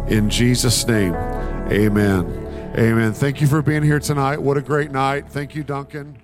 In 0.09 0.31
Jesus' 0.31 0.87
name, 0.87 1.15
amen. 1.15 2.73
Amen. 2.79 3.13
Thank 3.13 3.41
you 3.41 3.47
for 3.47 3.61
being 3.61 3.83
here 3.83 4.01
tonight. 4.01 4.41
What 4.41 4.57
a 4.57 4.63
great 4.63 4.91
night. 4.91 5.29
Thank 5.29 5.55
you, 5.55 5.63
Duncan. 5.63 6.17